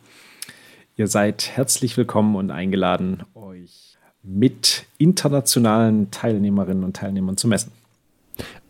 Ihr 0.99 1.07
seid 1.07 1.51
herzlich 1.55 1.97
willkommen 1.97 2.35
und 2.35 2.51
eingeladen, 2.51 3.23
euch 3.35 3.97
mit 4.25 4.85
internationalen 4.99 6.11
Teilnehmerinnen 6.11 6.83
und 6.83 6.97
Teilnehmern 6.97 7.37
zu 7.37 7.47
messen. 7.47 7.71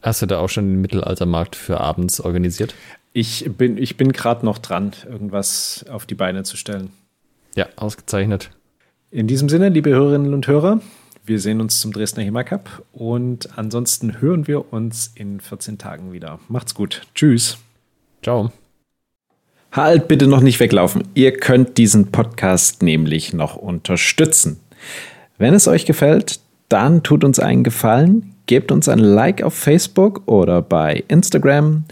Hast 0.03 0.21
du 0.21 0.27
da 0.27 0.39
auch 0.39 0.51
schon 0.51 0.67
den 0.67 0.81
Mittelaltermarkt 0.83 1.57
für 1.57 1.81
abends 1.81 2.21
organisiert? 2.21 2.75
Ich 3.15 3.51
bin, 3.57 3.79
ich 3.79 3.97
bin 3.97 4.13
gerade 4.13 4.45
noch 4.45 4.59
dran, 4.59 4.93
irgendwas 5.07 5.87
auf 5.89 6.05
die 6.05 6.17
Beine 6.17 6.43
zu 6.43 6.59
stellen. 6.59 6.91
Ja, 7.57 7.67
ausgezeichnet. 7.77 8.51
In 9.11 9.27
diesem 9.27 9.49
Sinne, 9.49 9.71
liebe 9.71 9.89
Hörerinnen 9.89 10.35
und 10.35 10.47
Hörer, 10.47 10.83
wir 11.25 11.41
sehen 11.41 11.63
uns 11.63 11.81
zum 11.81 11.95
Dresdner 11.95 12.25
HEMA 12.25 12.45
Cup 12.45 12.85
und 12.93 13.57
ansonsten 13.57 14.21
hören 14.21 14.47
wir 14.47 14.71
uns 14.71 15.13
in 15.15 15.41
14 15.41 15.79
Tagen 15.79 16.13
wieder. 16.13 16.41
Macht's 16.49 16.75
gut. 16.75 17.07
Tschüss. 17.15 17.57
Ciao. 18.23 18.53
Halt 19.73 20.09
bitte 20.09 20.27
noch 20.27 20.41
nicht 20.41 20.61
weglaufen. 20.61 21.05
Ihr 21.15 21.33
könnt 21.33 21.77
diesen 21.79 22.11
Podcast 22.11 22.83
nämlich 22.83 23.35
noch 23.35 23.57
unterstützen. 23.57 24.61
Wenn 25.37 25.55
es 25.55 25.69
euch 25.69 25.85
gefällt, 25.85 26.41
dann 26.69 27.03
tut 27.03 27.25
uns 27.25 27.39
einen 27.39 27.65
Gefallen, 27.65 28.35
gebt 28.47 28.73
uns 28.73 28.89
ein 28.89 28.99
Like 28.99 29.43
auf 29.43 29.55
Facebook 29.55 30.23
oder 30.27 30.63
bei 30.63 31.05
Instagram 31.09 31.85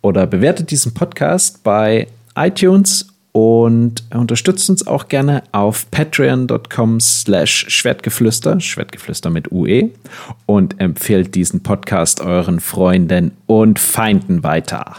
oder 0.00 0.26
bewertet 0.26 0.70
diesen 0.70 0.94
Podcast 0.94 1.62
bei 1.64 2.06
iTunes 2.36 3.08
und 3.32 4.04
unterstützt 4.14 4.70
uns 4.70 4.86
auch 4.86 5.08
gerne 5.08 5.42
auf 5.50 5.90
patreon.com 5.90 7.00
slash 7.00 7.66
schwertgeflüster, 7.68 8.60
Schwertgeflüster 8.60 9.28
mit 9.28 9.50
UE 9.50 9.90
und 10.46 10.80
empfehlt 10.80 11.34
diesen 11.34 11.62
Podcast 11.64 12.20
euren 12.20 12.60
Freunden 12.60 13.32
und 13.46 13.80
Feinden 13.80 14.44
weiter. 14.44 14.98